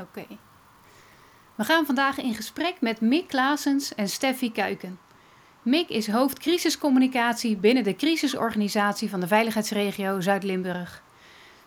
Oké. 0.00 0.26
We 1.54 1.64
gaan 1.64 1.86
vandaag 1.86 2.18
in 2.18 2.34
gesprek 2.34 2.74
met 2.80 3.00
Mick 3.00 3.28
Klaasens 3.28 3.94
en 3.94 4.08
Steffi 4.08 4.52
Kuiken. 4.52 4.98
Mick 5.62 5.88
is 5.88 6.08
hoofd 6.08 6.38
crisiscommunicatie 6.38 7.56
binnen 7.56 7.84
de 7.84 7.96
crisisorganisatie 7.96 9.10
van 9.10 9.20
de 9.20 9.26
Veiligheidsregio 9.26 10.20
Zuid-Limburg. 10.20 11.02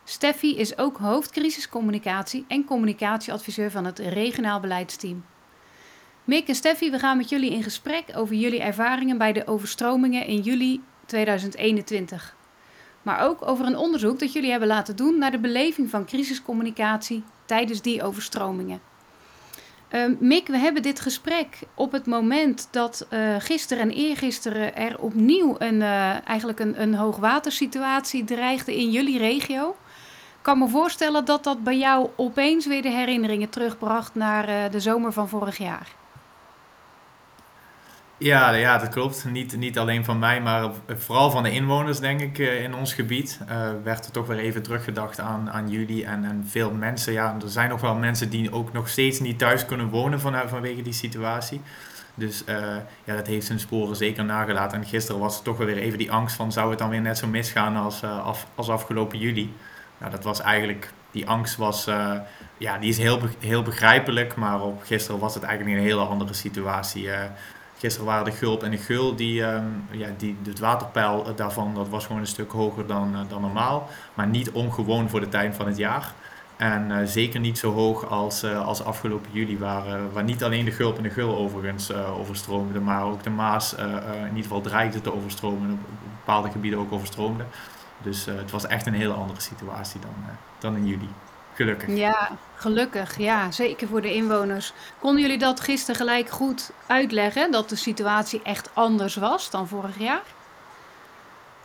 Steffi 0.04 0.58
is 0.58 0.78
ook 0.78 0.98
hoofd 0.98 1.32
crisiscommunicatie 1.32 2.46
en 2.48 2.66
communicatieadviseur 2.66 3.72
van 3.72 3.86
het 3.86 4.00
regionaal 4.00 4.60
beleidsteam. 4.60 5.26
Mick 6.24 6.48
en 6.48 6.56
Steffi, 6.56 6.92
we 6.92 7.00
gaan 7.00 7.18
met 7.18 7.30
jullie 7.30 7.52
in 7.52 7.64
gesprek 7.64 8.06
over 8.16 8.36
jullie 8.36 8.62
ervaringen 8.62 9.18
bij 9.18 9.34
de 9.34 9.48
overstromingen 9.48 10.26
in 10.26 10.42
juli 10.42 10.82
2021. 11.06 12.36
Maar 13.02 13.20
ook 13.20 13.48
over 13.48 13.66
een 13.66 13.78
onderzoek 13.78 14.20
dat 14.20 14.34
jullie 14.34 14.50
hebben 14.50 14.68
laten 14.68 14.96
doen 14.96 15.18
naar 15.18 15.32
de 15.32 15.40
beleving 15.40 15.90
van 15.90 16.06
crisiscommunicatie 16.06 17.24
tijdens 17.46 17.82
die 17.82 18.04
overstromingen. 18.04 18.82
Uh, 19.92 20.06
Mick, 20.20 20.48
we 20.48 20.58
hebben 20.58 20.82
dit 20.82 21.00
gesprek 21.00 21.60
op 21.74 21.92
het 21.92 22.06
moment 22.06 22.68
dat 22.72 23.08
uh, 23.10 23.36
gisteren 23.40 23.84
en 23.84 23.92
eergisteren 23.92 24.76
er 24.76 25.00
opnieuw 25.00 25.56
een, 25.60 25.76
uh, 25.76 26.28
eigenlijk 26.28 26.60
een, 26.60 26.82
een 26.82 26.96
hoogwatersituatie 26.96 28.24
dreigde 28.24 28.76
in 28.76 28.92
jullie 28.92 29.18
regio. 29.18 29.70
Ik 29.70 30.50
kan 30.50 30.58
me 30.58 30.68
voorstellen 30.68 31.26
dat 31.26 31.44
dat 31.44 31.64
bij 31.64 31.78
jou 31.78 32.10
opeens 32.16 32.66
weer 32.66 32.82
de 32.82 32.90
herinneringen 32.90 33.50
terugbracht 33.50 34.16
naar 34.16 34.72
de 34.72 34.80
zomer 34.80 35.14
van 35.14 35.30
vorig 35.30 35.58
jaar. 35.58 35.88
Ja, 38.18 38.52
ja, 38.52 38.78
dat 38.78 38.90
klopt. 38.90 39.26
Niet, 39.26 39.58
niet 39.58 39.78
alleen 39.78 40.06
van 40.06 40.20
mij, 40.20 40.42
maar 40.42 40.72
vooral 40.88 41.32
van 41.32 41.44
de 41.44 41.52
inwoners, 41.52 42.00
denk 42.00 42.22
ik, 42.22 42.40
eh, 42.40 42.64
in 42.64 42.76
ons 42.76 42.94
gebied. 42.94 43.40
Uh, 43.50 43.70
werd 43.84 44.06
er 44.06 44.12
toch 44.12 44.28
weer 44.28 44.38
even 44.38 44.64
teruggedacht 44.64 45.20
aan, 45.20 45.52
aan 45.52 45.70
jullie 45.70 46.06
en, 46.06 46.26
en 46.26 46.46
veel 46.48 46.72
mensen. 46.72 47.14
Ja, 47.14 47.38
er 47.42 47.50
zijn 47.50 47.70
nog 47.70 47.82
wel 47.82 47.96
mensen 47.96 48.30
die 48.30 48.52
ook 48.52 48.74
nog 48.74 48.90
steeds 48.90 49.20
niet 49.20 49.40
thuis 49.40 49.66
kunnen 49.66 49.90
wonen 49.90 50.20
van, 50.20 50.50
vanwege 50.50 50.82
die 50.82 50.94
situatie. 50.94 51.62
Dus 52.16 52.44
uh, 52.50 52.56
ja, 53.04 53.16
dat 53.16 53.28
heeft 53.28 53.46
zijn 53.46 53.60
sporen 53.60 53.96
zeker 53.96 54.26
nagelaten. 54.26 54.78
En 54.78 54.86
gisteren 54.86 55.22
was 55.22 55.38
er 55.38 55.44
toch 55.44 55.58
weer 55.58 55.78
even 55.78 55.98
die 55.98 56.12
angst 56.12 56.36
van, 56.36 56.52
zou 56.52 56.70
het 56.70 56.80
dan 56.80 56.90
weer 56.90 57.02
net 57.02 57.18
zo 57.18 57.28
misgaan 57.28 57.76
als, 57.76 58.04
af, 58.04 58.48
als 58.56 58.70
afgelopen 58.70 59.20
juli? 59.20 59.54
Nou, 59.98 60.12
dat 60.12 60.24
was 60.24 60.42
eigenlijk, 60.42 60.92
die 61.12 61.28
angst 61.28 61.56
was, 61.56 61.86
ja, 62.58 62.78
die 62.80 62.90
is 62.90 62.98
heel, 62.98 63.20
heel 63.40 63.64
begrijpelijk. 63.64 64.36
Maar 64.36 64.62
op 64.62 64.84
gisteren 64.84 65.20
was 65.20 65.34
het 65.34 65.44
eigenlijk 65.44 65.78
een 65.78 65.86
hele 65.86 66.02
andere 66.02 66.34
situatie. 66.34 67.10
Gisteren 67.84 68.08
waren 68.08 68.26
de 68.26 68.32
Gulp 68.32 68.64
en 68.64 68.72
de 68.72 68.78
Geul, 68.78 69.16
die, 69.16 69.42
um, 69.42 69.86
ja, 69.92 70.08
die, 70.18 70.38
het 70.44 70.60
waterpeil 70.60 71.36
daarvan 71.36 71.74
dat 71.74 71.90
was 71.90 72.06
gewoon 72.06 72.22
een 72.22 72.28
stuk 72.28 72.52
hoger 72.52 72.88
dan, 72.88 73.14
uh, 73.14 73.20
dan 73.28 73.42
normaal. 73.42 73.90
Maar 74.14 74.28
niet 74.28 74.52
ongewoon 74.52 75.10
voor 75.10 75.20
de 75.20 75.30
tijd 75.30 75.56
van 75.56 75.68
het 75.68 75.78
jaar. 75.78 76.14
En 76.58 76.90
uh, 76.90 76.98
zeker 77.06 77.40
niet 77.40 77.58
zo 77.58 77.72
hoog 77.72 78.10
als, 78.10 78.44
uh, 78.44 78.66
als 78.66 78.84
afgelopen 78.84 79.32
juli, 79.32 79.58
waar, 79.58 80.12
waar 80.12 80.24
niet 80.24 80.44
alleen 80.44 80.66
de 80.66 80.72
Gulp 80.72 80.98
en 80.98 81.04
de 81.04 81.10
Geul 81.10 81.38
overigens 81.38 81.94
overstroomden, 81.94 82.84
maar 82.84 83.04
ook 83.04 83.24
de 83.24 83.30
Maas 83.30 83.76
in 83.76 84.28
ieder 84.28 84.44
geval 84.44 84.62
dreigde 84.62 85.02
te 85.02 85.14
overstromen 85.14 85.70
en 85.70 85.74
op 85.74 85.98
bepaalde 86.18 86.52
gebieden 86.52 86.80
ook 86.80 86.92
overstroomde. 86.92 87.44
Dus 88.02 88.26
het 88.26 88.52
was 88.52 88.68
echt 88.68 88.86
een 88.86 88.94
hele 88.94 89.14
andere 89.14 89.42
situatie 89.42 90.00
dan, 90.00 90.14
dan 90.60 90.76
in 90.76 90.88
juli. 90.88 91.10
Gelukkig. 91.54 91.96
Ja, 91.96 92.30
gelukkig. 92.56 93.18
Ja, 93.18 93.52
zeker 93.52 93.88
voor 93.88 94.02
de 94.02 94.14
inwoners. 94.14 94.74
Konden 95.00 95.22
jullie 95.22 95.38
dat 95.38 95.60
gisteren 95.60 95.96
gelijk 95.96 96.30
goed 96.30 96.72
uitleggen? 96.88 97.52
Dat 97.52 97.70
de 97.70 97.76
situatie 97.76 98.42
echt 98.44 98.70
anders 98.74 99.16
was 99.16 99.50
dan 99.50 99.68
vorig 99.68 100.00
jaar? 100.00 100.22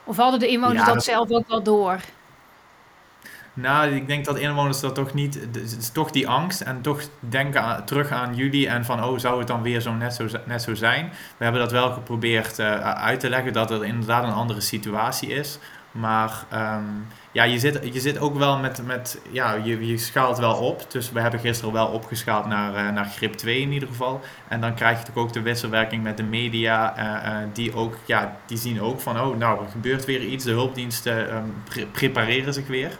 Of 0.05 0.16
hadden 0.16 0.41
de 0.41 0.48
inwoners 0.48 0.84
dat, 0.84 1.05
zelf 1.05 1.31
ook 1.31 1.48
wel 1.48 1.62
door? 1.62 2.00
Nou, 3.53 3.94
ik 3.94 4.06
denk 4.06 4.25
dat 4.25 4.39
inwoners 4.39 4.81
dat 4.81 4.94
toch 4.94 5.14
niet. 5.14 5.34
Het 5.34 5.56
is 5.56 5.91
toch 5.91 6.11
die 6.11 6.28
angst 6.28 6.61
en 6.61 6.81
toch 6.81 7.03
denken 7.20 7.84
terug 7.84 8.11
aan 8.11 8.34
jullie 8.34 8.69
en 8.69 8.84
van, 8.84 9.05
oh, 9.05 9.19
zou 9.19 9.39
het 9.39 9.47
dan 9.47 9.62
weer 9.62 9.81
zo 9.81 9.92
net 9.92 10.14
zo, 10.14 10.27
net 10.44 10.62
zo 10.62 10.75
zijn? 10.75 11.12
We 11.36 11.44
hebben 11.44 11.61
dat 11.62 11.72
wel 11.72 11.92
geprobeerd 11.92 12.59
uh, 12.59 12.81
uit 12.81 13.21
te 13.21 13.28
leggen 13.28 13.53
dat 13.53 13.71
er 13.71 13.84
inderdaad 13.84 14.25
een 14.25 14.32
andere 14.32 14.60
situatie 14.60 15.28
is. 15.28 15.59
Maar 15.91 16.44
um, 16.53 17.06
ja, 17.33 17.44
je 17.44 17.59
zit, 17.59 17.81
je 17.93 18.00
zit 18.00 18.19
ook 18.19 18.37
wel 18.39 18.59
met, 18.59 18.87
met 18.87 19.21
ja, 19.31 19.55
je, 19.55 19.87
je 19.87 19.99
schaalt 19.99 20.39
wel 20.39 20.55
op. 20.55 20.91
Dus 20.91 21.12
we 21.12 21.21
hebben 21.21 21.41
gisteren 21.41 21.72
wel 21.72 21.87
opgeschaald 21.87 22.47
naar, 22.47 22.75
uh, 22.75 22.93
naar 22.93 23.05
grip 23.05 23.34
2 23.34 23.61
in 23.61 23.72
ieder 23.72 23.89
geval. 23.89 24.21
En 24.49 24.61
dan 24.61 24.75
krijg 24.75 24.99
je 24.99 25.05
toch 25.05 25.16
ook 25.16 25.33
de 25.33 25.43
wisselwerking 25.43 26.03
met 26.03 26.16
de 26.16 26.22
media. 26.22 26.99
Uh, 26.99 27.05
uh, 27.05 27.49
die 27.53 27.75
ook, 27.75 27.97
ja, 28.05 28.37
die 28.47 28.59
zien 28.59 28.81
ook 28.81 29.00
van, 29.00 29.21
oh, 29.21 29.37
nou, 29.37 29.65
er 29.65 29.71
gebeurt 29.71 30.05
weer 30.05 30.21
iets. 30.21 30.44
De 30.44 30.50
hulpdiensten 30.50 31.27
pre 31.65 31.87
prepareren 31.87 32.55
zich 32.55 32.66
weer. 32.66 32.99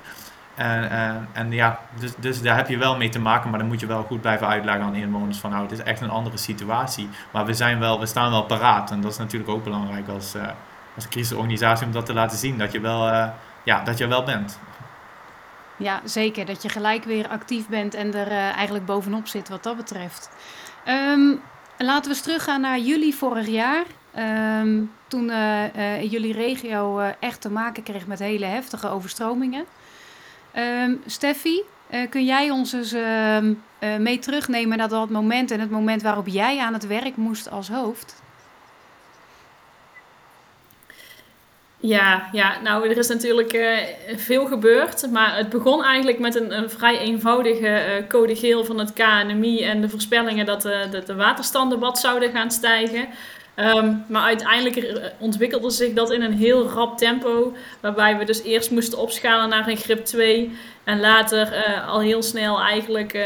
En, 0.55 1.29
en 1.33 1.53
ja, 1.53 1.81
dus, 2.01 2.15
dus 2.17 2.43
daar 2.43 2.57
heb 2.57 2.69
je 2.69 2.79
wel 2.79 2.97
mee 2.97 3.09
te 3.09 3.19
maken, 3.19 3.51
maar 3.51 3.59
dan 3.59 3.69
moet 3.69 3.81
je 3.81 3.87
wel 3.87 4.03
goed 4.03 4.21
blijven 4.21 4.47
uitleggen 4.47 4.85
aan 4.85 4.95
inwoners 4.95 5.39
van, 5.39 5.51
nou, 5.51 5.63
het 5.63 5.73
is 5.73 5.83
echt 5.83 6.01
een 6.01 6.11
andere 6.11 6.37
situatie. 6.37 7.09
Maar 7.33 7.47
we 7.47 7.55
zijn 7.55 7.79
wel, 7.79 8.01
we 8.01 8.07
staan 8.07 8.31
wel 8.31 8.45
paraat. 8.45 8.91
En 8.91 9.01
dat 9.01 9.13
is 9.13 9.19
natuurlijk 9.19 9.51
ook 9.51 9.65
belangrijk 9.65 10.09
als, 10.09 10.35
als 10.95 11.09
crisisorganisatie 11.09 11.87
om 11.87 11.93
dat 11.93 12.07
te 12.07 12.15
laten 12.15 12.39
zien. 12.39 12.59
Dat 12.59 12.73
je 12.73 12.81
wel 12.81 13.31
ja, 13.69 13.83
dat 13.83 13.99
je 13.99 14.07
wel 14.07 14.23
bent. 14.23 14.59
Ja, 15.77 16.01
zeker. 16.05 16.47
Dat 16.47 16.63
je 16.63 16.69
gelijk 16.69 17.05
weer 17.05 17.29
actief 17.29 17.69
bent 17.69 17.95
en 17.95 18.15
er 18.15 18.31
uh, 18.31 18.57
eigenlijk 18.57 18.87
bovenop 18.87 19.27
zit 19.27 19.49
wat 19.49 19.63
dat 19.63 19.77
betreft. 19.77 20.31
Um, 20.87 21.41
laten 21.79 22.03
we 22.03 22.17
eens 22.17 22.21
teruggaan 22.21 22.61
naar 22.61 22.79
juli 22.79 23.13
vorig 23.13 23.47
jaar. 23.47 23.85
Um, 24.61 24.93
toen 25.09 25.29
uh, 25.29 25.75
uh, 25.75 26.11
jullie 26.11 26.33
regio 26.33 26.99
echt 27.21 27.41
te 27.41 27.51
maken 27.51 27.83
kreeg 27.83 28.07
met 28.07 28.19
hele 28.19 28.47
heftige 28.47 28.89
overstromingen. 28.89 29.65
Um, 30.55 31.03
Steffi, 31.07 31.63
kun 32.11 32.25
jij 32.25 32.51
ons 32.51 32.73
eens 32.73 32.95
mee 33.99 34.19
terugnemen 34.19 34.79
naar 34.79 34.89
dat 34.89 35.11
moment 35.11 35.51
en 35.51 35.61
het 35.61 35.71
moment 35.71 36.03
waarop 36.03 36.27
jij 36.27 36.59
aan 36.59 36.73
het 36.73 36.87
werk 36.87 37.17
moest 37.17 37.51
als 37.51 37.69
hoofd? 37.69 38.23
Ja, 41.81 42.29
ja, 42.33 42.61
nou, 42.63 42.89
er 42.89 42.97
is 42.97 43.09
natuurlijk 43.09 43.53
uh, 43.53 43.77
veel 44.17 44.47
gebeurd. 44.47 45.11
Maar 45.11 45.37
het 45.37 45.49
begon 45.49 45.85
eigenlijk 45.85 46.19
met 46.19 46.35
een, 46.35 46.71
vrij 46.71 46.99
eenvoudige 46.99 48.01
uh, 48.01 48.09
code 48.09 48.37
geel 48.37 48.65
van 48.65 48.79
het 48.79 48.93
KNMI 48.93 49.63
en 49.63 49.81
de 49.81 49.89
voorspellingen 49.89 50.47
dat 50.47 50.63
de, 50.63 50.87
de, 50.91 51.03
de 51.03 51.15
waterstanden 51.15 51.79
wat 51.79 51.99
zouden 51.99 52.31
gaan 52.31 52.51
stijgen. 52.51 53.09
Um, 53.57 54.05
maar 54.09 54.23
uiteindelijk 54.23 55.03
ontwikkelde 55.19 55.71
zich 55.71 55.93
dat 55.93 56.13
in 56.13 56.23
een 56.23 56.33
heel 56.33 56.69
rap 56.69 56.99
tempo. 56.99 57.57
Waarbij 57.81 58.19
we 58.19 58.25
dus 58.25 58.43
eerst 58.43 58.71
moesten 58.71 58.99
opschalen 58.99 59.49
naar 59.49 59.69
een 59.69 59.77
grip 59.77 60.05
2. 60.05 60.57
En 60.85 61.01
later 61.01 61.65
al 61.87 62.01
heel 62.01 62.23
snel 62.23 62.61
eigenlijk 62.61 63.19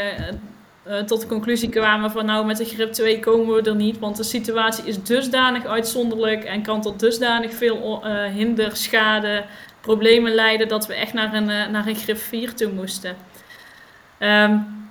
uh, 0.87 0.99
tot 0.99 1.21
de 1.21 1.27
conclusie 1.27 1.69
kwamen 1.69 2.11
van 2.11 2.25
nou 2.25 2.45
met 2.45 2.57
de 2.57 2.65
grip 2.65 2.91
2 2.91 3.19
komen 3.19 3.55
we 3.55 3.69
er 3.69 3.75
niet. 3.75 3.99
Want 3.99 4.17
de 4.17 4.23
situatie 4.23 4.83
is 4.85 5.03
dusdanig 5.03 5.65
uitzonderlijk 5.65 6.43
en 6.43 6.63
kan 6.63 6.81
tot 6.81 6.99
dusdanig 6.99 7.53
veel 7.53 8.01
uh, 8.05 8.25
hinder, 8.25 8.75
schade, 8.75 9.45
problemen 9.81 10.33
leiden 10.33 10.67
dat 10.67 10.87
we 10.87 10.93
echt 10.93 11.13
naar 11.13 11.33
een, 11.33 11.49
uh, 11.49 11.67
naar 11.67 11.87
een 11.87 11.95
grip 11.95 12.17
4 12.17 12.53
toe 12.53 12.71
moesten. 12.71 13.15
Um, 14.19 14.82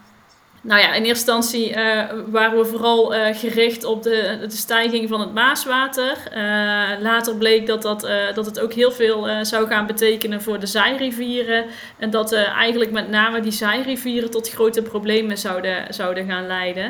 nou 0.64 0.80
ja, 0.80 0.94
in 0.94 1.04
eerste 1.04 1.32
instantie 1.32 1.70
uh, 1.70 2.02
waren 2.26 2.58
we 2.58 2.64
vooral 2.64 3.14
uh, 3.14 3.26
gericht 3.32 3.84
op 3.84 4.02
de, 4.02 4.38
de 4.40 4.56
stijging 4.56 5.08
van 5.08 5.20
het 5.20 5.34
Maaswater. 5.34 6.16
Uh, 6.34 7.00
later 7.00 7.36
bleek 7.36 7.66
dat, 7.66 7.82
dat, 7.82 8.00
dat 8.34 8.46
het 8.46 8.60
ook 8.60 8.72
heel 8.72 8.92
veel 8.92 9.44
zou 9.44 9.66
gaan 9.66 9.86
betekenen 9.86 10.42
voor 10.42 10.60
de 10.60 10.66
zijrivieren. 10.66 11.64
En 11.98 12.10
dat 12.10 12.32
eigenlijk 12.32 12.90
met 12.90 13.08
name 13.08 13.40
die 13.40 13.52
zijrivieren 13.52 14.30
tot 14.30 14.50
grote 14.50 14.82
problemen 14.82 15.38
zouden, 15.38 15.94
zouden 15.94 16.26
gaan 16.26 16.46
leiden. 16.46 16.84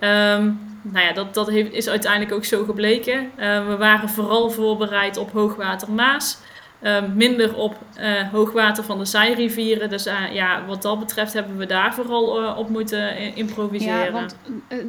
Um, 0.00 0.60
nou 0.82 1.06
ja, 1.06 1.12
dat, 1.12 1.34
dat 1.34 1.50
heeft, 1.50 1.72
is 1.72 1.88
uiteindelijk 1.88 2.32
ook 2.32 2.44
zo 2.44 2.64
gebleken. 2.64 3.30
we 3.68 3.76
waren 3.78 4.08
vooral 4.08 4.50
voorbereid 4.50 5.16
op 5.16 5.32
hoogwater 5.32 5.90
Maas. 5.90 6.38
Ehm, 6.82 7.16
minder 7.16 7.54
op 7.54 7.76
uh, 8.00 8.28
hoogwater 8.28 8.84
van 8.84 8.98
de 8.98 9.04
zijrivieren. 9.04 9.90
Dus 9.90 10.06
uh, 10.06 10.34
ja, 10.34 10.64
wat 10.64 10.82
dat 10.82 10.98
betreft 10.98 11.32
hebben 11.32 11.56
we 11.56 11.66
daar 11.66 11.94
vooral 11.94 12.42
uh, 12.42 12.58
op 12.58 12.68
moeten 12.68 13.34
improviseren. 13.34 14.04
Ja, 14.04 14.10
want 14.10 14.36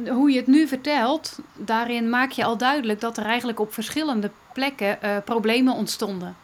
hoe 0.08 0.30
je 0.30 0.36
het 0.36 0.46
nu 0.46 0.68
vertelt, 0.68 1.38
daarin 1.56 2.10
maak 2.10 2.30
je 2.30 2.44
al 2.44 2.56
duidelijk 2.56 3.00
dat 3.00 3.16
er 3.16 3.24
eigenlijk 3.24 3.60
op 3.60 3.72
verschillende 3.72 4.30
plekken 4.52 4.98
problemen 5.24 5.74
ontstonden. 5.74 6.36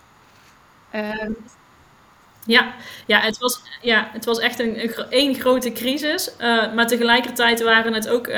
Ehm, 0.91 1.33
ja, 2.47 2.73
ja, 3.07 3.21
het 3.21 3.39
was, 3.39 3.61
ja, 3.81 4.09
het 4.13 4.25
was 4.25 4.39
echt 4.39 4.59
een, 4.59 4.83
een 4.83 5.11
één 5.11 5.35
grote 5.35 5.73
crisis. 5.73 6.31
maar 6.75 6.87
tegelijkertijd 6.87 7.63
waren 7.63 7.93
het 7.93 8.09
ook 8.09 8.31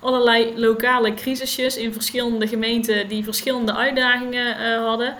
allerlei 0.00 0.58
lokale 0.58 1.14
crisisjes 1.14 1.76
in 1.76 1.92
verschillende 1.92 2.48
gemeenten 2.48 3.08
die 3.08 3.24
verschillende 3.24 3.74
uitdagingen 3.74 4.76
hadden. 4.84 5.16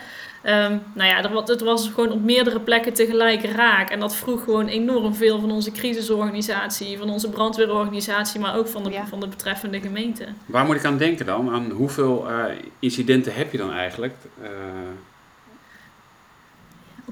Um, 0.47 0.83
nou 0.95 1.09
ja, 1.09 1.43
het 1.45 1.61
was 1.61 1.89
gewoon 1.89 2.13
op 2.13 2.23
meerdere 2.23 2.61
plekken 2.61 2.93
tegelijk 2.93 3.45
raak. 3.45 3.91
En 3.91 4.01
dat 4.01 4.17
vroeg 4.17 4.45
gewoon 4.45 4.67
enorm 4.67 5.15
veel 5.15 5.41
van 5.41 5.51
onze 5.51 5.73
crisisorganisatie, 5.73 6.99
van 6.99 7.11
onze 7.11 7.29
brandweerorganisatie, 7.29 8.41
maar 8.41 8.57
ook 8.57 8.69
van 8.69 8.83
de, 8.83 9.01
van 9.09 9.21
de 9.21 9.29
betreffende 9.29 9.81
gemeente. 9.81 10.27
Waar 10.47 10.65
moet 10.65 10.77
ik 10.77 10.85
aan 10.85 10.99
denken 10.99 11.27
dan? 11.27 11.51
Aan 11.51 11.71
hoeveel 11.71 12.31
uh, 12.31 12.45
incidenten 12.79 13.35
heb 13.35 13.53
je 13.53 13.59
dan 13.59 13.73
eigenlijk? 13.73 14.15
Uh... 14.43 14.49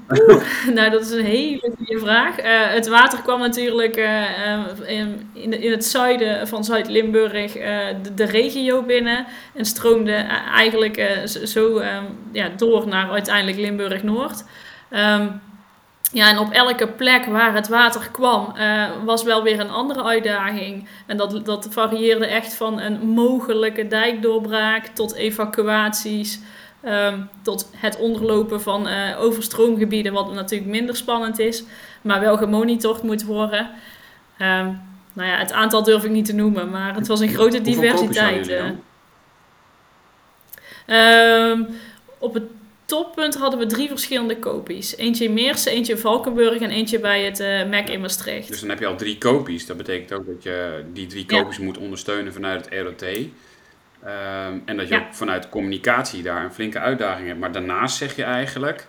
nou, 0.75 0.89
dat 0.89 1.01
is 1.01 1.11
een 1.11 1.25
hele 1.25 1.71
goede 1.77 1.99
vraag. 1.99 2.39
Uh, 2.39 2.45
het 2.69 2.87
water 2.87 3.21
kwam 3.21 3.39
natuurlijk 3.39 3.97
uh, 3.97 4.25
in, 4.85 5.29
in, 5.33 5.71
het 5.71 5.85
zuiden 5.85 6.47
van 6.47 6.63
Zuid-Limburg 6.63 7.53
de, 8.15 8.25
regio 8.25 8.81
binnen 8.81 9.25
en 9.53 9.65
stroomde 9.65 10.13
eigenlijk 10.55 11.21
zo 11.43 11.77
um, 11.77 12.17
ja, 12.31 12.49
door 12.57 12.87
naar 12.87 13.11
uiteindelijk 13.11 13.57
Limburg-Noord. 13.57 14.43
Um, 14.91 15.41
ja, 16.11 16.29
en 16.29 16.37
op 16.37 16.51
elke 16.51 16.87
plek 16.87 17.25
waar 17.25 17.55
het 17.55 17.67
water 17.67 18.09
kwam, 18.11 18.53
was 19.05 19.23
wel 19.23 19.43
weer 19.43 19.59
een 19.59 19.69
andere 19.69 20.03
uitdaging. 20.03 20.87
En 21.05 21.17
dat, 21.17 21.45
dat 21.45 21.67
varieerde 21.69 22.25
echt 22.25 22.55
van 22.55 22.79
een 22.79 23.07
mogelijke 23.07 23.87
dijkdoorbraak 23.87 24.85
tot 24.85 25.15
evacuaties. 25.15 26.39
Ehm, 26.83 27.19
tot 27.41 27.69
het 27.75 27.97
onderlopen 27.97 28.61
van 28.61 28.87
uh, 28.87 29.21
overstroomgebieden, 29.21 30.13
wat 30.13 30.33
natuurlijk 30.33 30.71
minder 30.71 30.95
spannend 30.95 31.39
is, 31.39 31.63
maar 32.01 32.19
wel 32.19 32.37
gemonitord 32.37 33.03
moet 33.03 33.23
worden. 33.23 33.69
Um, 34.39 34.81
nou 35.13 35.29
ja, 35.29 35.37
het 35.37 35.51
aantal 35.51 35.83
durf 35.83 36.03
ik 36.03 36.11
niet 36.11 36.25
te 36.25 36.33
noemen, 36.33 36.69
maar 36.69 36.95
het 36.95 37.07
was 37.07 37.19
een 37.19 37.33
grote 37.33 37.61
diversiteit. 37.61 38.47
Uh, 40.87 41.59
op 42.17 42.33
het 42.33 42.43
toppunt 42.85 43.35
hadden 43.35 43.59
we 43.59 43.65
drie 43.65 43.87
verschillende 43.87 44.37
kopies. 44.37 44.97
Eentje 44.97 45.23
in 45.23 45.33
Meersen, 45.33 45.71
eentje 45.71 45.93
in 45.93 45.99
Valkenburg 45.99 46.61
en 46.61 46.69
eentje 46.69 46.99
bij 46.99 47.23
het 47.23 47.39
uh, 47.39 47.65
MEC 47.65 47.89
in 47.89 48.01
Maastricht. 48.01 48.47
Dus 48.47 48.59
dan 48.59 48.69
heb 48.69 48.79
je 48.79 48.85
al 48.85 48.95
drie 48.95 49.17
kopies. 49.17 49.65
Dat 49.65 49.77
betekent 49.77 50.13
ook 50.13 50.25
dat 50.25 50.43
je 50.43 50.83
die 50.93 51.07
drie 51.07 51.25
kopies 51.25 51.57
moet 51.57 51.77
ondersteunen 51.77 52.33
vanuit 52.33 52.69
het 52.69 52.81
ROT. 52.81 53.05
Ehm, 54.05 54.59
en 54.65 54.77
dat 54.77 54.87
je 54.87 54.95
ook 54.95 55.13
vanuit 55.13 55.49
communicatie 55.49 56.23
daar 56.23 56.43
een 56.43 56.53
flinke 56.53 56.79
uitdaging 56.79 57.27
hebt. 57.27 57.39
Maar 57.39 57.51
daarnaast 57.51 57.97
zeg 57.97 58.15
je 58.15 58.23
eigenlijk, 58.23 58.87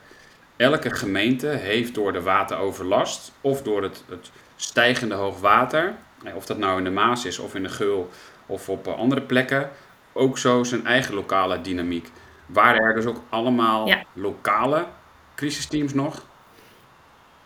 elke 0.57 0.91
gemeente 0.91 1.47
heeft 1.47 1.95
door 1.95 2.13
de 2.13 2.23
wateroverlast 2.23 3.33
of 3.41 3.63
door 3.63 3.83
het, 3.83 4.05
het 4.09 4.31
stijgende 4.57 5.15
hoogwater, 5.15 5.95
eh, 6.25 6.37
of 6.37 6.47
dat 6.47 6.59
nou 6.59 6.79
in 6.79 6.85
de 6.85 6.91
Maas 6.91 7.25
is 7.25 7.39
of 7.39 7.55
in 7.55 7.63
de 7.63 7.69
Geul 7.69 8.11
of 8.47 8.69
op 8.69 8.87
eh, 8.87 8.95
andere 8.99 9.23
plekken, 9.23 9.71
ook 10.13 10.39
zo 10.39 10.65
zijn 10.65 10.87
eigen 10.87 11.15
lokale 11.15 11.61
dynamiek. 11.61 12.11
Waren 12.47 12.83
er 12.83 12.95
dus 12.95 13.07
ook 13.07 13.23
allemaal 13.29 13.91
lokale 14.13 14.87
crisisteams 15.35 15.95
nog 15.95 16.27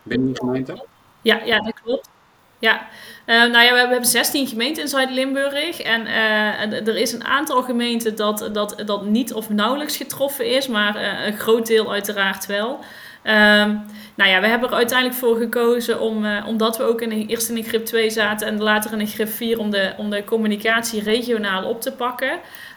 binnen 0.02 0.32
de 0.32 0.38
gemeente? 0.38 0.86
Ja, 1.22 1.42
ja, 1.44 1.60
dat 1.60 1.80
klopt. 1.82 2.08
Ja, 2.58 2.88
uh, 3.26 3.34
nou 3.36 3.64
ja, 3.64 3.72
we 3.72 3.78
hebben 3.78 4.04
16 4.04 4.46
gemeenten 4.46 4.82
in 4.82 4.88
Zuid-Limburg. 4.88 5.80
En 5.80 6.06
uh, 6.06 6.88
er 6.88 6.96
is 6.96 7.12
een 7.12 7.24
aantal 7.24 7.62
gemeenten 7.62 8.16
dat, 8.16 8.50
dat, 8.52 8.82
dat 8.86 9.04
niet 9.04 9.32
of 9.32 9.50
nauwelijks 9.50 9.96
getroffen 9.96 10.46
is, 10.46 10.68
maar 10.68 10.96
uh, 10.96 11.26
een 11.26 11.38
groot 11.38 11.66
deel 11.66 11.92
uiteraard 11.92 12.46
wel. 12.46 12.78
Ehm, 13.22 13.76
nou 14.14 14.30
ja, 14.30 14.40
we 14.40 14.46
hebben 14.46 14.68
er 14.68 14.74
uiteindelijk 14.74 15.18
voor 15.18 15.36
gekozen 15.36 16.00
om, 16.00 16.26
omdat 16.46 16.76
we 16.76 16.82
ook 16.82 17.00
in 17.00 17.10
eerst 17.10 17.48
in 17.48 17.54
de 17.54 17.62
grip 17.62 17.84
2 17.84 18.10
zaten 18.10 18.46
en 18.46 18.62
later 18.62 18.92
in 18.92 18.98
de 18.98 19.06
grip 19.06 19.28
4 19.28 19.58
om 19.58 19.70
de, 19.70 19.92
om 19.96 20.10
de 20.10 20.24
communicatie 20.24 21.02
regionaal 21.02 21.64
op 21.64 21.80
te 21.80 21.92
pakken. 21.92 22.30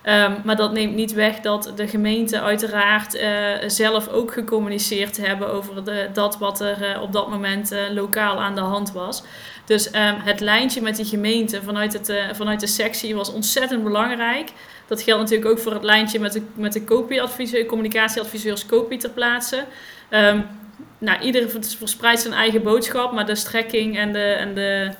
Um, 0.05 0.35
maar 0.43 0.55
dat 0.55 0.71
neemt 0.71 0.95
niet 0.95 1.13
weg 1.13 1.39
dat 1.39 1.71
de 1.75 1.87
gemeenten 1.87 2.41
uiteraard 2.41 3.23
zelf 3.67 4.07
ook 4.09 4.33
gecommuniceerd 4.33 5.17
hebben 5.17 5.53
over 5.53 5.83
de, 5.83 6.09
dat 6.13 6.37
wat 6.37 6.59
er 6.61 6.99
op 7.01 7.13
dat 7.13 7.29
moment 7.29 7.75
lokaal 7.93 8.41
aan 8.41 8.55
de 8.55 8.61
hand 8.61 8.91
was. 8.91 9.23
Dus 9.71 9.87
um, 9.87 10.15
het 10.19 10.39
lijntje 10.39 10.81
met 10.81 10.95
die 10.95 11.05
gemeente 11.05 11.61
vanuit, 11.63 11.93
het, 11.93 12.13
vanuit 12.33 12.59
de 12.59 12.67
sectie 12.67 13.15
was 13.15 13.31
ontzettend 13.31 13.83
belangrijk. 13.83 14.49
Dat 14.87 15.01
geldt 15.01 15.21
natuurlijk 15.21 15.49
ook 15.49 15.59
voor 15.59 15.73
het 15.73 15.83
lijntje 15.83 16.19
met 16.19 16.33
de, 16.33 16.41
met 16.53 16.73
de 16.73 16.83
kopieadviseur, 16.83 17.65
communicatieadviseurs 17.65 18.65
kopie 18.65 18.97
ter 18.97 19.09
plaatse. 19.09 19.65
Um, 20.09 20.45
nou, 20.97 21.21
iedereen 21.21 21.63
verspreidt 21.77 22.21
zijn 22.21 22.33
eigen 22.33 22.63
boodschap, 22.63 23.11
maar 23.11 23.25
de 23.25 23.35
strekking 23.35 23.97
en 23.97 24.13
de, 24.13 24.23
en 24.23 24.53
de 24.53 24.91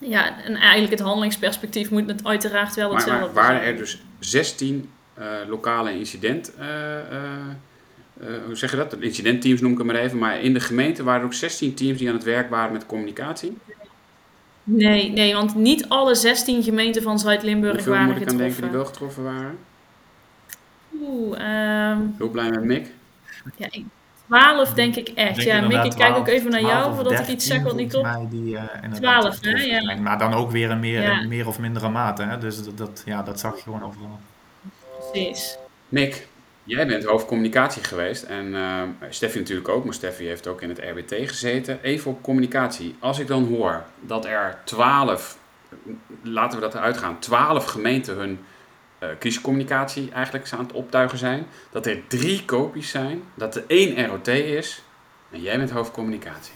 ja, 0.00 0.42
en 0.44 0.54
eigenlijk 0.56 0.92
het 0.92 1.00
handelingsperspectief 1.00 1.90
moet 1.90 2.08
het 2.08 2.24
uiteraard 2.24 2.74
wel 2.74 2.94
hetzelfde 2.94 3.10
zijn. 3.10 3.34
Maar 3.34 3.44
waren 3.44 3.62
er 3.62 3.76
dus 3.76 4.00
16 4.18 4.90
uh, 5.18 5.24
lokale 5.48 5.98
incident... 5.98 6.52
Uh, 6.58 6.66
hoe 8.46 8.56
zeg 8.56 8.70
je 8.70 8.76
dat? 8.76 8.96
Incidentteams 9.00 9.60
noem 9.60 9.72
ik 9.72 9.78
hem 9.78 9.86
maar 9.86 9.96
even. 9.96 10.18
Maar 10.18 10.40
in 10.40 10.54
de 10.54 10.60
gemeente 10.60 11.02
waren 11.02 11.20
er 11.20 11.26
ook 11.26 11.32
16 11.32 11.74
teams 11.74 11.98
die 11.98 12.08
aan 12.08 12.14
het 12.14 12.24
werk 12.24 12.50
waren 12.50 12.72
met 12.72 12.86
communicatie? 12.86 13.56
Nee, 14.64 15.10
nee 15.10 15.34
want 15.34 15.54
niet 15.54 15.88
alle 15.88 16.14
16 16.14 16.62
gemeenten 16.62 17.02
van 17.02 17.18
Zuid-Limburg 17.18 17.84
waren 17.84 18.06
moet 18.06 18.16
ik 18.16 18.22
getroffen. 18.22 18.44
aan 18.44 18.50
denken 18.50 18.62
die 18.62 18.76
wel 18.76 18.86
getroffen 18.86 19.22
waren? 19.22 19.58
Oeh, 21.00 21.38
um... 21.90 22.14
Heel 22.18 22.28
blij 22.28 22.50
met 22.50 22.64
Mick. 22.64 22.86
Ja, 23.56 23.66
ik, 23.70 23.84
12 24.26 24.74
denk 24.74 24.96
ik 24.96 25.08
echt. 25.08 25.36
Denk 25.36 25.48
ja, 25.48 25.66
Mick, 25.66 25.84
ik 25.84 25.98
kijk 25.98 26.16
ook 26.16 26.28
even 26.28 26.50
naar 26.50 26.60
jou 26.60 26.94
voordat 26.94 27.18
ik 27.18 27.28
iets 27.28 27.46
zeg 27.46 27.62
wat 27.62 27.76
niet 27.76 27.92
klopt. 27.92 28.30
Die, 28.30 28.52
uh, 28.52 28.62
12, 28.92 29.38
hè? 29.40 29.50
Ja. 29.50 29.96
Maar 30.00 30.18
dan 30.18 30.32
ook 30.32 30.50
weer 30.50 30.70
in 30.70 30.80
meer, 30.80 31.02
ja. 31.02 31.22
meer 31.22 31.46
of 31.46 31.58
mindere 31.58 31.88
mate. 31.88 32.22
Hè? 32.22 32.38
Dus 32.38 32.64
dat, 32.64 32.78
dat, 32.78 33.02
ja, 33.04 33.22
dat 33.22 33.40
zag 33.40 33.56
je 33.56 33.62
gewoon 33.62 33.82
overal. 33.82 34.18
Precies. 35.12 35.56
Mick, 35.88 36.28
jij 36.70 36.86
bent 36.86 37.04
hoofdcommunicatie 37.04 37.84
geweest. 37.84 38.22
En 38.22 38.46
uh, 38.46 38.82
Steffi 39.08 39.38
natuurlijk 39.38 39.68
ook, 39.68 39.84
maar 39.84 39.94
Steffi 39.94 40.26
heeft 40.26 40.46
ook 40.46 40.62
in 40.62 40.68
het 40.68 40.78
RBT 40.78 41.14
gezeten. 41.28 41.82
Even 41.82 42.10
op 42.10 42.22
communicatie. 42.22 42.96
Als 42.98 43.18
ik 43.18 43.26
dan 43.26 43.48
hoor 43.48 43.84
dat 44.00 44.24
er 44.24 44.58
12, 44.64 45.38
laten 46.22 46.58
we 46.58 46.64
dat 46.64 46.74
eruit 46.74 46.96
gaan, 46.96 47.18
12 47.18 47.64
gemeenten 47.64 48.16
hun 48.16 48.38
uh, 49.02 49.08
crisiscommunicatie 49.18 50.10
eigenlijk 50.12 50.52
aan 50.52 50.64
het 50.64 50.72
optuigen 50.72 51.18
zijn. 51.18 51.46
Dat 51.70 51.86
er 51.86 52.06
drie 52.08 52.44
kopies 52.44 52.90
zijn, 52.90 53.22
dat 53.34 53.56
er 53.56 53.64
één 53.66 54.06
ROT 54.06 54.28
is 54.28 54.82
en 55.30 55.40
jij 55.40 55.56
bent 55.56 55.70
hoofdcommunicatie. 55.70 56.54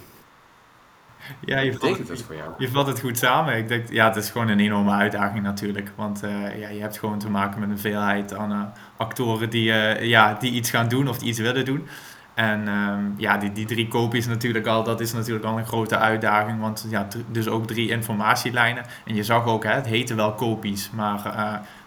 Ja, 1.40 1.58
je 1.58 1.70
betekent 1.70 2.08
dat 2.08 2.22
voor 2.22 2.34
jou? 2.34 2.52
Je 2.58 2.68
vat 2.68 2.86
het 2.86 3.00
goed 3.00 3.18
samen. 3.18 3.56
Ik 3.56 3.68
denk, 3.68 3.90
ja, 3.90 4.06
het 4.06 4.16
is 4.16 4.30
gewoon 4.30 4.48
een 4.48 4.60
enorme 4.60 4.90
uitdaging 4.90 5.42
natuurlijk. 5.42 5.90
Want 5.96 6.24
uh, 6.24 6.58
ja, 6.60 6.68
je 6.68 6.80
hebt 6.80 6.98
gewoon 6.98 7.18
te 7.18 7.30
maken 7.30 7.60
met 7.60 7.70
een 7.70 7.78
veelheid 7.78 8.34
aan 8.34 8.50
uh, 8.50 8.62
actoren 9.04 9.50
die, 9.50 9.72
ja, 10.00 10.36
die 10.40 10.52
iets 10.52 10.70
gaan 10.70 10.88
doen 10.88 11.08
of 11.08 11.18
die 11.18 11.28
iets 11.28 11.38
willen 11.38 11.64
doen. 11.64 11.86
En 12.34 12.68
um, 12.68 13.14
ja, 13.16 13.36
die, 13.36 13.52
die 13.52 13.66
drie 13.66 13.88
kopies 13.88 14.26
natuurlijk 14.26 14.66
al, 14.66 14.84
dat 14.84 15.00
is 15.00 15.12
natuurlijk 15.12 15.44
al 15.44 15.58
een 15.58 15.66
grote 15.66 15.98
uitdaging. 15.98 16.60
Want 16.60 16.86
ja, 16.90 17.06
dus 17.28 17.48
ook 17.48 17.66
drie 17.66 17.90
informatielijnen. 17.90 18.84
En 19.04 19.14
je 19.14 19.22
zag 19.22 19.46
ook, 19.46 19.64
hè, 19.64 19.70
het 19.70 19.86
heette 19.86 20.14
wel 20.14 20.32
kopies, 20.32 20.90
maar 20.94 21.20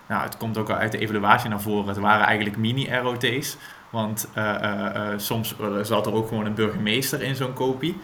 nou, 0.08 0.24
het 0.24 0.38
komt 0.38 0.58
ook 0.58 0.70
uit 0.70 0.92
de 0.92 0.98
evaluatie 0.98 1.50
naar 1.50 1.62
voren. 1.62 1.88
Het 1.88 1.98
waren 1.98 2.26
eigenlijk 2.26 2.58
mini-ROT's. 2.58 3.58
Want 3.90 4.28
uh, 4.38 4.44
uh, 4.44 4.72
uh, 4.96 5.08
soms 5.18 5.56
zat 5.82 6.06
er 6.06 6.14
ook 6.14 6.28
gewoon 6.28 6.46
een 6.46 6.54
burgemeester 6.54 7.22
in 7.22 7.36
zo'n 7.36 7.54
kopie. 7.54 7.98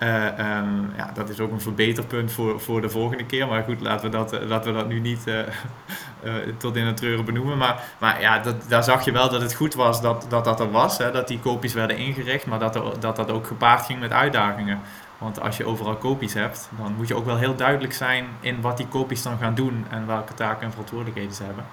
Um, 0.00 0.92
ja, 0.96 1.10
dat 1.14 1.28
is 1.28 1.40
ook 1.40 1.52
een 1.52 1.60
verbeterpunt 1.60 2.32
voor, 2.32 2.60
voor 2.60 2.80
de 2.80 2.90
volgende 2.90 3.26
keer. 3.26 3.46
Maar 3.46 3.62
goed, 3.62 3.80
laten 3.80 4.10
we 4.10 4.16
dat, 4.16 4.42
laten 4.42 4.72
we 4.72 4.78
dat 4.78 4.88
nu 4.88 5.00
niet 5.00 5.24
tot 6.58 6.76
in 6.76 6.86
het 6.86 6.96
treuren 6.96 7.24
benoemen. 7.24 7.58
Maar, 7.58 7.84
maar 7.98 8.20
ja, 8.20 8.38
dat, 8.38 8.68
daar 8.68 8.84
zag 8.84 9.04
je 9.04 9.12
wel 9.12 9.30
dat 9.30 9.40
het 9.40 9.54
goed 9.54 9.74
was 9.74 10.00
dat 10.00 10.26
dat, 10.28 10.44
dat 10.44 10.60
er 10.60 10.70
was. 10.70 10.98
Hè, 10.98 11.10
dat 11.10 11.28
die 11.28 11.40
kopies 11.40 11.72
werden 11.72 11.96
ingericht. 11.96 12.46
Maar 12.46 12.58
dat, 12.58 13.00
dat 13.00 13.16
dat 13.16 13.30
ook 13.30 13.46
gepaard 13.46 13.84
ging 13.84 14.00
met 14.00 14.12
uitdagingen. 14.12 14.80
Want 15.18 15.40
als 15.40 15.56
je 15.56 15.66
overal 15.66 15.96
kopies 15.96 16.34
hebt, 16.34 16.68
dan 16.78 16.94
moet 16.96 17.08
je 17.08 17.14
ook 17.14 17.24
wel 17.24 17.36
heel 17.36 17.56
duidelijk 17.56 17.92
zijn 17.92 18.26
in 18.40 18.60
wat 18.60 18.76
die 18.76 18.86
kopies 18.86 19.22
dan 19.22 19.38
gaan 19.38 19.54
doen 19.54 19.86
en 19.90 20.06
welke 20.06 20.34
taken 20.34 20.62
en 20.62 20.70
verantwoordelijkheden 20.70 21.34
ze 21.34 21.42
hebben. 21.42 21.64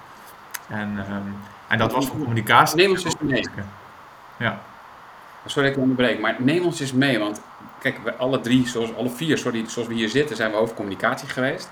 En, 0.67 0.97
um, 1.11 1.35
en 1.67 1.77
dat 1.77 1.91
was 1.91 2.07
voor 2.07 2.17
communicatie. 2.17 2.75
Nederlands 2.75 3.05
is 3.05 3.15
mee. 3.19 3.47
Ja. 4.37 4.61
Sorry 5.45 5.67
dat 5.67 5.77
ik 5.77 5.83
onderbreek, 5.83 6.19
maar 6.19 6.35
Nederlands 6.39 6.81
is 6.81 6.93
mee. 6.93 7.19
Want 7.19 7.41
kijk, 7.79 7.97
we 8.03 8.15
alle 8.15 8.39
drie, 8.39 8.67
zoals 8.67 8.95
alle 8.95 9.09
vier, 9.09 9.37
sorry, 9.37 9.63
zoals 9.67 9.87
we 9.87 9.93
hier 9.93 10.09
zitten, 10.09 10.35
zijn 10.35 10.51
we 10.51 10.57
over 10.57 10.75
communicatie 10.75 11.27
geweest. 11.27 11.69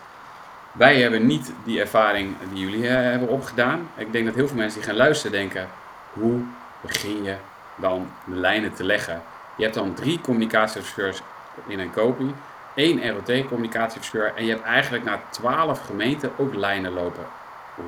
Wij 0.72 1.02
hebben 1.02 1.26
niet 1.26 1.54
die 1.64 1.80
ervaring 1.80 2.36
die 2.54 2.70
jullie 2.70 2.84
uh, 2.84 2.92
hebben 2.92 3.28
opgedaan. 3.28 3.90
Ik 3.96 4.12
denk 4.12 4.26
dat 4.26 4.36
heel 4.36 4.48
veel 4.48 4.58
mensen 4.58 4.80
die 4.80 4.90
gaan 4.90 4.98
luisteren 4.98 5.32
denken: 5.32 5.68
hoe 6.14 6.40
begin 6.82 7.24
je 7.24 7.36
dan 7.76 8.12
de 8.26 8.36
lijnen 8.36 8.74
te 8.74 8.84
leggen? 8.84 9.22
Je 9.58 9.64
hebt 9.64 9.76
dan 9.76 9.94
drie 9.94 10.22
communicatieadviseurs 10.22 11.22
in 11.68 11.80
een 11.80 11.92
kopie, 11.92 12.34
één 12.76 13.10
ROT-communicatieadviseur 13.10 14.34
en 14.36 14.46
je 14.46 14.52
hebt 14.52 14.64
eigenlijk 14.64 15.04
naar 15.04 15.20
twaalf 15.30 15.86
gemeenten 15.86 16.32
ook 16.38 16.56
lijnen 16.56 16.92
lopen. 16.92 17.26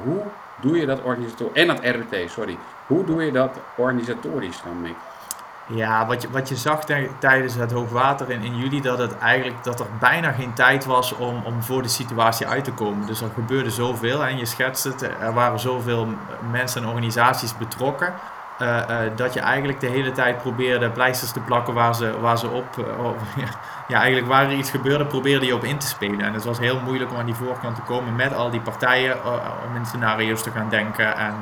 Hoe 0.03 0.21
doe 0.61 0.77
je 0.77 0.85
dat 0.85 1.01
organisatorisch? 1.01 1.61
En 1.61 1.67
dat 1.67 1.79
RWT, 1.79 2.31
sorry. 2.31 2.57
Hoe 2.87 3.03
doe 3.03 3.23
je 3.23 3.31
dat 3.31 3.59
organisatorisch 3.75 4.61
dan, 4.63 4.81
Mick? 4.81 4.95
Ja, 5.67 6.05
wat 6.07 6.21
je, 6.21 6.29
wat 6.29 6.49
je 6.49 6.55
zag 6.55 6.85
tijdens 7.19 7.55
het 7.55 7.71
hoogwater 7.71 8.29
in, 8.29 8.41
in 8.41 8.57
juli, 8.57 8.81
dat 8.81 8.97
het 8.97 9.17
eigenlijk 9.17 9.63
dat 9.63 9.79
er 9.79 9.85
bijna 9.99 10.31
geen 10.31 10.53
tijd 10.53 10.85
was 10.85 11.13
om, 11.15 11.41
om 11.45 11.63
voor 11.63 11.81
de 11.81 11.87
situatie 11.87 12.47
uit 12.47 12.63
te 12.63 12.71
komen. 12.71 13.07
Dus 13.07 13.21
er 13.21 13.29
gebeurde 13.33 13.69
zoveel 13.69 14.25
en 14.25 14.37
je 14.37 14.45
schetst 14.45 14.83
het, 14.83 15.01
er 15.01 15.33
waren 15.33 15.59
zoveel 15.59 16.07
mensen 16.51 16.81
en 16.81 16.87
organisaties 16.87 17.57
betrokken. 17.57 18.13
Uh, 18.61 18.67
uh, 18.89 18.97
dat 19.15 19.33
je 19.33 19.39
eigenlijk 19.39 19.79
de 19.79 19.87
hele 19.87 20.11
tijd 20.11 20.37
probeerde 20.37 20.89
pleisters 20.89 21.31
te 21.31 21.39
plakken 21.39 21.73
waar 21.73 21.95
ze, 21.95 22.19
waar 22.19 22.37
ze 22.37 22.47
op, 22.47 22.65
op 22.97 23.17
ja, 23.87 23.97
eigenlijk 23.97 24.27
waar 24.27 24.43
er 24.43 24.51
iets 24.51 24.69
gebeurde, 24.69 25.05
probeerde 25.05 25.45
je 25.45 25.55
op 25.55 25.63
in 25.63 25.77
te 25.77 25.87
spelen. 25.87 26.21
En 26.21 26.33
het 26.33 26.43
was 26.43 26.59
heel 26.59 26.79
moeilijk 26.79 27.11
om 27.11 27.17
aan 27.17 27.25
die 27.25 27.35
voorkant 27.35 27.75
te 27.75 27.81
komen 27.81 28.15
met 28.15 28.35
al 28.35 28.49
die 28.49 28.61
partijen 28.61 29.17
om 29.69 29.75
in 29.75 29.85
scenario's 29.85 30.43
te 30.43 30.51
gaan 30.51 30.69
denken 30.69 31.17
en, 31.17 31.33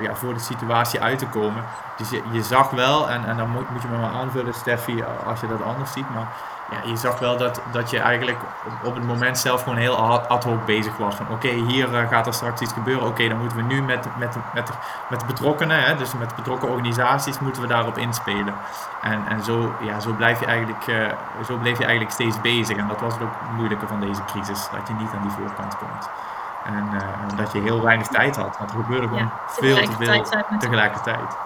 ja, 0.00 0.14
voor 0.14 0.34
de 0.34 0.40
situatie 0.40 1.00
uit 1.00 1.18
te 1.18 1.26
komen. 1.26 1.64
Dus 1.96 2.10
je, 2.10 2.22
je 2.30 2.42
zag 2.42 2.70
wel, 2.70 3.10
en, 3.10 3.24
en 3.24 3.36
dan 3.36 3.50
moet, 3.50 3.70
moet 3.70 3.82
je 3.82 3.88
me 3.88 3.96
maar 3.96 4.10
aanvullen, 4.10 4.54
Steffi, 4.54 5.04
als 5.26 5.40
je 5.40 5.46
dat 5.46 5.62
anders 5.62 5.92
ziet. 5.92 6.10
Maar 6.14 6.26
ja, 6.70 6.78
je 6.84 6.96
zag 6.96 7.18
wel 7.18 7.36
dat, 7.36 7.60
dat 7.72 7.90
je 7.90 7.98
eigenlijk 7.98 8.38
op, 8.84 8.94
het 8.94 9.04
moment 9.04 9.38
zelf 9.38 9.62
gewoon 9.62 9.78
heel 9.78 9.96
ad 10.28 10.44
hoc 10.44 10.64
bezig 10.64 10.96
was. 10.96 11.14
Van 11.14 11.28
oké, 11.30 11.48
hier 11.48 11.94
eh, 11.94 12.08
gaat 12.08 12.26
er 12.26 12.34
straks 12.34 12.60
iets 12.60 12.72
gebeuren. 12.72 13.06
Oké, 13.06 13.28
dan 13.28 13.38
moeten 13.38 13.56
we 13.56 13.62
nu 13.62 13.82
met, 13.82 14.06
met, 14.18 14.36
met, 14.54 14.70
met 15.10 15.20
de 15.20 15.26
betrokkenen, 15.26 15.84
hè, 15.84 15.96
dus 15.96 16.14
met 16.14 16.34
betrokken 16.34 16.68
organisaties, 16.68 17.38
moeten 17.38 17.62
we 17.62 17.68
daarop 17.68 17.98
inspelen. 17.98 18.54
En, 19.02 19.26
en 19.28 19.44
zo, 19.44 19.74
ja, 19.80 20.00
zo, 20.00 20.12
blijf 20.12 20.40
je 20.40 20.46
eigenlijk, 20.46 20.86
uh, 20.86 21.06
zo 21.46 21.56
bleef 21.56 21.78
je 21.78 21.84
eigenlijk 21.84 22.14
steeds 22.14 22.40
bezig. 22.40 22.76
En 22.76 22.88
dat 22.88 23.00
was 23.00 23.12
het 23.12 23.22
ook 23.22 23.52
moeilijke 23.56 23.86
van 23.86 24.00
deze 24.00 24.24
crisis, 24.24 24.68
dat 24.72 24.88
je 24.88 24.94
niet 24.94 25.10
aan 25.14 25.22
die 25.22 25.30
voorkant 25.30 25.76
komt. 25.76 26.08
En 26.64 26.88
uh, 26.94 27.36
dat 27.36 27.52
je 27.52 27.60
heel 27.60 27.82
weinig 27.82 28.06
tijd 28.06 28.36
had. 28.36 28.58
Want 28.58 28.70
er 28.70 28.76
gebeurde 28.76 29.08
gewoon 29.08 29.30
veel 29.46 29.76
te 29.76 29.92
veel 29.96 30.24
tegelijkertijd. 30.58 31.36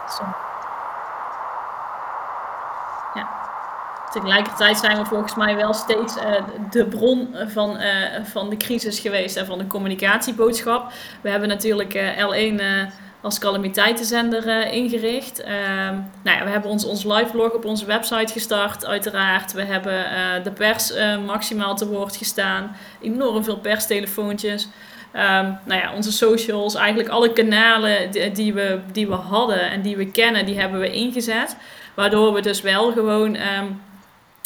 Tegelijkertijd 4.12 4.78
zijn 4.78 4.96
we 4.96 5.04
volgens 5.04 5.34
mij 5.34 5.56
wel 5.56 5.74
steeds 5.74 6.16
uh, 6.16 6.22
de 6.70 6.86
bron 6.86 7.34
van, 7.46 7.76
uh, 7.76 7.84
van 8.24 8.50
de 8.50 8.56
crisis 8.56 8.98
geweest 8.98 9.36
en 9.36 9.46
van 9.46 9.58
de 9.58 9.66
communicatieboodschap. 9.66 10.92
We 11.20 11.30
hebben 11.30 11.48
natuurlijk 11.48 11.94
uh, 11.94 12.26
L1 12.26 12.62
als 13.20 13.38
calamiteitenzender 13.38 14.72
ingericht. 14.72 15.40
Ehm, 15.42 15.94
nou 16.22 16.38
ja, 16.38 16.44
we 16.44 16.50
hebben 16.50 16.70
ons, 16.70 16.84
ons 16.84 17.04
live 17.04 17.30
blog 17.32 17.52
op 17.52 17.64
onze 17.64 17.86
website 17.86 18.32
gestart, 18.32 18.86
uiteraard. 18.86 19.52
We 19.52 19.64
hebben 19.64 20.04
de 20.42 20.52
pers 20.52 20.92
maximaal 21.26 21.76
te 21.76 21.86
woord 21.86 22.16
gestaan. 22.16 22.76
Enorm 23.00 23.44
veel 23.44 23.58
perstelefoontjes. 23.58 24.68
Um, 25.14 25.58
nou 25.64 25.80
ja, 25.80 25.92
onze 25.94 26.12
socials, 26.12 26.74
eigenlijk 26.74 27.08
alle 27.08 27.32
kanalen 27.32 28.10
die, 28.32 28.54
we, 28.54 28.80
die 28.92 29.08
we 29.08 29.14
hadden 29.14 29.70
en 29.70 29.82
die 29.82 29.96
we 29.96 30.10
kennen, 30.10 30.46
die 30.46 30.60
hebben 30.60 30.80
we 30.80 30.90
ingezet. 30.90 31.56
Waardoor 31.94 32.32
we 32.32 32.40
dus 32.40 32.60
wel 32.60 32.92
gewoon 32.92 33.36
um, 33.36 33.80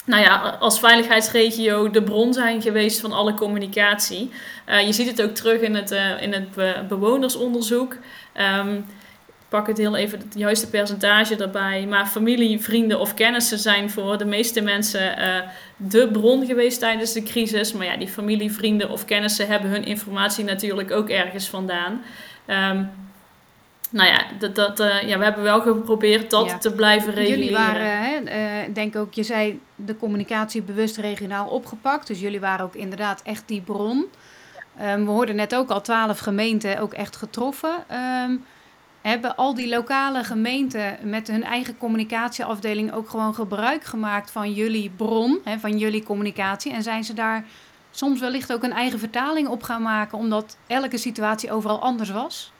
nou 0.04 0.22
ja, 0.22 0.56
als 0.60 0.78
veiligheidsregio 0.78 1.90
de 1.90 2.02
bron 2.02 2.32
zijn 2.32 2.62
geweest 2.62 3.00
van 3.00 3.12
alle 3.12 3.34
communicatie. 3.34 4.30
Uh, 4.68 4.86
je 4.86 4.92
ziet 4.92 5.06
het 5.06 5.22
ook 5.22 5.34
terug 5.34 5.60
in 5.60 5.74
het, 5.74 5.92
uh, 5.92 6.22
in 6.22 6.32
het 6.32 6.54
be 6.54 6.84
bewonersonderzoek. 6.88 7.96
Um, 8.58 8.76
ik 9.26 9.58
pak 9.58 9.66
het 9.66 9.78
heel 9.78 9.96
even 9.96 10.18
het 10.18 10.34
juiste 10.34 10.70
percentage 10.70 11.36
daarbij. 11.36 11.86
Maar 11.86 12.06
familie, 12.06 12.60
vrienden 12.60 13.00
of 13.00 13.14
kennissen 13.14 13.58
zijn 13.58 13.90
voor 13.90 14.18
de 14.18 14.24
meeste 14.24 14.60
mensen 14.60 15.18
uh, 15.18 15.36
de 15.76 16.08
bron 16.12 16.46
geweest 16.46 16.78
tijdens 16.80 17.12
de 17.12 17.22
crisis. 17.22 17.72
Maar 17.72 17.86
ja, 17.86 17.96
die 17.96 18.08
familie, 18.08 18.52
vrienden 18.52 18.90
of 18.90 19.04
kennissen 19.04 19.46
hebben 19.46 19.70
hun 19.70 19.84
informatie 19.84 20.44
natuurlijk 20.44 20.90
ook 20.90 21.08
ergens 21.08 21.48
vandaan. 21.48 22.02
Um, 22.46 22.90
nou 23.92 24.08
ja, 24.08 24.26
dat, 24.38 24.54
dat, 24.54 24.80
uh, 24.80 25.02
ja, 25.02 25.18
we 25.18 25.24
hebben 25.24 25.42
wel 25.42 25.60
geprobeerd 25.60 26.30
dat 26.30 26.60
te 26.60 26.72
blijven 26.72 27.14
reguleren. 27.14 27.38
Jullie 27.38 27.56
waren, 27.56 27.98
hè, 28.02 28.20
uh, 28.66 28.74
denk 28.74 28.96
ook, 28.96 29.14
je 29.14 29.22
zei 29.22 29.60
de 29.74 29.96
communicatie 29.96 30.62
bewust 30.62 30.96
regionaal 30.96 31.48
opgepakt. 31.48 32.06
Dus 32.06 32.20
jullie 32.20 32.40
waren 32.40 32.64
ook 32.64 32.74
inderdaad 32.74 33.22
echt 33.22 33.42
die 33.46 33.60
bron. 33.60 34.06
Um, 34.82 35.04
we 35.04 35.10
hoorden 35.10 35.36
net 35.36 35.54
ook 35.54 35.70
al 35.70 35.80
twaalf 35.80 36.18
gemeenten 36.18 36.78
ook 36.78 36.92
echt 36.92 37.16
getroffen. 37.16 37.74
Um, 38.24 38.44
hebben 39.02 39.36
al 39.36 39.54
die 39.54 39.68
lokale 39.68 40.24
gemeenten 40.24 40.98
met 41.02 41.28
hun 41.28 41.44
eigen 41.44 41.78
communicatieafdeling 41.78 42.92
ook 42.92 43.10
gewoon 43.10 43.34
gebruik 43.34 43.84
gemaakt 43.84 44.30
van 44.30 44.52
jullie 44.52 44.90
bron, 44.96 45.40
hè, 45.44 45.58
van 45.58 45.78
jullie 45.78 46.02
communicatie? 46.02 46.72
En 46.72 46.82
zijn 46.82 47.04
ze 47.04 47.14
daar 47.14 47.44
soms 47.90 48.20
wellicht 48.20 48.52
ook 48.52 48.62
een 48.62 48.72
eigen 48.72 48.98
vertaling 48.98 49.48
op 49.48 49.62
gaan 49.62 49.82
maken, 49.82 50.18
omdat 50.18 50.56
elke 50.66 50.98
situatie 50.98 51.52
overal 51.52 51.80
anders 51.80 52.10
was? 52.10 52.52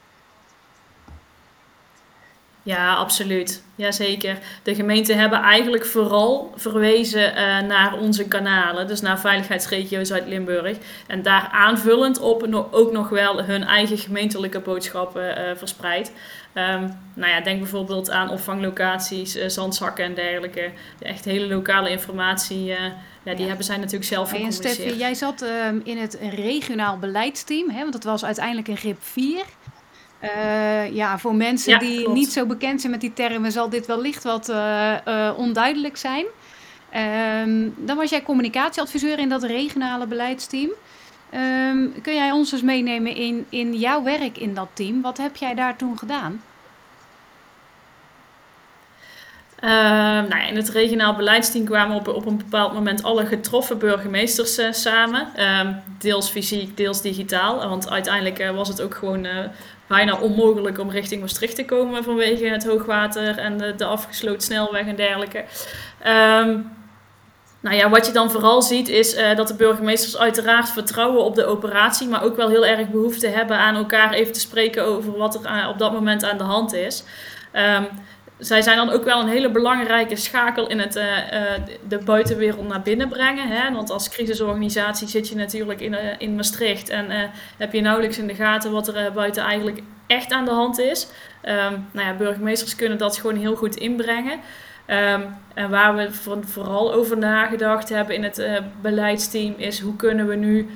Ja, 2.63 2.95
absoluut. 2.95 3.63
Jazeker. 3.75 4.39
De 4.63 4.75
gemeenten 4.75 5.19
hebben 5.19 5.39
eigenlijk 5.39 5.87
vooral 5.87 6.53
verwezen 6.57 7.33
uh, 7.33 7.61
naar 7.61 7.99
onze 7.99 8.29
kanalen, 8.29 8.87
dus 8.87 9.01
naar 9.01 9.21
Veiligheidsregio 9.21 10.05
Zuid-Limburg. 10.05 10.77
En 11.07 11.23
daar 11.23 11.49
aanvullend 11.53 12.21
op 12.21 12.69
ook 12.71 12.93
nog 12.93 13.09
wel 13.09 13.45
hun 13.45 13.65
eigen 13.65 13.99
gemeentelijke 13.99 14.61
boodschappen 14.61 15.39
uh, 15.39 15.57
verspreid. 15.57 16.13
Um, 16.55 16.99
nou 17.15 17.31
ja, 17.31 17.41
denk 17.41 17.59
bijvoorbeeld 17.59 18.11
aan 18.11 18.31
opvanglocaties, 18.31 19.37
uh, 19.37 19.49
zandzakken 19.49 20.05
en 20.05 20.15
dergelijke. 20.15 20.71
De 20.99 21.05
echt 21.05 21.25
hele 21.25 21.47
lokale 21.55 21.91
informatie, 21.91 22.65
ja, 22.65 22.93
die 23.25 23.39
ja. 23.39 23.47
hebben 23.47 23.65
zij 23.65 23.77
natuurlijk 23.77 24.05
zelf 24.05 24.29
gecommuniceerd. 24.29 24.67
En 24.67 24.75
Steffi, 24.75 24.99
jij 24.99 25.15
zat 25.15 25.43
ehm, 25.43 25.79
in 25.85 25.99
het 25.99 26.19
regionaal 26.35 26.99
beleidsteam, 26.99 27.71
hè, 27.71 27.79
want 27.79 27.93
dat 27.93 28.05
was 28.05 28.25
uiteindelijk 28.25 28.69
in 28.69 28.77
grip 28.77 28.97
4. 29.01 29.45
Uh, 30.23 30.95
ja, 30.95 31.19
voor 31.19 31.35
mensen 31.35 31.73
ja, 31.73 31.79
die 31.79 31.99
klopt. 31.99 32.15
niet 32.15 32.33
zo 32.33 32.47
bekend 32.47 32.81
zijn 32.81 32.93
met 32.93 33.01
die 33.01 33.13
termen, 33.13 33.53
zal 33.53 33.69
dit 33.69 33.87
wellicht 33.87 34.23
wat 34.23 34.49
uh, 34.49 34.95
uh, 35.09 35.33
onduidelijk 35.37 35.97
zijn. 35.97 36.25
Um, 37.47 37.75
dan 37.79 37.97
was 37.97 38.11
jij 38.11 38.23
communicatieadviseur 38.23 39.19
in 39.19 39.29
dat 39.29 39.43
regionale 39.43 40.07
beleidsteam. 40.07 40.71
Um, 41.35 41.95
kun 42.03 42.15
jij 42.15 42.31
ons 42.31 42.53
eens 42.53 42.63
meenemen 42.63 43.15
in, 43.15 43.47
in 43.49 43.75
jouw 43.75 44.03
werk 44.03 44.39
in 44.39 44.55
dat 44.55 44.69
team? 44.73 45.03
Wat 45.03 45.19
heb 45.19 45.37
jij 45.37 45.55
daar 45.55 45.77
toen 45.77 45.99
gedaan? 45.99 46.43
Uh, 49.65 49.71
nou 49.71 50.29
ja, 50.29 50.47
in 50.47 50.57
het 50.57 50.69
regionaal 50.69 51.15
beleidsteam 51.15 51.65
kwamen 51.65 51.97
op, 51.97 52.09
op 52.09 52.27
een 52.27 52.37
bepaald 52.37 52.73
moment 52.73 53.03
alle 53.03 53.27
getroffen 53.27 53.79
burgemeesters 53.79 54.59
uh, 54.59 54.73
samen. 54.73 55.29
Uh, 55.37 55.69
deels 55.99 56.29
fysiek, 56.29 56.77
deels 56.77 57.03
digitaal. 57.03 57.69
Want 57.69 57.91
uiteindelijk 57.91 58.39
uh, 58.39 58.51
was 58.51 58.69
het 58.69 58.83
ook 58.83 58.95
gewoon 58.95 59.25
uh, 59.25 59.33
bijna 59.87 60.19
onmogelijk 60.19 60.79
om 60.79 60.91
richting 60.91 61.21
Maastricht 61.21 61.57
te 61.57 61.65
komen 61.65 62.05
vanwege 62.05 62.45
het 62.45 62.67
hoogwater 62.67 63.39
en 63.39 63.59
de, 63.77 63.85
afgesloten 63.85 64.43
snelweg 64.43 64.87
en 64.87 64.97
dergelijke. 64.97 65.45
Um, 66.07 66.71
nou 67.61 67.77
ja, 67.77 67.91
wat 67.91 68.07
je 68.07 68.13
dan 68.13 68.31
vooral 68.31 68.63
ziet 68.63 68.89
is 68.89 69.17
dat 69.37 69.49
de 69.49 69.55
burgemeesters 69.55 70.19
uiteraard 70.19 70.71
vertrouwen 70.71 71.25
op 71.25 71.35
de 71.35 71.45
operatie, 71.45 72.09
maar 72.09 72.23
ook 72.23 72.37
wel 72.37 72.49
heel 72.49 72.67
erg 72.67 72.89
behoefte 72.91 73.27
hebben 73.27 73.57
aan 73.57 73.75
elkaar 73.75 74.13
even 74.13 74.33
te 74.33 74.41
spreken 74.41 74.85
over 74.85 75.17
wat 75.17 75.35
er 75.35 75.69
op 75.69 75.79
dat 75.79 75.93
moment 75.93 76.25
aan 76.25 76.39
de 76.39 76.45
hand 76.45 76.73
is. 76.73 77.05
Zij 78.43 78.63
zijn 78.63 78.77
dan 78.77 78.91
ook 78.91 79.05
wel 79.05 79.21
een 79.21 79.29
hele 79.29 79.51
belangrijke 79.51 80.17
schakel 80.17 80.69
in 80.69 80.79
het 80.79 80.97
uh, 80.97 81.05
de 81.89 81.99
buitenwereld 81.99 82.69
naar 82.69 82.83
binnen 82.83 83.09
brengen. 83.09 83.49
Hè? 83.49 83.73
Want 83.73 83.91
als 83.91 84.09
crisisorganisatie 84.09 85.09
zit 85.09 85.29
je 85.29 85.37
natuurlijk 85.37 85.81
in, 85.81 85.93
uh, 85.93 85.99
in 86.19 86.35
Maastricht 86.35 86.89
en 86.89 87.31
heb 87.57 87.73
je 87.73 87.81
nauwelijks 87.81 88.19
in 88.19 88.27
de 88.27 88.35
gaten 88.35 88.73
wat 88.73 88.89
er 88.89 89.13
buiten 89.13 89.43
eigenlijk 89.43 89.81
echt 90.07 90.33
aan 90.33 90.45
de 90.45 90.51
hand 90.51 90.79
is. 90.79 91.09
Um, 91.45 91.87
nou 91.93 92.07
ja, 92.07 92.15
burgemeesters 92.15 92.77
kunnen 92.77 92.99
dat 92.99 93.17
gewoon 93.17 93.37
heel 93.37 93.57
goed 93.57 93.77
inbrengen. 93.77 94.41
Um, 94.87 95.37
en 95.55 95.71
waar 95.71 95.97
we 95.97 96.09
vooral 96.45 96.93
over 96.93 97.19
nagedacht 97.19 97.89
hebben 97.89 98.15
in 98.15 98.23
het 98.23 98.63
beleidsteam 98.83 99.55
is 99.57 99.81
hoe 99.81 99.97
kunnen 99.97 100.27
we 100.27 100.35
nu 100.35 100.69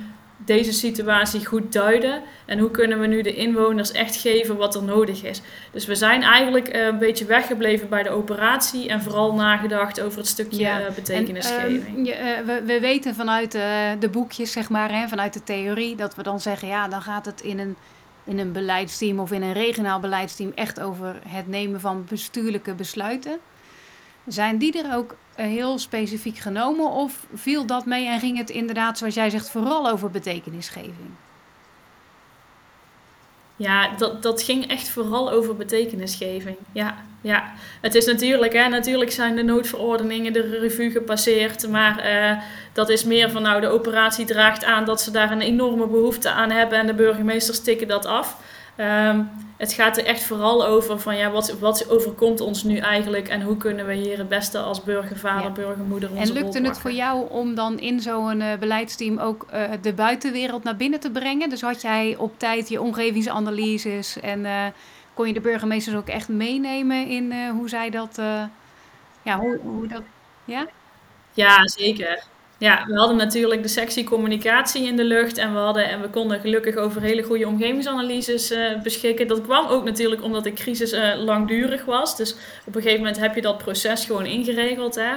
deze 0.47 0.71
situatie 0.71 1.45
goed 1.45 1.73
duiden 1.73 2.21
en 2.45 2.59
hoe 2.59 2.71
kunnen 2.71 2.99
we 2.99 3.07
nu 3.07 3.21
de 3.21 3.35
inwoners 3.35 3.91
echt 3.91 4.15
geven 4.15 4.57
wat 4.57 4.75
er 4.75 4.83
nodig 4.83 5.23
is. 5.23 5.41
Dus 5.71 5.85
we 5.85 5.95
zijn 5.95 6.23
eigenlijk 6.23 6.75
uh, 6.75 6.85
een 6.85 6.97
beetje 6.97 7.25
weggebleven 7.25 7.89
bij 7.89 8.03
de 8.03 8.09
operatie 8.09 8.89
en 8.89 9.01
vooral 9.01 9.33
nagedacht 9.33 10.01
over 10.01 10.17
het 10.17 10.27
stukje 10.27 10.59
ja. 10.59 10.81
uh, 10.81 10.91
betekenisgeving. 10.95 12.11
En, 12.11 12.27
uh, 12.27 12.45
we, 12.45 12.61
we, 12.65 12.79
weten 12.79 13.15
vanuit 13.15 13.51
de 13.99 14.09
boekjes, 14.11 14.51
zeg 14.51 14.69
maar, 14.69 14.91
hè, 14.91 15.07
vanuit 15.07 15.33
de 15.33 15.43
theorie, 15.43 15.95
dat 15.95 16.15
we 16.15 16.23
dan 16.23 16.39
zeggen, 16.39 16.67
ja, 16.67 16.87
dan 16.87 17.01
gaat 17.01 17.25
het 17.25 17.41
in 17.41 17.59
een, 17.59 17.75
in 18.23 18.39
een 18.39 18.51
beleidsteam 18.51 19.19
of 19.19 19.31
in 19.31 19.41
een 19.41 19.53
regionaal 19.53 19.99
beleidsteam 19.99 20.51
echt 20.55 20.79
over 20.79 21.15
het 21.27 21.47
nemen 21.47 21.79
van 21.79 22.05
bestuurlijke 22.09 22.73
besluiten. 22.73 23.39
Zijn 24.27 24.57
die 24.57 24.83
er 24.83 24.95
ook 24.95 25.15
eh, 25.35 25.45
heel 25.45 25.79
specifiek 25.79 26.37
genomen 26.37 26.91
of 26.91 27.25
viel 27.33 27.65
dat 27.65 27.85
mee 27.85 28.07
en 28.07 28.19
ging 28.19 28.37
het 28.37 28.49
inderdaad, 28.49 28.97
zoals 28.97 29.13
jij 29.13 29.29
zegt, 29.29 29.49
vooral 29.49 29.89
over 29.89 30.11
betekenisgeving? 30.11 31.09
Ja, 33.55 33.89
dat, 33.97 34.23
dat 34.23 34.41
ging 34.41 34.67
echt 34.67 34.89
vooral 34.89 35.31
over 35.31 35.55
betekenisgeving. 35.55 36.57
Ja, 36.71 36.95
ja. 37.21 37.51
Het 37.81 37.95
is 37.95 38.05
natuurlijk, 38.05 38.53
hè, 38.53 38.67
natuurlijk 38.67 39.11
zijn 39.11 39.35
de 39.35 39.43
noodverordeningen 39.43 40.33
de 40.33 40.57
revue 40.59 40.91
gepasseerd. 40.91 41.69
Maar 41.69 42.05
uh, 42.05 42.41
dat 42.73 42.89
is 42.89 43.03
meer 43.03 43.31
van, 43.31 43.41
nou, 43.41 43.61
de 43.61 43.67
operatie 43.67 44.25
draagt 44.25 44.63
aan 44.63 44.85
dat 44.85 45.01
ze 45.01 45.11
daar 45.11 45.31
een 45.31 45.41
enorme 45.41 45.87
behoefte 45.87 46.29
aan 46.29 46.51
hebben. 46.51 46.79
En 46.79 46.87
de 46.87 46.93
burgemeesters 46.93 47.59
tikken 47.59 47.87
dat 47.87 48.05
af. 48.05 48.37
Um, 48.77 49.29
het 49.57 49.73
gaat 49.73 49.97
er 49.97 50.05
echt 50.05 50.23
vooral 50.23 50.65
over 50.65 50.99
van 50.99 51.17
ja, 51.17 51.31
wat, 51.31 51.59
wat 51.59 51.89
overkomt 51.89 52.41
ons 52.41 52.63
nu 52.63 52.77
eigenlijk 52.77 53.27
en 53.27 53.41
hoe 53.41 53.57
kunnen 53.57 53.85
we 53.85 53.93
hier 53.93 54.17
het 54.17 54.29
beste 54.29 54.59
als 54.59 54.83
burgervader, 54.83 55.43
ja. 55.43 55.51
burgermoeder 55.51 56.09
onze 56.09 56.21
En 56.21 56.31
lukte 56.31 56.61
het 56.61 56.79
voor 56.79 56.91
jou 56.91 57.29
om 57.29 57.55
dan 57.55 57.79
in 57.79 57.99
zo'n 57.99 58.41
uh, 58.41 58.53
beleidsteam 58.59 59.17
ook 59.17 59.45
uh, 59.53 59.63
de 59.81 59.93
buitenwereld 59.93 60.63
naar 60.63 60.75
binnen 60.75 60.99
te 60.99 61.11
brengen? 61.11 61.49
Dus 61.49 61.61
had 61.61 61.81
jij 61.81 62.15
op 62.17 62.39
tijd 62.39 62.69
je 62.69 62.81
omgevingsanalyses 62.81 64.19
en 64.19 64.39
uh, 64.39 64.65
kon 65.13 65.27
je 65.27 65.33
de 65.33 65.41
burgemeesters 65.41 65.95
ook 65.95 66.07
echt 66.07 66.27
meenemen 66.27 67.07
in 67.07 67.49
hoe 67.49 67.69
zij 67.69 67.89
dat, 67.89 68.15
ja, 69.21 69.39
hoe, 69.39 69.59
hoe 69.63 69.87
dat, 69.87 70.03
ja? 70.45 70.67
Ja, 71.33 71.67
zeker. 71.67 72.23
Ja, 72.59 72.85
we 72.87 72.97
hadden 72.97 73.17
natuurlijk 73.17 73.61
de 73.61 73.67
sectie 73.67 74.03
communicatie 74.03 74.87
in 74.87 74.95
de 74.95 75.03
lucht 75.03 75.37
en 75.37 75.53
we, 75.53 75.59
hadden, 75.59 75.89
en 75.89 76.01
we 76.01 76.09
konden 76.09 76.39
gelukkig 76.39 76.75
over 76.75 77.01
hele 77.01 77.23
goede 77.23 77.47
omgevingsanalyses 77.47 78.51
uh, 78.51 78.81
beschikken. 78.83 79.27
Dat 79.27 79.41
kwam 79.41 79.67
ook 79.67 79.83
natuurlijk 79.83 80.23
omdat 80.23 80.43
de 80.43 80.53
crisis 80.53 80.93
uh, 80.93 81.15
langdurig 81.15 81.85
was. 81.85 82.17
Dus 82.17 82.35
op 82.65 82.75
een 82.75 82.81
gegeven 82.81 82.97
moment 82.97 83.19
heb 83.19 83.35
je 83.35 83.41
dat 83.41 83.57
proces 83.57 84.05
gewoon 84.05 84.25
ingeregeld. 84.25 84.95
Hè. 84.95 85.13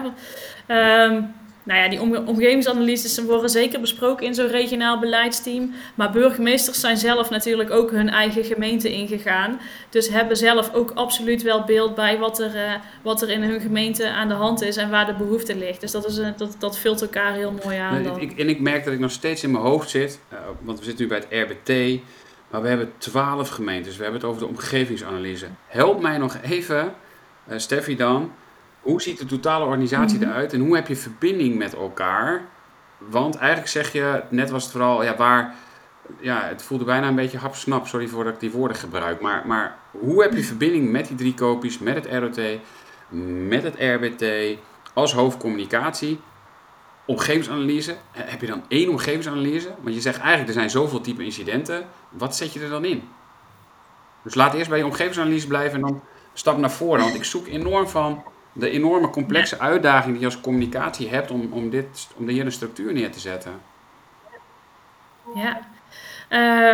Um, 1.05 1.35
nou 1.71 1.83
ja, 1.83 1.89
die 1.89 2.27
omgevingsanalyses 2.27 3.19
worden 3.19 3.51
zeker 3.51 3.81
besproken 3.81 4.27
in 4.27 4.35
zo'n 4.35 4.47
regionaal 4.47 4.99
beleidsteam. 4.99 5.73
Maar 5.95 6.11
burgemeesters 6.11 6.81
zijn 6.81 6.97
zelf 6.97 7.31
natuurlijk 7.31 7.71
ook 7.71 7.91
hun 7.91 8.09
eigen 8.09 8.45
gemeente 8.45 8.93
ingegaan. 8.93 9.61
Dus 9.89 10.09
hebben 10.09 10.37
zelf 10.37 10.75
ook 10.75 10.91
absoluut 10.91 11.43
wel 11.43 11.65
beeld 11.65 11.95
bij 11.95 12.19
wat 12.19 12.41
er, 12.41 12.55
uh, 12.55 12.73
wat 13.03 13.23
er 13.23 13.31
in 13.31 13.43
hun 13.43 13.61
gemeente 13.61 14.11
aan 14.11 14.29
de 14.29 14.35
hand 14.35 14.63
is 14.63 14.77
en 14.77 14.91
waar 14.91 15.07
de 15.07 15.15
behoefte 15.15 15.57
ligt. 15.57 15.81
Dus 15.81 15.91
dat, 15.91 16.07
is, 16.07 16.19
uh, 16.19 16.29
dat, 16.37 16.57
dat 16.59 16.79
vult 16.79 17.03
elkaar 17.03 17.35
heel 17.35 17.55
mooi 17.65 17.77
aan. 17.77 18.03
Nee, 18.03 18.21
ik, 18.21 18.39
en 18.39 18.49
ik 18.49 18.61
merk 18.61 18.85
dat 18.85 18.93
ik 18.93 19.01
nog 19.01 19.11
steeds 19.11 19.43
in 19.43 19.51
mijn 19.51 19.65
hoofd 19.65 19.91
zit, 19.91 20.21
uh, 20.33 20.39
want 20.61 20.79
we 20.79 20.85
zitten 20.85 21.05
nu 21.05 21.11
bij 21.11 21.23
het 21.29 21.51
RBT. 21.51 22.01
Maar 22.51 22.63
we 22.63 22.69
hebben 22.69 22.93
twaalf 22.99 23.49
gemeentes. 23.49 23.97
We 23.97 24.03
hebben 24.03 24.21
het 24.21 24.31
over 24.31 24.43
de 24.43 24.49
omgevingsanalyse. 24.49 25.47
Help 25.67 26.01
mij 26.01 26.19
nog 26.19 26.37
even, 26.43 26.93
Steffi 27.57 27.97
dan 27.97 28.33
hoe 28.81 29.03
ziet 29.03 29.19
de 29.19 29.27
totale 29.27 29.65
organisatie 29.65 30.19
mhm. 30.19 30.29
eruit 30.29 30.53
en 30.53 30.61
hoe 30.61 30.75
heb 30.75 30.89
je 30.89 30.97
verbinding 30.97 31.59
met 31.59 31.75
elkaar? 31.75 32.43
Want 32.99 33.37
eigenlijk 33.37 33.71
zeg 33.71 33.93
je, 33.93 34.23
net 34.29 34.51
was 34.51 34.63
het 34.63 34.73
vooral, 34.73 35.03
ja, 35.03 35.17
waar, 35.17 35.55
ja, 36.21 36.43
het 36.43 36.63
voelde 36.63 36.85
bijna 36.85 37.09
een 37.09 37.15
beetje 37.15 37.39
hapsnap, 37.39 37.87
sorry 37.87 38.07
voor 38.07 38.25
dat 38.25 38.33
ik 38.33 38.41
die 38.41 38.51
woorden 38.51 38.77
gebruik. 38.77 39.21
Maar, 39.21 39.47
maar 39.47 39.77
hoe 39.91 40.23
heb 40.23 40.33
je 40.33 40.43
verbinding 40.43 40.91
met 40.91 41.07
die 41.07 41.17
drie 41.17 41.35
kopies, 41.35 41.79
met 41.79 41.95
het 41.95 42.07
ROT, 42.07 42.41
met 43.49 43.63
het 43.63 43.75
RBT, 43.79 44.59
als 44.95 45.13
hoofdcommunicatie? 45.13 46.21
Omgevingsanalyse, 47.05 47.97
heb 48.11 48.41
je 48.41 48.47
dan 48.47 48.63
één 48.69 48.89
omgevingsanalyse? 48.89 49.75
Want 49.81 49.95
je 49.95 50.01
zegt 50.01 50.19
eigenlijk, 50.19 50.49
er 50.49 50.55
zijn 50.55 50.71
zoveel 50.71 51.01
type 51.01 51.25
incidenten. 51.25 51.87
Wat 52.09 52.37
zet 52.37 52.53
je 52.53 52.61
er 52.61 52.69
dan 52.69 52.85
in? 52.85 53.09
Dus 54.23 54.35
laat 54.35 54.55
eerst 54.55 54.69
bij 54.69 54.79
je 54.79 54.85
omgevingsanalyse 54.85 55.47
blijven 55.47 55.75
en 55.75 55.81
dan 55.81 56.03
stap 56.33 56.59
naar 56.59 56.71
voren. 56.71 57.03
Want 57.03 57.15
ik 57.15 57.25
zoek 57.25 57.47
enorm 57.47 57.89
van, 57.89 58.23
de 58.61 58.71
enorme 58.71 59.11
complexe 59.11 59.59
uitdaging 59.59 60.13
die 60.13 60.21
je 60.21 60.27
als 60.27 60.41
communicatie 60.41 61.09
hebt 61.09 61.31
om, 61.31 61.53
om, 61.53 61.71
dit, 61.71 62.09
om 62.17 62.29
hier 62.29 62.45
een 62.45 62.53
structuur 62.53 62.93
neer 62.93 63.11
te 63.11 63.21
zetten. 63.21 63.53
Ja, 65.35 65.59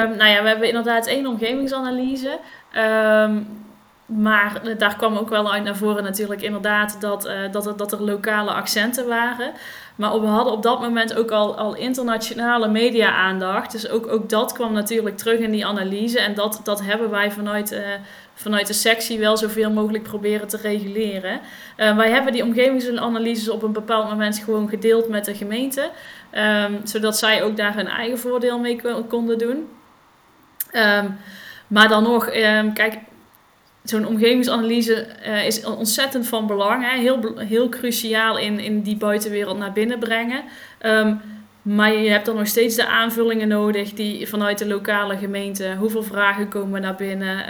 um, 0.04 0.16
nou 0.16 0.30
ja, 0.30 0.42
we 0.42 0.48
hebben 0.48 0.68
inderdaad 0.68 1.06
één 1.06 1.26
omgevingsanalyse. 1.26 2.38
Um, 2.76 3.64
maar 4.06 4.78
daar 4.78 4.96
kwam 4.96 5.16
ook 5.16 5.28
wel 5.28 5.52
uit 5.52 5.64
naar 5.64 5.76
voren 5.76 6.04
natuurlijk 6.04 6.42
inderdaad 6.42 7.00
dat, 7.00 7.26
uh, 7.26 7.32
dat, 7.50 7.66
er, 7.66 7.76
dat 7.76 7.92
er 7.92 8.02
lokale 8.02 8.50
accenten 8.52 9.06
waren. 9.06 9.52
Maar 9.96 10.20
we 10.20 10.26
hadden 10.26 10.52
op 10.52 10.62
dat 10.62 10.80
moment 10.80 11.16
ook 11.16 11.30
al, 11.30 11.56
al 11.56 11.74
internationale 11.74 12.68
media-aandacht. 12.68 13.72
Dus 13.72 13.88
ook, 13.88 14.06
ook 14.06 14.28
dat 14.28 14.52
kwam 14.52 14.72
natuurlijk 14.72 15.16
terug 15.16 15.38
in 15.38 15.50
die 15.50 15.66
analyse. 15.66 16.20
En 16.20 16.34
dat, 16.34 16.60
dat 16.62 16.82
hebben 16.82 17.10
wij 17.10 17.30
vanuit, 17.30 17.72
uh, 17.72 17.78
vanuit 18.38 18.66
de 18.66 18.72
sectie 18.72 19.18
wel 19.18 19.36
zoveel 19.36 19.70
mogelijk 19.70 20.04
proberen 20.04 20.48
te 20.48 20.56
reguleren. 20.56 21.40
Uh, 21.76 21.96
wij 21.96 22.10
hebben 22.10 22.32
die 22.32 22.42
omgevingsanalyses 22.42 23.48
op 23.48 23.62
een 23.62 23.72
bepaald 23.72 24.08
moment 24.08 24.38
gewoon 24.38 24.68
gedeeld 24.68 25.08
met 25.08 25.24
de 25.24 25.34
gemeente. 25.34 25.90
Um, 26.64 26.80
zodat 26.84 27.18
zij 27.18 27.42
ook 27.42 27.56
daar 27.56 27.74
hun 27.74 27.88
eigen 27.88 28.18
voordeel 28.18 28.58
mee 28.58 28.80
konden 29.08 29.38
doen. 29.38 29.68
Um, 30.72 31.16
maar 31.66 31.88
dan 31.88 32.02
nog, 32.02 32.34
um, 32.34 32.72
kijk, 32.72 32.94
zo'n 33.82 34.06
omgevingsanalyse 34.06 35.06
uh, 35.26 35.46
is 35.46 35.64
ontzettend 35.64 36.26
van 36.26 36.46
belang. 36.46 36.90
Heel, 36.90 37.38
heel 37.38 37.68
cruciaal 37.68 38.38
in, 38.38 38.60
in 38.60 38.82
die 38.82 38.96
buitenwereld 38.96 39.58
naar 39.58 39.72
binnen 39.72 39.98
brengen. 39.98 40.42
Maar 41.62 41.92
je 41.92 42.10
hebt 42.10 42.26
dan 42.26 42.36
nog 42.36 42.46
steeds 42.46 42.76
de 42.76 42.86
aanvullingen 42.86 43.48
nodig 43.48 43.92
die 43.92 44.28
vanuit 44.28 44.58
de 44.58 44.66
lokale 44.66 45.16
gemeente. 45.16 45.74
Hoeveel 45.78 46.02
vragen 46.02 46.48
komen 46.48 46.80
naar 46.80 46.94
binnen? 46.94 47.44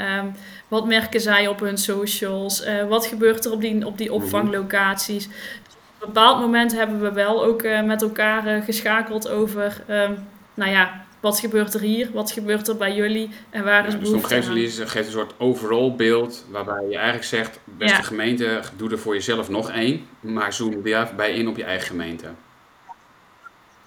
Wat 0.69 0.87
merken 0.87 1.21
zij 1.21 1.49
op 1.49 1.61
hun 1.61 1.79
socials? 1.79 2.67
Uh, 2.67 2.89
wat 2.89 3.07
gebeurt 3.07 3.45
er 3.45 3.53
op 3.53 3.61
die, 3.61 3.87
op 3.87 3.99
die 3.99 4.13
opvanglocaties? 4.13 5.27
Dus 5.27 5.75
op 5.97 6.07
een 6.07 6.13
bepaald 6.13 6.41
moment 6.41 6.73
hebben 6.73 7.01
we 7.01 7.13
wel 7.13 7.45
ook 7.45 7.63
uh, 7.63 7.83
met 7.83 8.03
elkaar 8.03 8.63
geschakeld 8.63 9.29
over... 9.29 9.83
Um, 9.91 10.19
nou 10.55 10.71
ja, 10.71 11.05
wat 11.21 11.41
gebeurt 11.41 11.75
er 11.75 11.81
hier? 11.81 12.09
Wat 12.13 12.31
gebeurt 12.31 12.69
er 12.69 12.77
bij 12.77 12.95
jullie? 12.95 13.31
En 13.51 13.65
waar 13.65 13.87
is 13.87 13.93
ja, 13.93 13.99
dus 13.99 14.09
behoefte 14.09 14.35
aan? 14.35 14.57
geeft 14.89 15.07
een 15.07 15.13
soort 15.13 15.35
overall 15.39 15.95
beeld 15.97 16.45
waarbij 16.51 16.87
je 16.89 16.95
eigenlijk 16.97 17.25
zegt, 17.25 17.59
beste 17.65 18.03
gemeente, 18.03 18.61
doe 18.77 18.91
er 18.91 18.99
voor 18.99 19.15
jezelf 19.15 19.49
nog 19.49 19.71
één, 19.71 20.07
maar 20.21 20.53
zoom 20.53 20.83
bij 21.17 21.33
in 21.33 21.49
op 21.49 21.57
je 21.57 21.65
eigen 21.65 21.87
gemeente. 21.87 22.27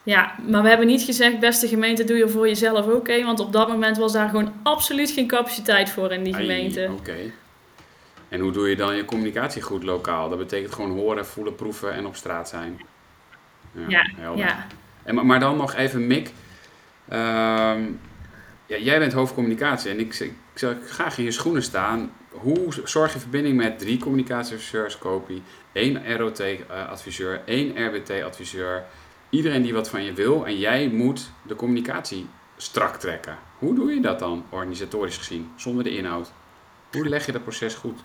Ja, 0.09 0.35
maar 0.47 0.61
we 0.61 0.69
hebben 0.69 0.87
niet 0.87 1.01
gezegd, 1.01 1.39
beste 1.39 1.67
gemeente, 1.67 2.03
doe 2.03 2.17
je 2.17 2.29
voor 2.29 2.47
jezelf 2.47 2.87
ook 2.87 3.07
want 3.07 3.39
op 3.39 3.53
dat 3.53 3.67
moment 3.67 3.97
was 3.97 4.13
daar 4.13 4.29
gewoon 4.29 4.53
absoluut 4.63 5.11
geen 5.11 5.27
capaciteit 5.27 5.89
voor 5.89 6.11
in 6.11 6.23
die 6.23 6.33
gemeente. 6.33 6.89
Oké. 6.91 7.17
En 8.29 8.39
hoe 8.39 8.51
doe 8.51 8.69
je 8.69 8.75
dan 8.75 8.95
je 8.95 9.05
communicatie 9.05 9.61
goed 9.61 9.83
lokaal? 9.83 10.29
Dat 10.29 10.37
betekent 10.37 10.73
gewoon 10.73 10.91
horen, 10.91 11.25
voelen, 11.25 11.55
proeven 11.55 11.93
en 11.93 12.05
op 12.05 12.15
straat 12.15 12.49
zijn. 12.49 12.81
Ja, 13.87 14.09
ja. 14.17 14.33
ja. 14.35 14.67
En, 15.03 15.25
maar 15.25 15.39
dan 15.39 15.57
nog 15.57 15.75
even, 15.75 16.07
Mick, 16.07 16.31
Um, 17.13 17.99
ja, 18.65 18.77
jij 18.77 18.99
bent 18.99 19.13
hoofdcommunicatie 19.13 19.91
en 19.91 19.99
ik, 19.99 20.19
ik, 20.19 20.33
zou 20.53 20.75
graag 20.85 21.17
in 21.17 21.23
je 21.23 21.31
schoenen 21.31 21.63
staan. 21.63 22.11
Hoe 22.29 22.73
zorg 22.83 23.13
je 23.13 23.19
verbinding 23.19 23.57
met 23.57 23.79
drie 23.79 23.99
communicatieadviseurs, 23.99 24.97
kopie, 24.97 25.41
één 25.71 26.17
ROT-adviseur, 26.17 27.41
één 27.45 27.87
RBT-adviseur, 27.87 28.83
iedereen 29.29 29.61
die 29.61 29.73
wat 29.73 29.89
van 29.89 30.03
je 30.03 30.13
wil 30.13 30.45
en 30.45 30.57
jij 30.57 30.89
moet 30.89 31.31
de 31.41 31.55
communicatie 31.55 32.27
strak 32.57 32.95
trekken. 32.95 33.37
Hoe 33.57 33.75
doe 33.75 33.93
je 33.93 34.01
dat 34.01 34.19
dan, 34.19 34.43
organisatorisch 34.49 35.17
gezien, 35.17 35.51
zonder 35.55 35.83
de 35.83 35.97
inhoud? 35.97 36.31
Hoe 36.91 37.09
leg 37.09 37.25
je 37.25 37.31
dat 37.31 37.43
proces 37.43 37.73
goed? 37.75 37.99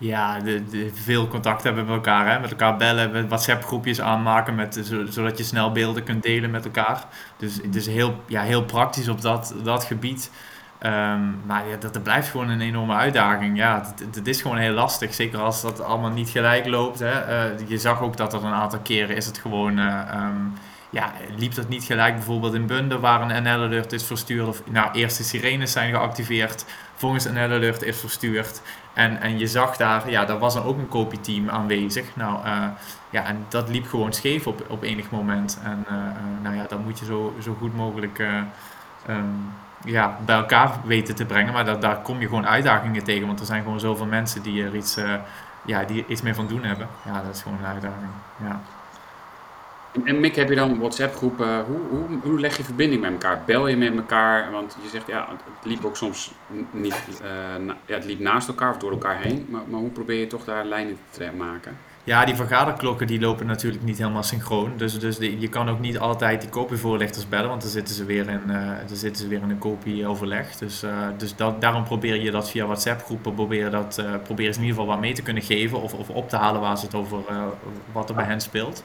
Ja, 0.00 0.38
de, 0.38 0.90
veel 0.92 1.28
contact 1.28 1.62
hebben 1.62 1.84
met 1.84 1.94
elkaar. 1.94 2.32
Hè? 2.32 2.40
Met 2.40 2.50
elkaar 2.50 2.76
bellen, 2.76 3.28
WhatsApp 3.28 3.64
groepjes 3.64 4.00
aanmaken, 4.00 4.54
met, 4.54 4.80
zodat 5.08 5.38
je 5.38 5.44
snel 5.44 5.72
beelden 5.72 6.04
kunt 6.04 6.22
delen 6.22 6.50
met 6.50 6.64
elkaar. 6.64 7.04
Dus 7.36 7.56
het 7.62 7.76
is 7.76 7.86
heel, 7.86 8.22
ja, 8.26 8.42
heel 8.42 8.64
praktisch 8.64 9.08
op 9.08 9.20
dat, 9.20 9.54
dat 9.62 9.84
gebied. 9.84 10.30
Um, 10.86 11.40
maar 11.46 11.68
ja, 11.68 11.76
dat, 11.76 11.92
dat 11.92 12.02
blijft 12.02 12.28
gewoon 12.28 12.48
een 12.48 12.60
enorme 12.60 12.94
uitdaging. 12.94 13.56
Ja, 13.56 13.94
het, 14.12 14.26
is 14.26 14.42
gewoon 14.42 14.56
heel 14.56 14.72
lastig. 14.72 15.14
Zeker 15.14 15.38
als 15.38 15.62
dat 15.62 15.80
allemaal 15.80 16.10
niet 16.10 16.28
gelijk 16.28 16.66
loopt. 16.66 16.98
Hè? 16.98 17.48
Uh, 17.50 17.68
je 17.68 17.78
zag 17.78 18.02
ook 18.02 18.16
dat 18.16 18.32
er 18.32 18.44
een 18.44 18.52
aantal 18.52 18.78
keren 18.78 19.16
is 19.16 19.26
het 19.26 19.38
gewoon... 19.38 19.78
Uh, 19.78 20.14
um, 20.14 20.52
ja, 20.90 21.12
liep 21.36 21.54
dat 21.54 21.68
niet 21.68 21.84
gelijk 21.84 22.14
bijvoorbeeld 22.14 22.54
in 22.54 22.66
Bunde 22.66 22.98
waar 22.98 23.20
een 23.20 23.42
NL-alert 23.42 23.92
is 23.92 24.04
verstuurd. 24.04 24.48
Of, 24.48 24.62
nou, 24.70 24.90
eerst 24.92 25.16
de 25.16 25.22
sirenes 25.22 25.72
zijn 25.72 25.94
geactiveerd, 25.94 26.64
volgens 26.94 27.24
een 27.24 27.34
NL-alert 27.34 27.82
is 27.82 27.98
verstuurd. 27.98 28.62
En, 28.94 29.20
en 29.20 29.38
je 29.38 29.46
zag 29.46 29.76
daar, 29.76 30.10
ja, 30.10 30.24
daar 30.24 30.38
was 30.38 30.54
dan 30.54 30.64
ook 30.64 30.78
een 30.78 30.88
kopieteam 30.88 31.50
aanwezig. 31.50 32.16
Nou, 32.16 32.46
uh, 32.46 32.64
ja, 33.10 33.24
en 33.24 33.46
dat 33.48 33.68
liep 33.68 33.86
gewoon 33.86 34.12
scheef 34.12 34.46
op, 34.46 34.64
op 34.68 34.82
enig 34.82 35.10
moment. 35.10 35.60
En 35.64 35.86
nou 36.42 36.56
ja, 36.56 36.64
dan 36.68 36.82
moet 36.82 36.98
je 36.98 37.04
zo, 37.04 37.34
zo 37.42 37.56
goed 37.58 37.76
mogelijk 37.76 38.18
um, 39.08 39.52
ja, 39.84 40.18
bij 40.24 40.36
elkaar 40.36 40.80
weten 40.84 41.14
te 41.14 41.24
brengen. 41.24 41.52
Maar 41.52 41.64
dat, 41.64 41.82
daar 41.82 42.00
kom 42.00 42.20
je 42.20 42.26
gewoon 42.26 42.46
uitdagingen 42.46 43.04
tegen. 43.04 43.26
Want 43.26 43.40
er 43.40 43.46
zijn 43.46 43.62
gewoon 43.62 43.80
zoveel 43.80 44.06
mensen 44.06 44.42
die 44.42 44.64
er 44.64 44.74
iets, 44.74 44.98
ja, 45.64 45.84
die 45.84 46.04
iets 46.08 46.22
mee 46.22 46.34
van 46.34 46.46
doen 46.46 46.62
hebben. 46.62 46.88
Ja, 47.04 47.22
dat 47.22 47.34
is 47.34 47.42
gewoon 47.42 47.58
een 47.58 47.64
uitdaging. 47.64 48.10
Ja. 48.42 48.60
En 50.04 50.20
Mick, 50.20 50.36
heb 50.36 50.48
je 50.48 50.54
dan 50.54 50.78
WhatsApp-groepen? 50.78 51.64
Hoe, 51.64 51.80
hoe, 51.88 52.18
hoe 52.22 52.40
leg 52.40 52.56
je 52.56 52.64
verbinding 52.64 53.00
met 53.00 53.12
elkaar? 53.12 53.42
Bel 53.46 53.66
je 53.66 53.76
met 53.76 53.96
elkaar? 53.96 54.50
Want 54.50 54.76
je 54.82 54.88
zegt, 54.88 55.06
ja, 55.06 55.28
het 55.30 55.64
liep 55.64 55.84
ook 55.84 55.96
soms 55.96 56.32
niet, 56.70 57.20
uh, 57.22 57.74
ja, 57.86 57.94
het 57.94 58.04
liep 58.04 58.18
naast 58.18 58.48
elkaar 58.48 58.70
of 58.70 58.76
door 58.76 58.90
elkaar 58.90 59.16
heen. 59.16 59.46
Maar, 59.48 59.62
maar 59.66 59.80
hoe 59.80 59.90
probeer 59.90 60.20
je 60.20 60.26
toch 60.26 60.44
daar 60.44 60.64
lijnen 60.64 60.98
te 61.10 61.30
maken? 61.36 61.76
Ja, 62.04 62.24
die 62.24 62.34
vergaderklokken 62.34 63.06
die 63.06 63.20
lopen 63.20 63.46
natuurlijk 63.46 63.82
niet 63.82 63.98
helemaal 63.98 64.22
synchroon. 64.22 64.72
Dus, 64.76 64.98
dus 64.98 65.16
je 65.18 65.48
kan 65.48 65.68
ook 65.68 65.80
niet 65.80 65.98
altijd 65.98 66.40
die 66.40 66.50
kopievoorlichters 66.50 67.28
bellen, 67.28 67.48
want 67.48 67.62
dan 67.62 67.70
zitten 67.70 67.94
ze 67.94 68.04
weer 68.04 68.28
in, 68.28 68.42
uh, 68.46 68.66
dan 68.86 68.96
zitten 68.96 69.22
ze 69.22 69.28
weer 69.28 69.42
in 69.42 69.50
een 69.50 69.58
kopieoverleg. 69.58 70.56
Dus, 70.56 70.84
uh, 70.84 70.90
dus 71.16 71.36
dat, 71.36 71.60
daarom 71.60 71.84
probeer 71.84 72.20
je 72.22 72.30
dat 72.30 72.50
via 72.50 72.66
WhatsApp-groepen, 72.66 73.34
probeer, 73.34 73.70
dat, 73.70 73.98
uh, 74.00 74.14
probeer 74.22 74.46
in 74.46 74.52
ieder 74.52 74.68
geval 74.68 74.86
wat 74.86 75.00
mee 75.00 75.14
te 75.14 75.22
kunnen 75.22 75.42
geven 75.42 75.82
of, 75.82 75.94
of 75.94 76.08
op 76.08 76.28
te 76.28 76.36
halen 76.36 76.60
waar 76.60 76.78
ze 76.78 76.84
het 76.84 76.94
over, 76.94 77.18
wat 77.92 78.08
er 78.08 78.14
bij 78.14 78.24
hen 78.24 78.40
speelt. 78.40 78.84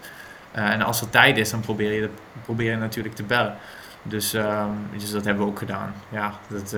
Eh, 0.56 0.70
en 0.70 0.82
als 0.82 1.02
er 1.02 1.10
tijd 1.10 1.38
is, 1.38 1.50
dan 1.50 1.60
probeer 1.60 1.92
je, 1.92 2.10
probeer 2.44 2.72
je 2.72 2.78
natuurlijk 2.78 3.16
te 3.16 3.24
bellen. 3.24 3.56
Dus, 4.02 4.34
uh, 4.34 4.66
dus 4.98 5.12
dat 5.12 5.26
hebben 5.26 5.44
we 5.44 5.50
ook 5.52 5.60
gedaan. 5.60 5.94
Ja, 6.10 6.34
dat, 6.48 6.76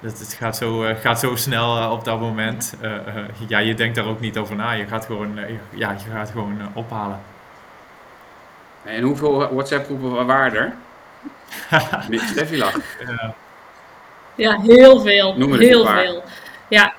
dat, 0.00 0.18
het 0.18 0.32
gaat 0.32 0.56
zo, 0.56 0.84
uh, 0.84 0.96
gaat 0.96 1.20
zo 1.20 1.36
snel 1.36 1.90
op 1.90 2.04
dat 2.04 2.20
moment. 2.20 2.74
ja, 3.48 3.58
je 3.58 3.74
denkt 3.74 3.96
daar 3.96 4.06
ook 4.06 4.20
niet 4.20 4.38
over 4.38 4.56
na. 4.56 4.72
Je 4.72 4.86
gaat 4.86 5.04
gewoon, 5.04 5.38
ja, 5.70 5.90
je 5.90 6.10
gaat 6.12 6.30
gewoon 6.30 6.58
ophalen. 6.74 7.20
En 8.84 9.02
hoeveel 9.02 9.54
WhatsApp-groepen 9.54 10.26
waren 10.26 10.54
er? 10.54 10.74
Steffi 12.30 12.58
lacht. 12.58 12.80
Ja, 14.34 14.60
heel 14.60 15.00
veel. 15.00 15.36
Noem 15.36 15.54
heel 15.54 15.86
veel. 15.86 16.22
Ja, 16.68 16.94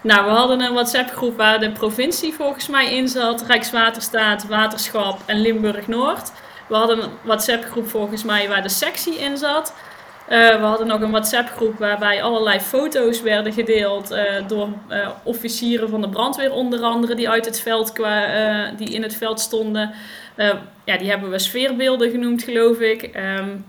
Nou, 0.00 0.24
we 0.24 0.30
hadden 0.30 0.60
een 0.60 0.72
WhatsApp-groep 0.72 1.36
waar 1.36 1.60
de 1.60 1.72
provincie 1.72 2.34
volgens 2.34 2.68
mij 2.68 2.94
in 2.94 3.08
zat, 3.08 3.42
Rijkswaterstaat, 3.46 4.46
Waterschap 4.46 5.20
en 5.26 5.40
Limburg-Noord. 5.40 6.32
We 6.68 6.74
hadden 6.74 7.02
een 7.02 7.10
WhatsApp-groep 7.22 7.88
volgens 7.88 8.24
mij 8.24 8.48
waar 8.48 8.62
de 8.62 8.68
sectie 8.68 9.18
in 9.18 9.36
zat. 9.36 9.74
Uh, 10.30 10.48
we 10.48 10.64
hadden 10.64 10.86
nog 10.86 11.00
een 11.00 11.10
WhatsApp-groep 11.10 11.78
waarbij 11.78 12.22
allerlei 12.22 12.60
foto's 12.60 13.22
werden 13.22 13.52
gedeeld 13.52 14.12
uh, 14.12 14.22
door 14.46 14.68
uh, 14.90 15.08
officieren 15.22 15.88
van 15.88 16.00
de 16.00 16.08
brandweer 16.08 16.52
onder 16.52 16.80
andere 16.80 17.14
die 17.14 17.28
uit 17.28 17.44
het 17.44 17.60
veld 17.60 17.92
die 18.76 18.90
in 18.90 19.02
het 19.02 19.16
veld 19.16 19.40
stonden. 19.40 19.94
ja, 20.84 20.96
die 20.98 21.08
hebben 21.10 21.30
we 21.30 21.38
sfeerbeelden 21.38 22.10
genoemd, 22.10 22.42
geloof 22.42 22.78
ik. 22.78 23.02
Um, 23.02 23.64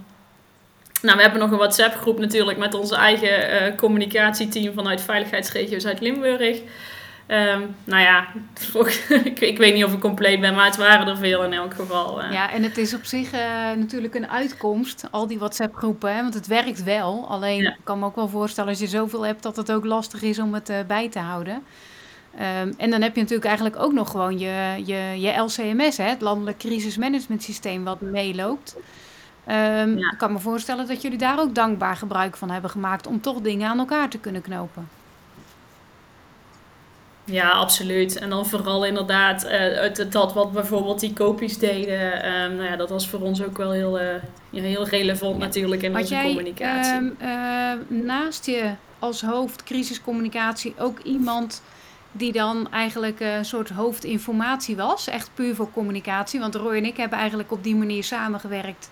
nou, 1.01 1.15
we 1.15 1.21
hebben 1.21 1.39
nog 1.39 1.51
een 1.51 1.57
WhatsApp-groep 1.57 2.19
natuurlijk 2.19 2.57
met 2.57 2.73
onze 2.73 2.95
eigen 2.95 3.75
communicatieteam 3.75 4.73
vanuit 4.73 5.01
Veiligheidsregio 5.01 5.79
Zuid-Limburg. 5.79 6.61
Um, 7.33 7.75
nou 7.83 8.01
ja, 8.01 8.27
ik, 9.23 9.39
ik, 9.39 9.57
weet 9.57 9.73
niet 9.73 9.83
of 9.83 9.93
ik 9.93 9.99
compleet 9.99 10.39
ben, 10.39 10.55
maar 10.55 10.65
het 10.65 10.75
waren 10.75 11.07
er 11.07 11.17
veel 11.17 11.43
in 11.43 11.53
elk 11.53 11.73
geval. 11.73 12.23
Uh. 12.23 12.31
Ja, 12.31 12.51
en 12.51 12.63
het 12.63 12.77
is 12.77 12.93
op 12.93 13.03
zich 13.03 13.33
uh, 13.33 13.39
natuurlijk 13.75 14.15
een 14.15 14.29
uitkomst, 14.29 15.07
al 15.11 15.27
die 15.27 15.39
WhatsApp-groepen, 15.39 16.15
want 16.15 16.33
het 16.33 16.47
werkt 16.47 16.83
wel. 16.83 17.27
Alleen 17.27 17.61
ja. 17.61 17.69
ik 17.69 17.79
kan 17.83 17.99
me 17.99 18.05
ook 18.05 18.15
wel 18.15 18.27
voorstellen 18.27 18.69
als 18.69 18.79
je 18.79 18.87
zoveel 18.87 19.25
hebt 19.25 19.43
dat 19.43 19.55
het 19.55 19.71
ook 19.71 19.85
lastig 19.85 20.21
is 20.21 20.39
om 20.39 20.53
het 20.53 20.69
uh, 20.69 20.77
bij 20.87 21.09
te 21.09 21.19
houden. 21.19 21.63
Um, 22.35 22.73
en 22.77 22.89
dan 22.89 23.01
heb 23.01 23.15
je 23.15 23.21
natuurlijk 23.21 23.47
eigenlijk 23.47 23.79
ook 23.79 23.93
nog 23.93 24.11
gewoon 24.11 24.39
je, 24.39 24.81
je, 24.85 25.19
je 25.19 25.37
LCMS, 25.37 25.97
hè, 25.97 26.03
het 26.03 26.21
Landelijk 26.21 26.57
Crisismanagement 26.57 27.43
Systeem, 27.43 27.83
wat 27.83 28.01
meeloopt. 28.01 28.75
Um, 29.47 29.53
ja. 29.97 30.11
Ik 30.11 30.17
kan 30.17 30.31
me 30.31 30.39
voorstellen 30.39 30.87
dat 30.87 31.01
jullie 31.01 31.17
daar 31.17 31.39
ook 31.39 31.55
dankbaar 31.55 31.95
gebruik 31.95 32.37
van 32.37 32.49
hebben 32.49 32.69
gemaakt 32.69 33.07
om 33.07 33.21
toch 33.21 33.41
dingen 33.41 33.69
aan 33.69 33.79
elkaar 33.79 34.09
te 34.09 34.19
kunnen 34.19 34.41
knopen. 34.41 34.87
Ja, 37.25 37.49
absoluut. 37.49 38.17
En 38.17 38.29
dan 38.29 38.45
vooral 38.45 38.85
inderdaad 38.85 39.45
uh, 39.45 39.51
het, 39.51 40.11
dat 40.11 40.33
wat 40.33 40.51
bijvoorbeeld 40.51 40.99
die 40.99 41.13
kopies 41.13 41.57
deden. 41.57 42.31
Um, 42.33 42.55
nou 42.55 42.69
ja, 42.69 42.75
dat 42.75 42.89
was 42.89 43.07
voor 43.07 43.19
ons 43.19 43.43
ook 43.43 43.57
wel 43.57 43.71
heel, 43.71 43.99
uh, 43.99 44.05
ja, 44.49 44.61
heel 44.61 44.87
relevant 44.87 45.37
natuurlijk 45.37 45.81
in 45.81 45.91
Had 45.91 46.01
onze 46.01 46.13
jij, 46.13 46.25
communicatie. 46.25 46.93
Um, 46.93 47.15
uh, 47.21 47.71
naast 47.87 48.45
je 48.45 48.71
als 48.99 49.21
hoofd 49.21 49.63
crisiscommunicatie 49.63 50.73
ook 50.79 50.99
iemand 50.99 51.61
die 52.11 52.31
dan 52.31 52.71
eigenlijk 52.71 53.19
een 53.19 53.45
soort 53.45 53.69
hoofdinformatie 53.69 54.75
was? 54.75 55.07
Echt 55.07 55.29
puur 55.33 55.55
voor 55.55 55.71
communicatie? 55.71 56.39
Want 56.39 56.55
Roy 56.55 56.75
en 56.75 56.85
ik 56.85 56.97
hebben 56.97 57.17
eigenlijk 57.17 57.51
op 57.51 57.63
die 57.63 57.75
manier 57.75 58.03
samengewerkt... 58.03 58.89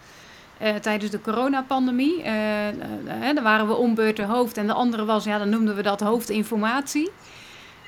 tijdens 0.82 1.12
de 1.12 1.22
coronapandemie. 1.22 2.24
dan 3.34 3.44
waren 3.44 3.68
we 3.68 3.76
ombeurt 3.76 4.20
hoofd 4.20 4.58
en 4.58 4.68
de 4.68 4.74
andere 4.74 5.06
was, 5.06 5.24
ja, 5.24 5.38
dan 5.38 5.50
noemden 5.50 5.76
we 5.76 5.82
dat 5.82 6.00
hoofdinformatie. 6.00 7.10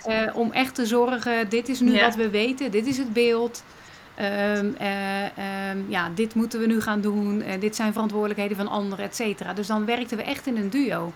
Uh, 0.07 0.35
om 0.35 0.51
echt 0.51 0.75
te 0.75 0.85
zorgen, 0.85 1.49
dit 1.49 1.69
is 1.69 1.79
nu 1.79 1.93
ja. 1.93 2.05
wat 2.05 2.15
we 2.15 2.29
weten, 2.29 2.71
dit 2.71 2.85
is 2.85 2.97
het 2.97 3.13
beeld. 3.13 3.63
Um, 4.19 4.75
uh, 4.81 5.23
um, 5.71 5.85
ja, 5.87 6.09
dit 6.15 6.35
moeten 6.35 6.59
we 6.59 6.65
nu 6.65 6.81
gaan 6.81 7.01
doen, 7.01 7.41
uh, 7.41 7.47
dit 7.59 7.75
zijn 7.75 7.91
verantwoordelijkheden 7.91 8.57
van 8.57 8.67
anderen, 8.67 9.05
et 9.05 9.15
cetera. 9.15 9.53
Dus 9.53 9.67
dan 9.67 9.85
werkten 9.85 10.17
we 10.17 10.23
echt 10.23 10.47
in 10.47 10.57
een 10.57 10.69
duo. 10.69 11.13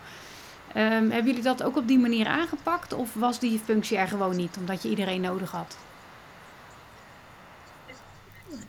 Um, 0.76 0.84
hebben 0.84 1.26
jullie 1.26 1.42
dat 1.42 1.64
ook 1.64 1.78
op 1.78 1.88
die 1.88 2.00
manier 2.00 2.28
aangepakt 2.28 2.94
of 2.94 3.14
was 3.14 3.40
die 3.40 3.62
functie 3.66 3.98
er 3.98 4.08
gewoon 4.08 4.36
niet, 4.36 4.58
omdat 4.60 4.84
je 4.84 4.90
iedereen 4.90 5.22
nodig 5.22 5.52
had? 5.52 5.78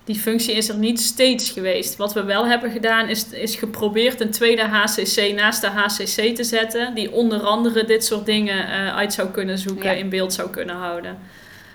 Die 0.05 0.19
functie 0.19 0.55
is 0.55 0.69
er 0.69 0.77
niet 0.77 1.01
steeds 1.01 1.51
geweest. 1.51 1.97
Wat 1.97 2.13
we 2.13 2.25
wel 2.25 2.47
hebben 2.47 2.71
gedaan 2.71 3.09
is, 3.09 3.29
is 3.29 3.55
geprobeerd 3.55 4.21
een 4.21 4.31
tweede 4.31 4.63
HCC 4.63 5.33
naast 5.35 5.61
de 5.61 5.67
HCC 5.67 6.37
te 6.37 6.45
zetten. 6.45 6.95
Die 6.95 7.13
onder 7.13 7.41
andere 7.41 7.85
dit 7.85 8.05
soort 8.05 8.27
dingen 8.27 8.69
uh, 8.69 8.97
uit 8.97 9.13
zou 9.13 9.29
kunnen 9.29 9.59
zoeken, 9.59 9.91
ja. 9.91 9.97
in 9.97 10.09
beeld 10.09 10.33
zou 10.33 10.51
kunnen 10.51 10.77
houden. 10.77 11.19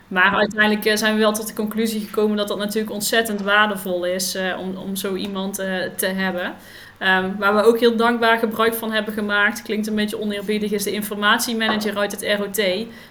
Maar 0.08 0.36
uiteindelijk 0.36 0.86
uh, 0.86 0.96
zijn 0.96 1.14
we 1.14 1.20
wel 1.20 1.34
tot 1.34 1.48
de 1.48 1.54
conclusie 1.54 2.02
gekomen 2.02 2.38
dat 2.38 2.48
dat 2.48 2.58
natuurlijk 2.58 2.94
ontzettend 2.94 3.42
waardevol 3.42 4.06
is 4.06 4.36
uh, 4.36 4.60
om, 4.60 4.78
om 4.78 4.96
zo 4.96 5.16
iemand 5.16 5.56
te 5.96 6.06
hebben. 6.06 6.54
Um, 7.04 7.36
waar 7.38 7.56
we 7.56 7.62
ook 7.62 7.80
heel 7.80 7.96
dankbaar 7.96 8.38
gebruik 8.38 8.74
van 8.74 8.92
hebben 8.92 9.14
gemaakt, 9.14 9.62
klinkt 9.62 9.88
een 9.88 9.96
beetje 9.96 10.20
oneerbiedig, 10.20 10.72
is 10.72 10.84
de 10.84 10.92
informatiemanager 10.92 11.98
uit 11.98 12.12
het 12.12 12.40
ROT. 12.40 12.56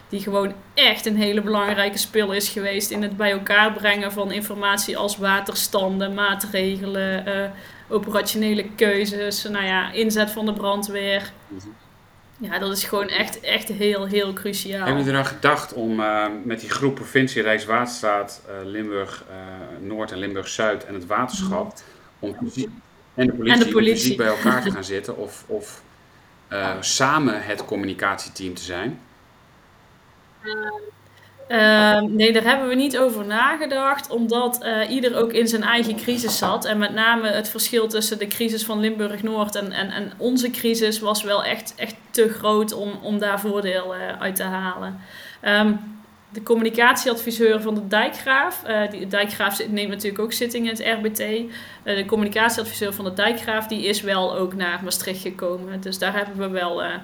Die 0.09 0.21
gewoon 0.21 0.53
echt 0.75 1.07
een 1.07 1.17
hele 1.17 1.41
belangrijke 1.41 1.99
spil 1.99 2.33
is 2.33 2.49
geweest 2.49 2.91
in 2.91 3.03
het 3.03 3.17
bij 3.17 3.31
elkaar 3.31 3.73
brengen 3.73 4.13
van 4.13 4.33
informatie 4.33 4.97
als 4.97 5.17
waterstanden, 5.17 6.15
maatregelen, 6.15 7.29
uh, 7.29 7.51
operationele 7.89 8.65
keuzes, 8.77 9.43
nou 9.43 9.65
ja, 9.65 9.93
inzet 9.93 10.31
van 10.31 10.47
de 10.47 10.53
brandweer. 10.53 11.33
Ja, 12.39 12.59
dat 12.59 12.73
is 12.73 12.85
gewoon 12.85 13.09
echt, 13.09 13.41
echt 13.41 13.69
heel, 13.69 14.07
heel 14.07 14.33
cruciaal. 14.33 14.87
Hebben 14.87 15.05
we 15.05 15.11
eraan 15.11 15.27
gedacht 15.27 15.73
om 15.73 16.01
uh, 16.01 16.27
met 16.45 16.61
die 16.61 16.71
groep 16.71 16.95
provincie, 16.95 17.43
Rijkswaterstaat, 17.43 18.43
uh, 18.49 18.71
Limburg 18.71 19.25
Noord 19.81 20.13
en 20.13 20.19
Limburg 20.19 20.49
Zuid 20.49 20.85
en 20.85 20.95
het 20.95 21.07
waterschap, 21.07 21.75
om 22.19 22.37
en 23.15 23.27
de 23.27 23.33
politie, 23.33 23.53
en 23.53 23.67
de 23.67 23.73
politie. 23.73 23.97
fysiek 23.97 24.17
bij 24.17 24.27
elkaar 24.27 24.63
te 24.63 24.71
gaan 24.71 24.85
zitten 24.97 25.17
of, 25.17 25.45
of 25.47 25.83
uh, 26.53 26.71
samen 26.81 27.43
het 27.43 27.65
communicatieteam 27.65 28.55
te 28.55 28.63
zijn? 28.63 29.01
Uh, 31.49 32.01
nee, 32.01 32.33
daar 32.33 32.45
hebben 32.45 32.69
we 32.69 32.75
niet 32.75 32.99
over 32.99 33.27
nagedacht, 33.27 34.11
omdat 34.11 34.61
uh, 34.63 34.91
ieder 34.91 35.17
ook 35.17 35.33
in 35.33 35.49
zijn 35.49 35.63
eigen 35.63 35.97
crisis 35.97 36.39
zat. 36.39 36.65
En 36.65 36.79
met 36.79 36.95
name 36.95 37.29
het 37.29 37.49
verschil 37.49 37.89
tussen 37.89 38.19
de 38.19 38.27
crisis 38.27 38.65
van 38.65 38.81
Limburg-Noord 38.81 39.55
en, 39.55 39.73
en, 39.73 39.91
en 39.91 40.13
onze 40.17 40.51
crisis 40.51 41.01
was 41.01 41.23
wel 41.23 41.45
echt, 41.45 41.75
echt 41.77 41.95
te 42.11 42.29
groot 42.29 42.73
om, 42.73 42.93
om 43.03 43.19
daar 43.19 43.41
voordeel 43.41 43.95
uit 43.95 44.37
te 44.37 44.43
halen. 44.43 45.01
Um, 45.45 46.02
de 46.33 46.43
communicatieadviseur 46.43 47.61
van 47.61 47.75
de 47.75 47.87
Dijkgraaf. 47.89 48.63
Uh, 48.69 48.91
die, 48.91 49.01
de 49.01 49.07
Dijkgraaf 49.07 49.69
neemt 49.69 49.89
natuurlijk 49.89 50.23
ook 50.23 50.33
zitting 50.33 50.65
in 50.65 50.71
het 50.71 50.99
RBT. 50.99 51.21
Uh, 51.21 51.45
eh, 51.83 51.97
de 51.97 52.05
communicatieadviseur 52.05 52.93
van 52.93 53.05
de 53.05 53.13
Dijkgraaf 53.13 53.67
die 53.67 53.85
is 53.85 54.01
wel 54.01 54.37
ook 54.37 54.55
naar 54.55 54.81
Maastricht 54.85 55.21
gekomen. 55.21 55.81
Dus 55.81 55.99
daar 55.99 56.17
hebben 56.17 56.37
we 56.37 56.49
wel 56.49 56.85
uh, 56.85 56.95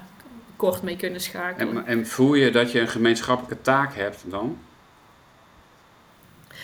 kort 0.57 0.83
mee 0.83 0.97
kunnen 0.97 1.21
schakelen. 1.21 1.77
En, 1.77 1.87
en, 1.87 2.07
voel 2.07 2.35
je 2.35 2.51
dat 2.51 2.73
je 2.73 2.81
een 2.81 2.89
gemeenschappelijke 2.89 3.63
taak 3.63 3.95
hebt 3.95 4.25
dan? 4.27 4.59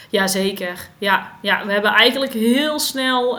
Jazeker. 0.09 0.89
Ja, 0.99 1.33
ja, 1.43 1.67
we 1.67 1.73
hebben 1.73 1.91
eigenlijk 1.91 2.33
heel 2.33 2.79
snel 2.79 3.39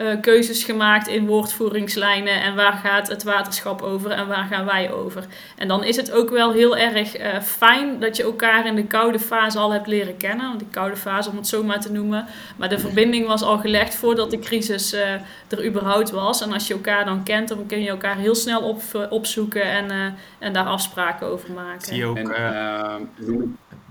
uh, 0.00 0.20
keuzes 0.20 0.64
gemaakt 0.64 1.08
in 1.08 1.26
woordvoeringslijnen 1.26 2.42
en 2.42 2.54
waar 2.54 2.72
gaat 2.72 3.08
het 3.08 3.22
waterschap 3.22 3.82
over 3.82 4.10
en 4.10 4.26
waar 4.26 4.46
gaan 4.50 4.64
wij 4.64 4.92
over. 4.92 5.24
En 5.56 5.68
dan 5.68 5.84
is 5.84 5.96
het 5.96 6.12
ook 6.12 6.30
wel 6.30 6.52
heel 6.52 6.76
erg 6.76 7.20
uh, 7.20 7.40
fijn 7.40 8.00
dat 8.00 8.16
je 8.16 8.22
elkaar 8.22 8.66
in 8.66 8.74
de 8.74 8.84
koude 8.84 9.18
fase 9.18 9.58
al 9.58 9.72
hebt 9.72 9.86
leren 9.86 10.16
kennen. 10.16 10.58
De 10.58 10.64
koude 10.70 10.96
fase 10.96 11.30
om 11.30 11.36
het 11.36 11.48
zo 11.48 11.62
maar 11.62 11.80
te 11.80 11.92
noemen. 11.92 12.26
Maar 12.56 12.68
de 12.68 12.78
verbinding 12.78 13.26
was 13.26 13.42
al 13.42 13.58
gelegd 13.58 13.94
voordat 13.94 14.30
de 14.30 14.38
crisis 14.38 14.94
uh, 14.94 15.00
er 15.48 15.66
überhaupt 15.66 16.10
was. 16.10 16.42
En 16.42 16.52
als 16.52 16.66
je 16.66 16.74
elkaar 16.74 17.04
dan 17.04 17.22
kent, 17.22 17.48
dan 17.48 17.66
kun 17.66 17.82
je 17.82 17.88
elkaar 17.88 18.16
heel 18.16 18.34
snel 18.34 18.60
op, 18.60 18.82
opzoeken 19.10 19.62
en, 19.62 20.14
en 20.38 20.52
daar 20.52 20.66
afspraken 20.66 21.26
over 21.26 21.52
maken. 21.52 21.86
Zie 21.86 21.96
je 21.96 22.06
ook... 22.06 22.18
En, 22.18 22.28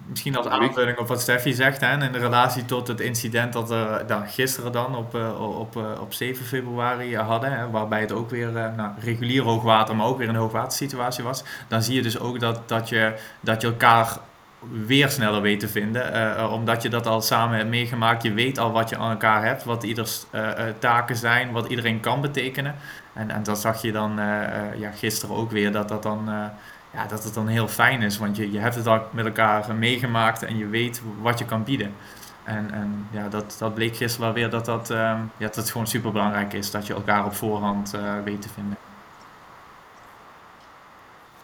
misschien 0.09 0.35
als 0.35 0.47
aanvulling 0.47 0.97
op 0.97 1.07
wat 1.07 1.21
Steffi 1.21 1.53
zegt, 1.53 1.81
hè, 1.81 2.03
in 2.03 2.15
relatie 2.15 2.65
tot 2.65 2.87
het 2.87 2.99
incident 2.99 3.53
dat 3.53 3.69
we 3.69 4.03
dan 4.07 4.27
gisteren 4.27 4.71
dan 4.71 4.95
op, 4.95 5.15
uh, 5.15 5.59
op, 5.59 5.75
uh, 5.75 6.01
op 6.01 6.13
7 6.13 6.45
februari 6.45 7.17
hadden, 7.17 7.51
hè, 7.57 7.69
waarbij 7.69 8.01
het 8.01 8.11
ook 8.11 8.29
weer 8.29 8.51
nou, 8.51 8.91
regulier 8.99 9.43
hoogwater, 9.43 9.95
maar 9.95 10.05
ook 10.05 10.17
weer 10.17 10.29
een 10.29 10.35
hoogwatersituatie 10.35 11.23
was, 11.23 11.43
dan 11.67 11.83
zie 11.83 11.95
je 11.95 12.01
dus 12.01 12.19
ook 12.19 12.39
dat, 12.39 12.69
dat, 12.69 12.89
je, 12.89 13.13
dat 13.39 13.61
je 13.61 13.67
elkaar 13.67 14.17
weer 14.85 15.09
sneller 15.09 15.41
weet 15.41 15.59
te 15.59 15.67
vinden, 15.67 16.51
omdat 16.51 16.81
je 16.81 16.89
dat 16.89 17.07
al 17.07 17.21
samen 17.21 17.57
hebt 17.57 17.69
meegemaakt. 17.69 18.23
Je 18.23 18.33
weet 18.33 18.57
al 18.57 18.71
wat 18.71 18.89
je 18.89 18.97
aan 18.97 19.11
elkaar 19.11 19.45
hebt, 19.45 19.63
wat 19.63 19.83
ieders 19.83 20.25
taken 20.79 21.15
zijn, 21.15 21.51
wat 21.51 21.67
iedereen 21.67 21.99
kan 21.99 22.21
betekenen. 22.21 22.75
En, 23.13 23.31
en 23.31 23.43
dat 23.43 23.59
zag 23.59 23.81
je 23.81 23.91
dan 23.91 24.15
ja, 24.77 24.91
gisteren 24.95 25.35
ook 25.35 25.51
weer, 25.51 25.71
dat 25.71 25.87
dat 25.89 26.03
dan 26.03 26.29
ja, 26.93 27.05
dat 27.05 27.23
het 27.23 27.33
dan 27.33 27.47
heel 27.47 27.67
fijn 27.67 28.01
is. 28.01 28.17
Want 28.17 28.35
je, 28.35 28.51
je 28.51 28.59
hebt 28.59 28.75
het 28.75 28.87
al 28.87 29.01
met 29.11 29.25
elkaar 29.25 29.75
meegemaakt 29.75 30.43
en 30.43 30.57
je 30.57 30.67
weet 30.67 31.01
wat 31.21 31.39
je 31.39 31.45
kan 31.45 31.63
bieden. 31.63 31.93
En, 32.43 32.71
en 32.71 33.07
ja, 33.11 33.27
dat, 33.27 33.55
dat 33.59 33.73
bleek 33.73 33.95
gisteren 33.95 34.25
wel 34.25 34.35
weer 34.35 34.49
dat, 34.49 34.65
dat, 34.65 34.89
uh, 34.89 34.97
ja, 35.37 35.45
dat 35.45 35.55
het 35.55 35.71
gewoon 35.71 35.87
super 35.87 36.11
belangrijk 36.11 36.53
is 36.53 36.71
dat 36.71 36.87
je 36.87 36.93
elkaar 36.93 37.25
op 37.25 37.33
voorhand 37.33 37.95
uh, 37.95 38.13
weet 38.23 38.41
te 38.41 38.49
vinden. 38.49 38.77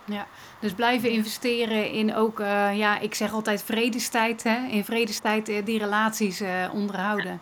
Ja, 0.06 0.28
dus 0.60 0.74
blijven 0.74 1.10
investeren 1.10 1.92
in 1.92 2.16
ook, 2.16 2.40
uh, 2.40 2.78
ja, 2.78 3.00
ik 3.00 3.16
zeg 3.16 3.34
altijd 3.34 3.64
vredestijd, 3.64 4.44
hè? 4.44 4.68
in 4.68 4.86
vredestijd 4.86 5.46
die 5.66 5.80
relaties 5.80 6.44
onderhouden. 6.72 7.42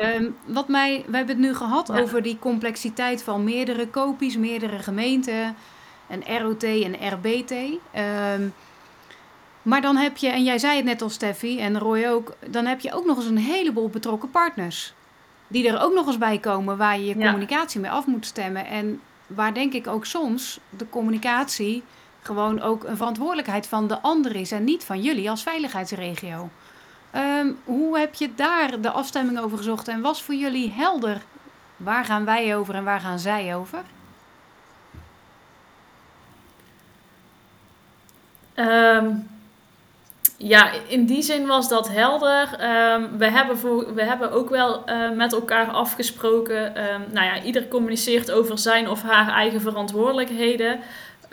Um, 0.00 0.36
wat 0.46 0.68
mij, 0.68 1.04
we 1.06 1.16
hebben 1.16 1.36
het 1.36 1.44
nu 1.44 1.54
gehad 1.54 1.88
ja. 1.88 2.00
over 2.00 2.22
die 2.22 2.38
complexiteit 2.38 3.22
van 3.22 3.44
meerdere 3.44 3.88
kopies, 3.88 4.36
meerdere 4.36 4.78
gemeenten, 4.78 5.56
een 6.12 6.38
ROT 6.38 6.62
en 6.62 7.12
RBT. 7.12 7.50
Um, 7.50 8.54
maar 9.62 9.80
dan 9.80 9.96
heb 9.96 10.16
je, 10.16 10.28
en 10.28 10.42
jij 10.42 10.58
zei 10.58 10.76
het 10.76 10.84
net 10.84 11.02
al 11.02 11.10
Steffi 11.10 11.60
en 11.60 11.78
Roy 11.78 12.06
ook, 12.06 12.36
dan 12.46 12.66
heb 12.66 12.80
je 12.80 12.92
ook 12.92 13.04
nog 13.04 13.16
eens 13.16 13.26
een 13.26 13.38
heleboel 13.38 13.88
betrokken 13.88 14.30
partners. 14.30 14.92
Die 15.48 15.68
er 15.68 15.80
ook 15.80 15.94
nog 15.94 16.06
eens 16.06 16.18
bij 16.18 16.38
komen 16.38 16.76
waar 16.76 16.98
je 16.98 17.04
je 17.04 17.14
communicatie 17.14 17.80
mee 17.80 17.90
af 17.90 18.06
moet 18.06 18.26
stemmen. 18.26 18.66
En 18.66 19.00
waar 19.26 19.54
denk 19.54 19.72
ik 19.72 19.86
ook 19.86 20.06
soms 20.06 20.60
de 20.70 20.88
communicatie 20.88 21.82
gewoon 22.22 22.60
ook 22.60 22.84
een 22.84 22.96
verantwoordelijkheid 22.96 23.66
van 23.66 23.86
de 23.86 24.00
ander 24.00 24.36
is 24.36 24.52
en 24.52 24.64
niet 24.64 24.84
van 24.84 25.00
jullie 25.02 25.30
als 25.30 25.42
veiligheidsregio. 25.42 26.48
Ehm, 27.10 27.52
hoe 27.64 27.98
heb 27.98 28.14
je 28.14 28.34
daar 28.34 28.80
de 28.80 28.90
afstemming 28.90 29.38
over 29.38 29.56
gezocht 29.56 29.88
en 29.88 30.00
was 30.00 30.22
voor 30.22 30.34
jullie 30.34 30.72
helder 30.72 31.22
waar 31.76 32.04
gaan 32.04 32.24
wij 32.24 32.56
over 32.56 32.74
en 32.74 32.84
waar 32.84 33.00
gaan 33.00 33.18
zij 33.18 33.56
over? 33.56 33.82
Um, 38.56 39.30
ja, 40.36 40.70
in 40.86 41.06
die 41.06 41.22
zin 41.22 41.46
was 41.46 41.68
dat 41.68 41.88
helder. 41.88 42.42
Um, 42.42 43.18
we, 43.18 43.30
hebben 43.30 43.58
voor, 43.58 43.94
we 43.94 44.02
hebben 44.02 44.32
ook 44.32 44.50
wel 44.50 44.82
uh, 44.86 45.10
met 45.10 45.32
elkaar 45.32 45.70
afgesproken. 45.70 46.84
Um, 46.94 47.04
nou 47.12 47.26
ja, 47.26 47.42
ieder 47.42 47.68
communiceert 47.68 48.30
over 48.30 48.58
zijn 48.58 48.88
of 48.88 49.02
haar 49.02 49.28
eigen 49.28 49.60
verantwoordelijkheden. 49.60 50.80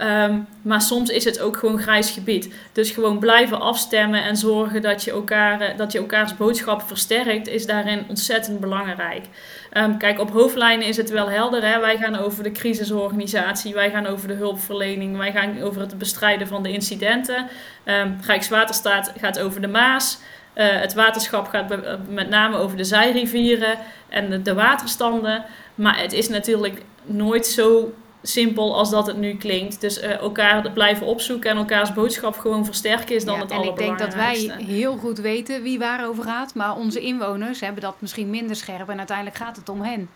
Um, 0.02 0.48
maar 0.62 0.82
soms 0.82 1.10
is 1.10 1.26
het 1.26 1.40
ook 1.40 1.58
gewoon 1.58 1.80
grijs 1.80 2.12
gebied. 2.12 2.54
Dus 2.72 2.92
gewoon 2.92 3.20
blijven 3.20 3.62
afstemmen 3.62 4.24
en 4.24 4.36
zorgen 4.38 4.82
dat 4.82 5.04
je, 5.04 5.12
elkaar, 5.12 5.62
eh, 5.62 5.78
dat 5.78 5.92
je 5.92 5.98
elkaars 5.98 6.36
boodschap 6.36 6.82
versterkt, 6.82 7.48
is 7.48 7.66
daarin 7.66 8.06
ontzettend 8.08 8.60
belangrijk. 8.60 9.26
Um, 9.74 9.98
kijk, 9.98 10.20
op 10.20 10.32
hoofdlijnen 10.32 10.88
is 10.88 10.98
het 10.98 11.10
wel 11.10 11.30
helder. 11.30 11.68
Hè? 11.68 11.80
Wij 11.80 11.98
gaan 11.98 12.16
over 12.16 12.44
de 12.44 12.52
crisisorganisatie, 12.52 13.74
wij 13.74 13.92
gaan 13.92 14.06
over 14.06 14.28
de 14.28 14.34
hulpverlening, 14.34 15.18
wij 15.18 15.32
gaan 15.32 15.62
over 15.62 15.82
het 15.82 15.98
bestrijden 15.98 16.48
van 16.48 16.64
de 16.64 16.72
incidenten. 16.72 17.48
Um, 17.86 18.18
Rijkswaterstaat 18.26 19.14
gaat 19.18 19.40
over 19.40 19.62
de 19.62 19.68
Maas. 19.68 20.20
Uh, 20.56 20.66
het 20.68 20.94
waterschap 20.94 21.48
gaat 21.48 21.76
met 22.10 22.30
name 22.30 22.58
over 22.58 22.78
de 22.78 22.84
zijrivieren 22.84 23.78
en 24.10 24.30
de, 24.30 24.42
de 24.42 24.54
waterstanden. 24.54 25.46
Maar 25.76 26.00
het 26.00 26.14
is 26.14 26.30
natuurlijk 26.30 26.82
nooit 27.06 27.46
zo 27.46 27.94
simpel 28.22 28.76
als 28.76 28.90
dat 28.90 29.08
het 29.08 29.18
nu 29.18 29.36
klinkt. 29.36 29.82
Dus 29.82 30.04
uh, 30.04 30.18
elkaar 30.18 30.72
blijven 30.72 31.08
opzoeken 31.08 31.50
en 31.50 31.58
elkaars 31.58 31.94
boodschap 31.94 32.38
gewoon 32.38 32.66
versterken 32.66 33.16
is 33.16 33.26
dan 33.26 33.36
ja, 33.36 33.42
het 33.42 33.52
allerbelangrijkste. 33.52 34.14
En 34.14 34.30
ik 34.32 34.38
denk 34.38 34.50
dat 34.50 34.68
wij 34.68 34.76
heel 34.76 34.98
goed 34.98 35.18
weten 35.18 35.62
wie 35.62 35.80
waarover 35.80 36.24
gaat, 36.24 36.56
maar 36.56 36.76
onze 36.76 37.00
inwoners 37.00 37.60
hebben 37.60 37.82
dat 37.82 37.96
misschien 38.00 38.30
minder 38.30 38.56
scherp 38.56 38.90
en 38.90 38.98
uiteindelijk 38.98 39.38
gaat 39.38 39.56
het 39.56 39.70
om 39.70 39.82
hen. 39.82 40.10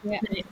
Ja. 0.00 0.18
Nee. 0.20 0.44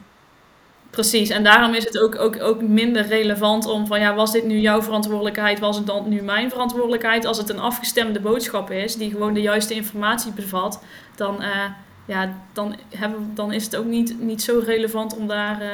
Precies, 0.91 1.31
en 1.31 1.45
daarom 1.45 1.75
is 1.75 1.85
het 1.85 1.99
ook, 1.99 2.19
ook, 2.19 2.43
ook 2.43 2.63
minder 2.63 3.07
relevant 3.07 3.67
om 3.67 3.87
van 3.87 4.01
ja, 4.01 4.15
was 4.15 4.33
dit 4.33 4.45
nu 4.45 4.59
jouw 4.59 4.83
verantwoordelijkheid, 4.83 5.59
was 5.59 5.77
het 5.77 5.87
dan 5.87 6.09
nu 6.09 6.23
mijn 6.23 6.51
verantwoordelijkheid? 6.51 7.25
Als 7.25 7.39
het 7.39 7.49
een 7.49 7.59
afgestemde 7.59 8.21
boodschap 8.21 8.71
is, 8.71 8.97
die 8.97 9.11
gewoon 9.11 9.35
de 9.35 9.41
juiste 9.41 9.75
informatie 9.75 10.33
bevat, 10.33 10.83
dan, 11.15 11.43
uh, 11.43 11.65
ja, 12.05 12.33
dan, 12.53 12.77
hebben, 12.95 13.31
dan 13.35 13.53
is 13.53 13.65
het 13.65 13.77
ook 13.77 13.85
niet, 13.85 14.21
niet 14.21 14.43
zo 14.43 14.63
relevant 14.65 15.17
om 15.17 15.27
daar... 15.27 15.63
Uh, 15.63 15.69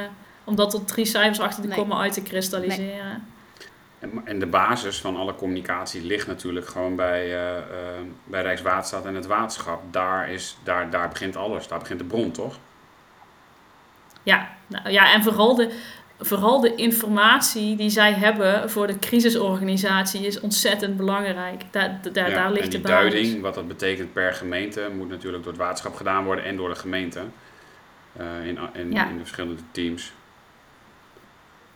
om 0.45 0.57
dat 0.57 0.71
tot 0.71 0.89
drie 0.89 1.05
cijfers 1.05 1.41
achter 1.41 1.63
de 1.63 1.69
nee. 1.69 1.79
komma 1.79 2.01
uit 2.01 2.13
te 2.13 2.23
kristalliseren. 2.23 3.27
En, 3.99 4.21
en, 4.25 4.39
de 4.39 4.47
basis 4.47 5.01
van 5.01 5.17
alle 5.17 5.35
communicatie 5.35 6.05
ligt 6.05 6.27
natuurlijk 6.27 6.67
gewoon 6.67 6.97
bij, 6.97 7.27
uh, 7.27 7.57
uh, 7.57 7.63
bij 8.25 8.43
Rijkswaterstaat 8.43 9.07
en 9.07 9.15
het 9.15 9.27
waterschap. 9.27 9.83
Daar, 9.91 10.31
is, 10.31 10.57
daar, 10.63 10.91
daar 10.91 11.09
begint 11.09 11.37
alles, 11.37 11.69
daar 11.69 11.79
begint 11.79 11.99
de 11.99 12.05
bron, 12.05 12.31
toch? 12.31 12.59
Ja, 14.23 14.49
nou, 14.67 14.91
ja 14.91 15.13
en 15.13 15.23
vooral 15.23 15.55
de, 15.55 15.71
vooral 16.19 16.61
de 16.61 16.75
informatie 16.75 17.77
die 17.77 17.91
zij 17.91 18.13
hebben 18.13 18.71
voor 18.71 18.87
de 18.87 18.99
crisisorganisatie 18.99 20.27
is 20.27 20.41
ontzettend 20.41 20.97
belangrijk. 20.97 21.63
Daar, 21.71 22.01
daar, 22.13 22.31
ja, 22.31 22.35
daar 22.35 22.51
ligt 22.51 22.65
en 22.65 22.71
die 22.71 22.81
de 22.81 22.89
duiding, 22.89 23.41
wat 23.41 23.55
dat 23.55 23.69
betekent 23.69 24.13
per 24.13 24.33
gemeente, 24.33 24.91
moet 24.97 25.09
natuurlijk 25.09 25.43
door 25.43 25.53
het 25.53 25.63
waterschap 25.63 25.95
gedaan 25.95 26.25
worden 26.25 26.45
en 26.45 26.57
door 26.57 26.69
de 26.69 26.75
gemeente. 26.75 27.21
Uh, 28.21 28.47
in, 28.47 28.59
in, 28.73 28.93
ja. 28.93 29.09
in 29.09 29.13
de 29.13 29.19
verschillende 29.19 29.63
teams. 29.71 30.13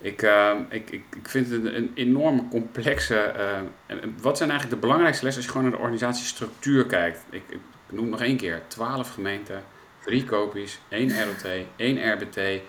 Ik, 0.01 0.23
uh, 0.23 0.53
ik, 0.69 0.91
ik, 0.91 1.05
ik 1.17 1.29
vind 1.29 1.51
het 1.51 1.65
een, 1.65 1.93
enorme 1.95 2.49
complexe. 2.49 3.35
Uh, 3.37 3.97
wat 4.21 4.37
zijn 4.37 4.51
eigenlijk 4.51 4.81
de 4.81 4.87
belangrijkste 4.87 5.25
lessen 5.25 5.43
als 5.43 5.53
je 5.53 5.57
gewoon 5.59 5.71
naar 5.71 5.79
de 5.79 5.85
organisatiestructuur 5.85 6.87
kijkt? 6.87 7.25
Ik, 7.31 7.43
ik 7.49 7.61
noem 7.87 8.09
nog 8.09 8.21
één 8.21 8.37
keer: 8.37 8.63
12 8.67 9.15
gemeenten, 9.15 9.63
drie 10.05 10.25
kopies, 10.25 10.81
één 10.89 11.25
ROT, 11.25 11.47
één 11.77 12.13
RBT. 12.13 12.61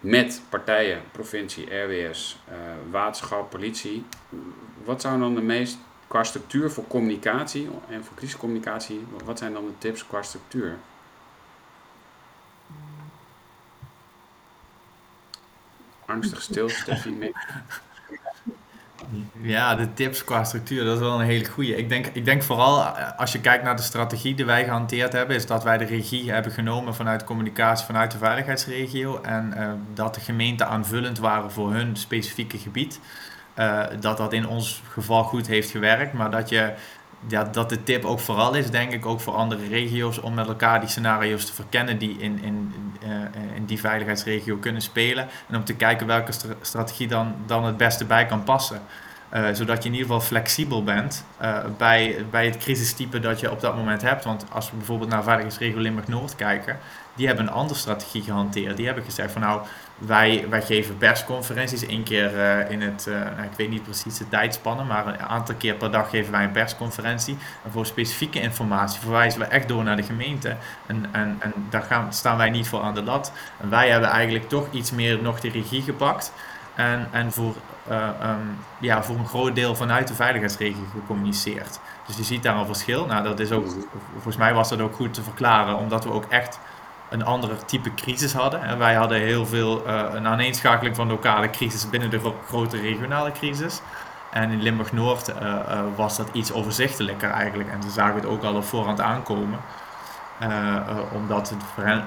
Met 0.00 0.42
partijen, 0.48 1.00
provincie, 1.12 1.74
RWS, 1.74 2.38
uh, 2.48 2.54
waterschap, 2.90 3.50
politie. 3.50 4.04
Wat 4.84 5.00
zou 5.00 5.18
dan 5.18 5.34
de 5.34 5.40
meest 5.40 5.78
qua 6.06 6.24
structuur 6.24 6.70
voor 6.70 6.86
communicatie 6.86 7.68
en 7.88 8.04
voor 8.04 8.16
crisiscommunicatie, 8.16 9.06
wat 9.24 9.38
zijn 9.38 9.52
dan 9.52 9.66
de 9.66 9.78
tips 9.78 10.06
qua 10.06 10.22
structuur? 10.22 10.76
Angstig 16.08 16.42
stil, 16.42 16.68
Steffi? 16.68 17.32
Ja, 19.40 19.74
de 19.74 19.94
tips 19.94 20.24
qua 20.24 20.44
structuur, 20.44 20.84
dat 20.84 20.94
is 20.94 21.00
wel 21.00 21.20
een 21.20 21.26
hele 21.26 21.44
goede. 21.44 21.76
Ik 21.76 21.88
denk, 21.88 22.06
ik 22.06 22.24
denk 22.24 22.42
vooral 22.42 22.84
eh, 22.84 23.18
als 23.18 23.32
je 23.32 23.40
kijkt 23.40 23.64
naar 23.64 23.76
de 23.76 23.82
strategie 23.82 24.34
die 24.34 24.44
wij 24.44 24.64
gehanteerd 24.64 25.12
hebben, 25.12 25.36
is 25.36 25.46
dat 25.46 25.64
wij 25.64 25.78
de 25.78 25.84
regie 25.84 26.30
hebben 26.30 26.52
genomen 26.52 26.94
vanuit 26.94 27.24
communicatie 27.24 27.86
vanuit 27.86 28.10
de 28.10 28.18
veiligheidsregio 28.18 29.20
en 29.20 29.54
uh, 29.56 29.70
dat 29.94 30.14
de 30.14 30.20
gemeenten 30.20 30.68
aanvullend 30.68 31.18
waren 31.18 31.50
voor 31.50 31.72
hun 31.72 31.96
specifieke 31.96 32.58
gebied. 32.58 33.00
Uh, 33.58 33.84
dat 34.00 34.16
dat 34.16 34.32
in 34.32 34.48
ons 34.48 34.82
geval 34.88 35.22
goed 35.22 35.46
heeft 35.46 35.70
gewerkt, 35.70 36.12
maar 36.12 36.30
dat 36.30 36.48
je 36.48 36.72
ja, 37.26 37.44
dat 37.44 37.68
de 37.68 37.82
tip 37.82 38.04
ook 38.04 38.20
vooral 38.20 38.54
is, 38.54 38.70
denk 38.70 38.92
ik, 38.92 39.06
ook 39.06 39.20
voor 39.20 39.34
andere 39.34 39.68
regio's 39.68 40.20
om 40.20 40.34
met 40.34 40.46
elkaar 40.46 40.80
die 40.80 40.88
scenario's 40.88 41.44
te 41.44 41.54
verkennen 41.54 41.98
die 41.98 42.16
in, 42.18 42.42
in, 42.42 42.74
uh, 43.04 43.10
in 43.54 43.64
die 43.64 43.80
veiligheidsregio 43.80 44.56
kunnen 44.56 44.82
spelen. 44.82 45.28
En 45.48 45.56
om 45.56 45.64
te 45.64 45.74
kijken 45.74 46.06
welke 46.06 46.32
strategie 46.60 47.08
dan, 47.08 47.34
dan 47.46 47.64
het 47.64 47.76
beste 47.76 48.04
bij 48.04 48.26
kan 48.26 48.44
passen. 48.44 48.80
Uh, 49.34 49.48
zodat 49.52 49.82
je 49.82 49.88
in 49.88 49.94
ieder 49.94 50.10
geval 50.10 50.26
flexibel 50.26 50.84
bent 50.84 51.24
bij, 51.76 52.24
bij 52.30 52.46
het 52.46 52.56
crisistype 52.56 53.20
dat 53.20 53.40
je 53.40 53.50
op 53.50 53.60
dat 53.60 53.76
moment 53.76 54.02
hebt. 54.02 54.24
Want 54.24 54.44
als 54.52 54.70
we 54.70 54.76
bijvoorbeeld 54.76 55.10
naar 55.10 55.22
veiligheidsregio 55.22 55.80
Limburg-Noord 55.80 56.34
kijken, 56.34 56.78
die 57.14 57.26
hebben 57.26 57.46
een 57.46 57.52
andere 57.52 57.78
strategie 57.78 58.22
gehanteerd. 58.22 58.76
Die 58.76 58.86
hebben 58.86 59.04
gezegd 59.04 59.32
van 59.32 59.40
nou, 59.40 59.60
wij, 59.98 60.46
wij 60.48 60.62
geven 60.62 60.96
persconferenties 60.96 61.86
één 61.86 62.02
keer 62.02 62.34
uh, 62.34 62.70
in 62.70 62.80
het, 62.80 63.06
uh, 63.08 63.14
nou, 63.14 63.42
ik 63.42 63.56
weet 63.56 63.70
niet 63.70 63.82
precies 63.82 64.18
de 64.18 64.28
tijdspannen, 64.28 64.86
maar 64.86 65.06
een 65.06 65.20
aantal 65.20 65.54
keer 65.54 65.74
per 65.74 65.90
dag 65.90 66.10
geven 66.10 66.32
wij 66.32 66.44
een 66.44 66.50
persconferentie. 66.50 67.36
En 67.64 67.70
voor 67.70 67.86
specifieke 67.86 68.40
informatie 68.40 69.00
verwijzen 69.00 69.40
we 69.40 69.46
echt 69.46 69.68
door 69.68 69.82
naar 69.82 69.96
de 69.96 70.02
gemeente. 70.02 70.56
En, 70.86 71.06
en, 71.12 71.36
en 71.38 71.52
daar 71.70 71.82
gaan, 71.82 72.12
staan 72.12 72.36
wij 72.36 72.50
niet 72.50 72.68
voor 72.68 72.82
aan 72.82 72.94
de 72.94 73.02
lat. 73.02 73.32
En 73.60 73.70
wij 73.70 73.88
hebben 73.88 74.08
eigenlijk 74.08 74.48
toch 74.48 74.66
iets 74.70 74.90
meer 74.90 75.22
nog 75.22 75.40
de 75.40 75.50
regie 75.50 75.82
gepakt. 75.82 76.32
En, 76.74 77.08
en 77.10 77.32
voor, 77.32 77.54
uh, 77.90 78.08
um, 78.22 78.58
ja, 78.80 79.02
voor 79.02 79.16
een 79.16 79.26
groot 79.26 79.54
deel 79.54 79.74
vanuit 79.74 80.08
de 80.08 80.14
veiligheidsregio 80.14 80.84
gecommuniceerd. 80.92 81.80
Dus 82.06 82.16
je 82.16 82.24
ziet 82.24 82.42
daar 82.42 82.56
een 82.56 82.66
verschil. 82.66 83.06
Nou, 83.06 83.24
dat 83.24 83.40
is 83.40 83.52
ook, 83.52 83.66
volgens 84.12 84.36
mij 84.36 84.54
was 84.54 84.68
dat 84.68 84.80
ook 84.80 84.94
goed 84.94 85.14
te 85.14 85.22
verklaren, 85.22 85.76
omdat 85.76 86.04
we 86.04 86.12
ook 86.12 86.26
echt 86.28 86.58
een 87.10 87.24
andere 87.24 87.56
type 87.64 87.94
crisis 87.94 88.32
hadden. 88.32 88.62
En 88.62 88.78
wij 88.78 88.94
hadden 88.94 89.18
heel 89.18 89.46
veel 89.46 89.86
uh, 89.86 90.02
een 90.12 90.26
aaneenschakeling 90.26 90.96
van 90.96 91.08
lokale 91.08 91.50
crisis 91.50 91.90
binnen 91.90 92.10
de 92.10 92.32
grote 92.46 92.80
regionale 92.80 93.32
crisis. 93.32 93.80
En 94.30 94.50
in 94.50 94.62
Limburg-Noord 94.62 95.28
uh, 95.28 95.36
uh, 95.36 95.80
was 95.96 96.16
dat 96.16 96.28
iets 96.32 96.52
overzichtelijker 96.52 97.30
eigenlijk. 97.30 97.70
En 97.70 97.82
ze 97.82 97.90
zagen 97.90 98.14
het 98.14 98.26
ook 98.26 98.42
al 98.42 98.54
op 98.54 98.64
voorhand 98.64 99.00
aankomen. 99.00 99.58
omdat 101.12 101.50
het 101.50 101.62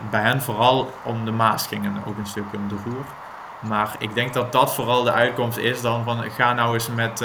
bij 0.09 0.21
hen 0.21 0.41
vooral 0.41 0.93
om 1.03 1.25
de 1.25 1.31
Maas 1.31 1.67
ging 1.67 1.85
en 1.85 2.01
ook 2.05 2.17
een 2.17 2.25
stukje 2.25 2.57
om 2.57 2.67
de 2.67 2.75
Roer. 2.85 3.05
Maar 3.59 3.95
ik 3.97 4.13
denk 4.13 4.33
dat 4.33 4.51
dat 4.51 4.73
vooral 4.73 5.03
de 5.03 5.11
uitkomst 5.11 5.57
is 5.57 5.81
dan 5.81 6.03
van 6.03 6.23
ga 6.23 6.53
nou 6.53 6.73
eens, 6.73 6.89
met, 6.89 7.19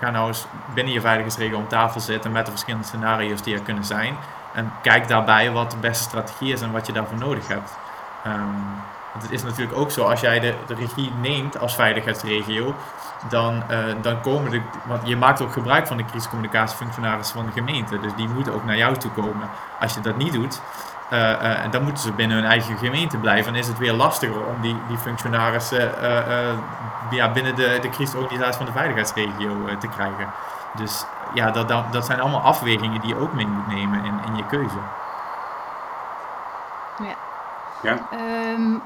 ga 0.00 0.10
nou 0.10 0.28
eens 0.28 0.46
binnen 0.74 0.92
je 0.92 1.00
veiligheidsregio 1.00 1.56
om 1.56 1.68
tafel 1.68 2.00
zitten 2.00 2.32
met 2.32 2.44
de 2.44 2.50
verschillende 2.50 2.86
scenario's 2.86 3.42
die 3.42 3.54
er 3.54 3.62
kunnen 3.62 3.84
zijn. 3.84 4.16
En 4.52 4.72
kijk 4.82 5.08
daarbij 5.08 5.50
wat 5.50 5.70
de 5.70 5.76
beste 5.76 6.02
strategie 6.02 6.52
is 6.52 6.60
en 6.60 6.72
wat 6.72 6.86
je 6.86 6.92
daarvoor 6.92 7.18
nodig 7.18 7.48
hebt. 7.48 7.78
Um, 8.26 8.82
want 9.12 9.24
het 9.24 9.32
is 9.32 9.42
natuurlijk 9.42 9.78
ook 9.78 9.90
zo, 9.90 10.04
als 10.04 10.20
jij 10.20 10.40
de, 10.40 10.54
de 10.66 10.74
regie 10.74 11.12
neemt 11.20 11.58
als 11.58 11.74
veiligheidsregio, 11.74 12.74
dan, 13.28 13.62
uh, 13.70 13.78
dan 14.00 14.20
komen 14.20 14.50
de. 14.50 14.60
Want 14.84 15.06
je 15.06 15.16
maakt 15.16 15.42
ook 15.42 15.52
gebruik 15.52 15.86
van 15.86 15.96
de 15.96 16.04
crisiscommunicatiefunctionarissen 16.04 17.36
van 17.36 17.46
de 17.46 17.52
gemeente. 17.52 18.00
Dus 18.00 18.12
die 18.16 18.28
moeten 18.28 18.54
ook 18.54 18.64
naar 18.64 18.76
jou 18.76 18.96
toe 18.96 19.10
komen. 19.10 19.48
Als 19.80 19.94
je 19.94 20.00
dat 20.00 20.16
niet 20.16 20.32
doet, 20.32 20.60
uh, 21.12 21.18
uh, 21.18 21.70
dan 21.70 21.82
moeten 21.82 22.02
ze 22.02 22.12
binnen 22.12 22.36
hun 22.36 22.46
eigen 22.46 22.76
gemeente 22.76 23.18
blijven. 23.18 23.52
En 23.52 23.58
is 23.58 23.66
het 23.66 23.78
weer 23.78 23.92
lastiger 23.92 24.46
om 24.46 24.60
die, 24.60 24.76
die 24.88 24.98
functionarissen 24.98 25.90
ja, 27.10 27.32
binnen 27.32 27.54
de, 27.54 27.78
de 27.82 27.88
crisisorganisatie 27.88 28.56
van 28.56 28.66
de 28.66 28.72
veiligheidsregio 28.72 29.76
te 29.78 29.88
krijgen. 29.88 30.32
Dus 30.76 31.04
ja, 31.34 31.50
dat, 31.50 31.68
dat, 31.68 31.92
dat 31.92 32.06
zijn 32.06 32.20
allemaal 32.20 32.40
afwegingen 32.40 33.00
die 33.00 33.08
je 33.08 33.20
ook 33.20 33.32
mee 33.32 33.46
moet 33.46 33.66
nemen 33.66 34.04
in, 34.04 34.14
in 34.26 34.36
je 34.36 34.46
keuze. 34.46 34.76
Ja. 36.98 37.16
ja. 37.82 38.08
Um, 38.52 38.82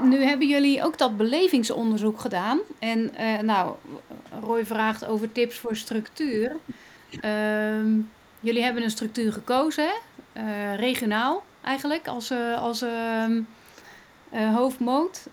nu 0.00 0.24
hebben 0.24 0.48
jullie 0.48 0.84
ook 0.84 0.98
dat 0.98 1.16
belevingsonderzoek 1.16 2.20
gedaan. 2.20 2.58
En 2.78 3.10
uh, 3.20 3.38
nou, 3.38 3.74
Roy 4.42 4.66
vraagt 4.66 5.06
over 5.06 5.32
tips 5.32 5.58
voor 5.58 5.76
structuur. 5.76 6.56
Um, 7.24 8.10
jullie 8.40 8.62
hebben 8.62 8.82
een 8.82 8.90
structuur 8.90 9.32
gekozen, 9.32 9.90
uh, 10.32 10.74
regionaal 10.74 11.42
eigenlijk, 11.62 12.08
als, 12.08 12.30
uh, 12.30 12.62
als 12.62 12.82
uh, 12.82 14.54
hoofdmoot. 14.54 15.26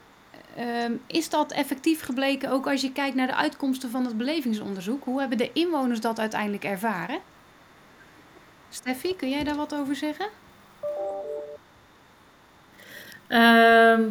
Ehm, 0.55 0.93
is 1.07 1.29
dat 1.29 1.51
effectief 1.51 2.01
gebleken 2.01 2.49
ook 2.49 2.67
als 2.67 2.81
je 2.81 2.91
kijkt 2.91 3.15
naar 3.15 3.27
de 3.27 3.35
uitkomsten 3.35 3.89
van 3.89 4.05
het 4.05 4.17
belevingsonderzoek? 4.17 5.03
Hoe 5.03 5.19
hebben 5.19 5.37
de 5.37 5.51
inwoners 5.53 5.99
dat 5.99 6.19
uiteindelijk 6.19 6.63
ervaren? 6.63 7.19
Steffi, 8.69 9.15
kun 9.15 9.29
jij 9.29 9.43
daar 9.43 9.55
wat 9.55 9.75
over 9.75 9.95
zeggen? 9.95 10.27
Ehm, 13.27 14.09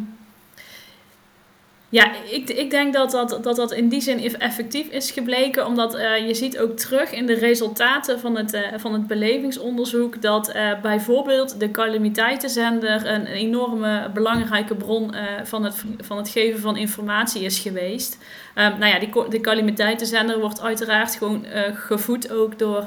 ja, 1.91 2.11
ik, 2.29 2.49
ik 2.49 2.69
denk 2.69 2.93
dat 2.93 3.11
dat, 3.11 3.39
dat 3.43 3.55
dat 3.55 3.71
in 3.71 3.89
die 3.89 4.01
zin 4.01 4.37
effectief 4.39 4.87
is 4.87 5.11
gebleken, 5.11 5.65
omdat 5.65 5.95
uh, 5.95 6.27
je 6.27 6.33
ziet 6.33 6.59
ook 6.59 6.77
terug 6.77 7.11
in 7.11 7.25
de 7.25 7.33
resultaten 7.33 8.19
van 8.19 8.37
het, 8.37 8.53
uh, 8.53 8.61
van 8.77 8.93
het 8.93 9.07
belevingsonderzoek 9.07 10.21
dat 10.21 10.55
uh, 10.55 10.81
bijvoorbeeld 10.81 11.59
de 11.59 11.71
calamiteitenzender 11.71 13.07
een 13.07 13.25
enorme 13.25 14.09
belangrijke 14.13 14.75
bron 14.75 15.13
van, 15.43 15.63
het, 15.63 15.83
van 15.97 16.17
het 16.17 16.29
geven 16.29 16.59
van 16.59 16.77
informatie 16.77 17.41
is 17.41 17.59
geweest. 17.59 18.17
Um, 18.55 18.79
nou 18.79 18.85
ja, 18.85 18.99
die, 18.99 19.29
de 19.29 19.41
calamiteitenzender 19.41 20.39
wordt 20.39 20.61
uiteraard 20.61 21.15
gewoon 21.15 21.45
gevoed 21.73 22.31
ook 22.31 22.59
door 22.59 22.85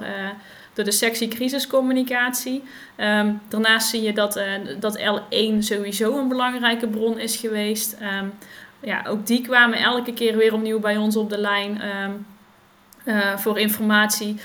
door 0.73 0.85
de 0.85 0.91
sectie 0.91 1.29
crisiscommunicatie. 1.29 2.63
Um, 2.97 3.41
daarnaast 3.49 3.89
zie 3.89 4.03
je 4.03 4.13
dat, 4.13 4.41
dat 4.81 4.99
L1 4.99 5.59
sowieso 5.59 6.19
een 6.19 6.29
belangrijke 6.29 6.89
bron 6.89 7.19
is 7.19 7.37
geweest. 7.37 7.97
Um, 8.21 8.33
ja, 8.85 9.05
ook 9.09 9.27
die 9.27 9.41
kwamen 9.41 9.79
elke 9.79 10.13
keer 10.13 10.37
weer 10.37 10.53
opnieuw 10.53 10.81
bij 10.81 10.97
ons 10.97 11.17
op 11.17 11.31
de 11.31 11.39
lijn 11.39 11.81
um, 11.87 12.27
uh, 13.05 13.37
voor 13.37 13.59
informatie. 13.59 14.37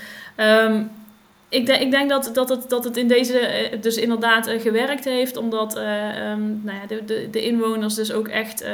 ik, 1.48 1.66
de, 1.66 1.78
ik 1.80 1.90
denk 1.90 2.10
dat, 2.10 2.30
dat, 2.32 2.48
het, 2.48 2.70
dat 2.70 2.84
het 2.84 2.96
in 2.96 3.08
deze 3.08 3.70
dus 3.80 3.96
inderdaad 3.96 4.48
uh, 4.48 4.60
gewerkt 4.60 5.04
heeft, 5.04 5.36
omdat 5.36 5.74
nou 5.74 6.76
ja, 6.80 6.86
de, 6.88 7.04
de, 7.04 7.28
de 7.30 7.42
inwoners 7.42 7.94
dus 7.94 8.12
ook 8.12 8.28
echt 8.28 8.64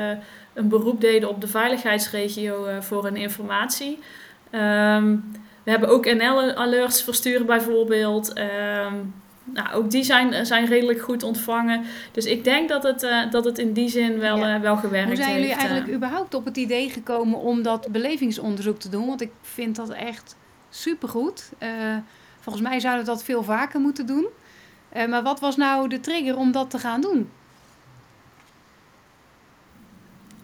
een 0.55 0.69
beroep 0.69 1.01
deden 1.01 1.29
op 1.29 1.41
de 1.41 1.49
veiligheidsregio 1.49 2.67
voor 2.81 3.05
hun 3.05 3.17
informatie. 3.17 3.99
We 4.51 5.73
hebben 5.73 5.89
ook 5.89 6.15
NL-alerts 6.15 7.03
versturen 7.03 7.47
bijvoorbeeld. 7.47 8.33
Nou, 9.53 9.73
ook 9.73 9.91
die 9.91 10.03
zijn, 10.03 10.47
zijn 10.47 10.67
redelijk 10.67 11.01
goed 11.01 11.23
ontvangen. 11.23 11.85
Dus 12.13 12.25
ik 12.25 12.45
denk 12.45 12.69
dat 12.69 12.83
het, 12.83 13.03
uh, 13.03 13.31
dat 13.31 13.45
het 13.45 13.59
in 13.59 13.73
die 13.73 13.89
zin 13.89 14.19
wel, 14.19 14.37
ja. 14.39 14.55
uh, 14.55 14.61
wel 14.61 14.77
gewerkt 14.77 15.09
heeft. 15.09 15.19
Hoe 15.19 15.27
zijn 15.27 15.33
jullie 15.33 15.55
heeft, 15.55 15.61
eigenlijk 15.61 15.97
überhaupt 15.97 16.35
op 16.35 16.45
het 16.45 16.57
idee 16.57 16.91
gekomen 16.91 17.39
om 17.39 17.63
dat 17.63 17.89
belevingsonderzoek 17.91 18.79
te 18.79 18.89
doen? 18.89 19.07
Want 19.07 19.21
ik 19.21 19.31
vind 19.43 19.77
dat 19.77 19.91
echt 19.91 20.37
supergoed. 20.71 21.51
Volgens 22.41 22.69
mij 22.69 22.81
zouden 22.81 23.05
we 23.05 23.11
dat 23.11 23.25
veel 23.25 23.43
vaker 23.43 23.81
moeten 23.81 24.07
doen. 24.07 24.27
maar 25.09 25.23
wat 25.23 25.41
was 25.41 25.57
nou 25.57 25.89
de 25.89 26.01
trigger 26.01 26.37
om 26.37 26.53
dat 26.53 26.71
te 26.71 26.79
gaan 26.79 27.01
doen? 27.01 27.31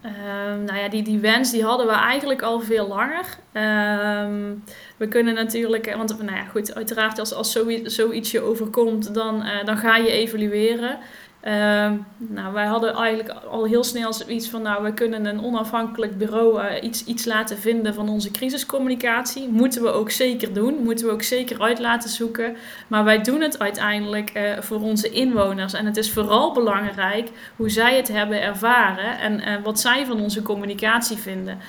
Um, 0.05 0.63
nou 0.63 0.79
ja, 0.79 0.89
die, 0.89 1.03
die 1.03 1.19
wens 1.19 1.51
die 1.51 1.63
hadden 1.63 1.87
we 1.87 1.93
eigenlijk 1.93 2.41
al 2.41 2.59
veel 2.59 2.87
langer. 2.87 3.25
Um, 3.53 4.63
we 4.97 5.07
kunnen 5.07 5.33
natuurlijk, 5.33 5.95
want 5.95 6.21
nou 6.21 6.35
ja, 6.35 6.43
goed, 6.43 6.75
uiteraard 6.75 7.19
als, 7.19 7.33
als 7.33 7.51
zoiets, 7.51 7.95
zoiets 7.95 8.31
je 8.31 8.41
overkomt, 8.41 9.13
dan, 9.13 9.35
uh, 9.35 9.65
dan 9.65 9.77
ga 9.77 9.95
je 9.95 10.11
evalueren. 10.11 10.97
Uh, 11.47 11.91
nou, 12.17 12.53
wij 12.53 12.65
hadden 12.65 12.93
eigenlijk 12.93 13.39
al 13.49 13.65
heel 13.65 13.83
snel 13.83 14.13
zoiets 14.13 14.49
van, 14.49 14.61
nou, 14.61 14.83
we 14.83 14.93
kunnen 14.93 15.25
een 15.25 15.43
onafhankelijk 15.43 16.17
bureau 16.17 16.63
uh, 16.63 16.83
iets, 16.83 17.05
iets 17.05 17.25
laten 17.25 17.57
vinden 17.57 17.93
van 17.93 18.09
onze 18.09 18.31
crisiscommunicatie. 18.31 19.47
Moeten 19.49 19.81
we 19.81 19.91
ook 19.91 20.11
zeker 20.11 20.53
doen, 20.53 20.75
moeten 20.83 21.05
we 21.05 21.11
ook 21.11 21.21
zeker 21.21 21.61
uit 21.61 21.79
laten 21.79 22.09
zoeken. 22.09 22.55
Maar 22.87 23.03
wij 23.03 23.21
doen 23.21 23.41
het 23.41 23.59
uiteindelijk 23.59 24.31
uh, 24.37 24.59
voor 24.59 24.81
onze 24.81 25.09
inwoners. 25.09 25.73
En 25.73 25.85
het 25.85 25.97
is 25.97 26.11
vooral 26.11 26.53
belangrijk 26.53 27.29
hoe 27.55 27.69
zij 27.69 27.95
het 27.95 28.07
hebben 28.07 28.41
ervaren 28.41 29.19
en 29.19 29.39
uh, 29.39 29.63
wat 29.63 29.79
zij 29.79 30.05
van 30.05 30.21
onze 30.21 30.41
communicatie 30.41 31.17
vinden. 31.17 31.59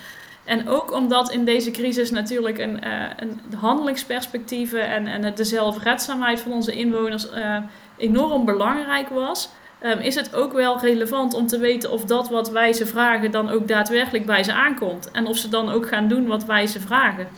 En 0.45 0.69
ook 0.69 0.93
omdat 0.93 1.33
in 1.33 1.45
deze 1.45 1.71
crisis 1.71 2.11
natuurlijk 2.11 2.59
een, 2.59 2.79
een 3.17 3.41
handelingsperspectieven 3.57 4.89
en, 4.89 5.07
en 5.07 5.35
de 5.35 5.45
zelfredzaamheid 5.45 6.41
van 6.41 6.53
onze 6.53 6.73
inwoners 6.73 7.29
enorm 7.97 8.45
belangrijk 8.45 9.09
was 9.09 9.51
um, 9.85 9.99
is 9.99 10.15
het 10.15 10.35
ook 10.35 10.53
wel 10.53 10.81
relevant 10.81 11.35
om 11.35 11.47
te 11.47 11.59
weten 11.59 11.91
of 11.91 12.05
dat 12.05 12.29
wat 12.29 12.51
wij 12.51 12.73
ze 12.73 12.87
vragen 12.87 13.31
dan 13.31 13.51
ook 13.51 13.69
daadwerkelijk 13.69 14.27
bij 14.27 14.43
ze 14.43 14.53
aankomt. 14.53 15.11
En 15.11 15.27
of 15.27 15.37
ze 15.37 15.49
dan 15.49 15.71
ook 15.71 15.89
gaan 15.89 16.09
doen 16.09 16.27
wat 16.27 16.45
wij 16.45 16.67
ze 16.67 16.81
vragen. 16.81 17.29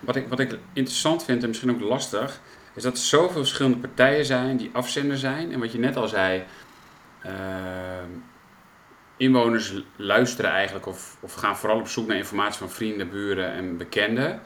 Wat 0.00 0.16
ik, 0.16 0.28
wat 0.28 0.40
ik 0.40 0.58
interessant 0.72 1.24
vind 1.24 1.42
en 1.42 1.48
misschien 1.48 1.70
ook 1.70 1.80
lastig, 1.80 2.40
is 2.74 2.82
dat 2.82 2.92
er 2.92 2.98
zoveel 2.98 3.40
verschillende 3.40 3.78
partijen 3.78 4.24
zijn 4.24 4.56
die 4.56 4.70
afzender 4.72 5.18
zijn. 5.18 5.52
En 5.52 5.60
wat 5.60 5.72
je 5.72 5.78
net 5.78 5.96
al 5.96 6.08
zei, 6.08 6.44
uh, 7.26 7.32
inwoners 9.16 9.72
luisteren 9.96 10.50
eigenlijk 10.50 10.86
of, 10.86 11.16
of 11.20 11.34
gaan 11.34 11.56
vooral 11.56 11.78
op 11.78 11.88
zoek 11.88 12.06
naar 12.06 12.16
informatie 12.16 12.58
van 12.58 12.70
vrienden, 12.70 13.10
buren 13.10 13.52
en 13.52 13.76
bekenden. 13.76 14.40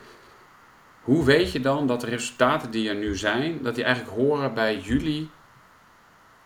Hoe 1.00 1.24
weet 1.24 1.52
je 1.52 1.60
dan 1.60 1.86
dat 1.86 2.00
de 2.00 2.06
resultaten 2.06 2.70
die 2.70 2.88
er 2.88 2.94
nu 2.94 3.16
zijn, 3.16 3.58
dat 3.62 3.74
die 3.74 3.84
eigenlijk 3.84 4.16
horen 4.16 4.54
bij 4.54 4.78
jullie 4.78 5.30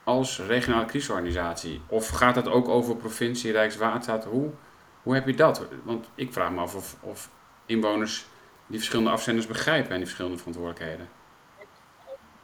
als 0.04 0.38
regionale 0.38 0.84
crisisorganisatie? 0.84 1.80
Of 1.86 2.08
gaat 2.08 2.36
het 2.36 2.48
ook 2.48 2.68
over 2.68 2.96
provincie, 2.96 3.52
Rijkswaterstaat? 3.52 4.24
Hoe, 4.24 4.50
hoe 5.02 5.14
heb 5.14 5.26
je 5.26 5.34
dat? 5.34 5.66
Want 5.82 6.08
ik 6.14 6.32
vraag 6.32 6.50
me 6.50 6.60
af 6.60 6.74
of, 6.74 6.96
of 7.00 7.30
inwoners 7.66 8.26
die 8.66 8.78
verschillende 8.78 9.10
afzenders 9.10 9.46
begrijpen 9.46 9.90
en 9.90 9.96
die 9.96 10.04
verschillende 10.04 10.38
verantwoordelijkheden. 10.38 11.08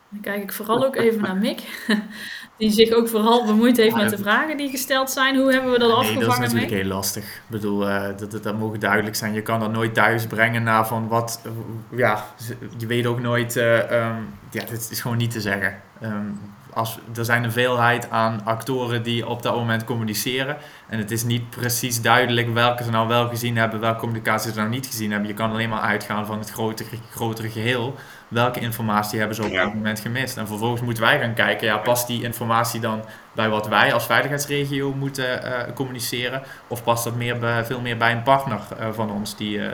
Dan 0.08 0.20
kijk 0.20 0.42
ik 0.42 0.52
vooral 0.52 0.84
ook 0.84 0.96
even 0.96 1.20
naar 1.20 1.36
Mick, 1.36 1.86
die 2.58 2.70
zich 2.70 2.92
ook 2.92 3.08
vooral 3.08 3.46
bemoeid 3.46 3.76
heeft 3.76 3.96
met 3.96 4.10
de 4.10 4.18
vragen 4.18 4.56
die 4.56 4.70
gesteld 4.70 5.10
zijn. 5.10 5.36
Hoe 5.36 5.52
hebben 5.52 5.72
we 5.72 5.78
dat 5.78 5.90
afgevangen? 5.90 6.18
Nee, 6.18 6.28
dat 6.28 6.38
is 6.38 6.52
natuurlijk 6.52 6.82
heel 6.82 6.92
lastig. 6.92 7.24
Ik 7.24 7.42
bedoel, 7.46 7.88
uh, 7.88 8.06
dat, 8.16 8.30
dat, 8.30 8.42
dat 8.42 8.58
mogen 8.58 8.80
duidelijk 8.80 9.16
zijn. 9.16 9.32
Je 9.32 9.42
kan 9.42 9.60
dat 9.60 9.72
nooit 9.72 9.94
thuis 9.94 10.26
brengen 10.26 10.62
naar 10.62 10.86
van 10.86 11.08
wat, 11.08 11.42
ja, 11.96 12.26
je 12.76 12.86
weet 12.86 13.06
ook 13.06 13.20
nooit, 13.20 13.56
uh, 13.56 13.78
um, 13.78 14.34
ja, 14.50 14.64
dit 14.64 14.88
is 14.90 15.00
gewoon 15.00 15.16
niet 15.16 15.30
te 15.30 15.40
zeggen. 15.40 15.80
Um, 16.02 16.40
als, 16.74 16.98
er 17.16 17.24
zijn 17.24 17.44
een 17.44 17.52
veelheid 17.52 18.10
aan 18.10 18.44
actoren 18.44 19.02
die 19.02 19.26
op 19.26 19.42
dat 19.42 19.54
moment 19.54 19.84
communiceren. 19.84 20.56
En 20.88 20.98
het 20.98 21.10
is 21.10 21.24
niet 21.24 21.50
precies 21.50 22.02
duidelijk 22.02 22.54
welke 22.54 22.82
ze 22.82 22.90
nou 22.90 23.08
wel 23.08 23.28
gezien 23.28 23.56
hebben, 23.56 23.80
welke 23.80 24.00
communicatie 24.00 24.52
ze 24.52 24.58
nou 24.58 24.70
niet 24.70 24.86
gezien 24.86 25.10
hebben. 25.10 25.28
Je 25.28 25.34
kan 25.34 25.50
alleen 25.50 25.68
maar 25.68 25.80
uitgaan 25.80 26.26
van 26.26 26.38
het 26.38 26.50
grotere, 26.50 26.88
grotere 27.10 27.50
geheel. 27.50 27.94
Welke 28.28 28.60
informatie 28.60 29.18
hebben 29.18 29.36
ze 29.36 29.44
op 29.44 29.52
dat 29.52 29.74
moment 29.74 30.00
gemist? 30.00 30.36
En 30.36 30.46
vervolgens 30.46 30.80
moeten 30.80 31.02
wij 31.02 31.20
gaan 31.20 31.34
kijken, 31.34 31.66
ja, 31.66 31.76
past 31.76 32.06
die 32.06 32.22
informatie 32.22 32.80
dan 32.80 33.04
bij 33.32 33.48
wat 33.48 33.68
wij 33.68 33.92
als 33.92 34.06
veiligheidsregio 34.06 34.94
moeten 34.94 35.44
uh, 35.44 35.74
communiceren? 35.74 36.42
Of 36.68 36.82
past 36.82 37.04
dat 37.04 37.14
meer 37.14 37.38
bij, 37.38 37.64
veel 37.64 37.80
meer 37.80 37.96
bij 37.96 38.12
een 38.12 38.22
partner 38.22 38.60
uh, 38.80 38.88
van 38.92 39.10
ons 39.10 39.36
die, 39.36 39.58
uh, 39.58 39.68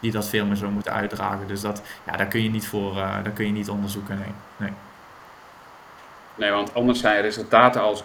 die 0.00 0.12
dat 0.12 0.28
veel 0.28 0.46
meer 0.46 0.56
zou 0.56 0.70
moeten 0.70 0.92
uitdragen? 0.92 1.46
Dus 1.46 1.60
dat, 1.60 1.82
ja, 2.06 2.16
daar 2.16 2.26
kun 2.28 2.42
je 2.42 2.50
niet 2.50 2.66
voor, 2.66 2.94
daar 2.94 3.30
kun 3.34 3.46
je 3.46 3.52
niet 3.52 3.68
onderzoeken, 3.70 4.18
nee. 4.18 4.32
nee. 4.56 4.87
Nee, 6.38 6.50
want 6.50 6.74
anders 6.74 7.00
zijn 7.00 7.20
resultaten 7.20 7.80
als 7.80 8.02
26% 8.02 8.04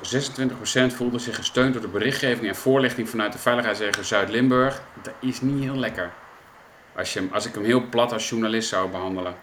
voelde 0.95 1.19
zich 1.19 1.35
gesteund 1.35 1.73
door 1.73 1.81
de 1.81 1.87
berichtgeving 1.87 2.47
en 2.47 2.55
voorlichting 2.55 3.09
vanuit 3.09 3.31
de 3.31 3.37
Veiligheidsregio 3.37 4.03
Zuid-Limburg. 4.03 4.81
Dat 5.03 5.13
is 5.19 5.41
niet 5.41 5.63
heel 5.63 5.75
lekker. 5.75 6.11
Als, 6.95 7.13
je, 7.13 7.27
als 7.31 7.45
ik 7.45 7.53
hem 7.53 7.63
heel 7.63 7.89
plat 7.89 8.13
als 8.13 8.29
journalist 8.29 8.69
zou 8.69 8.89
behandelen. 8.89 9.35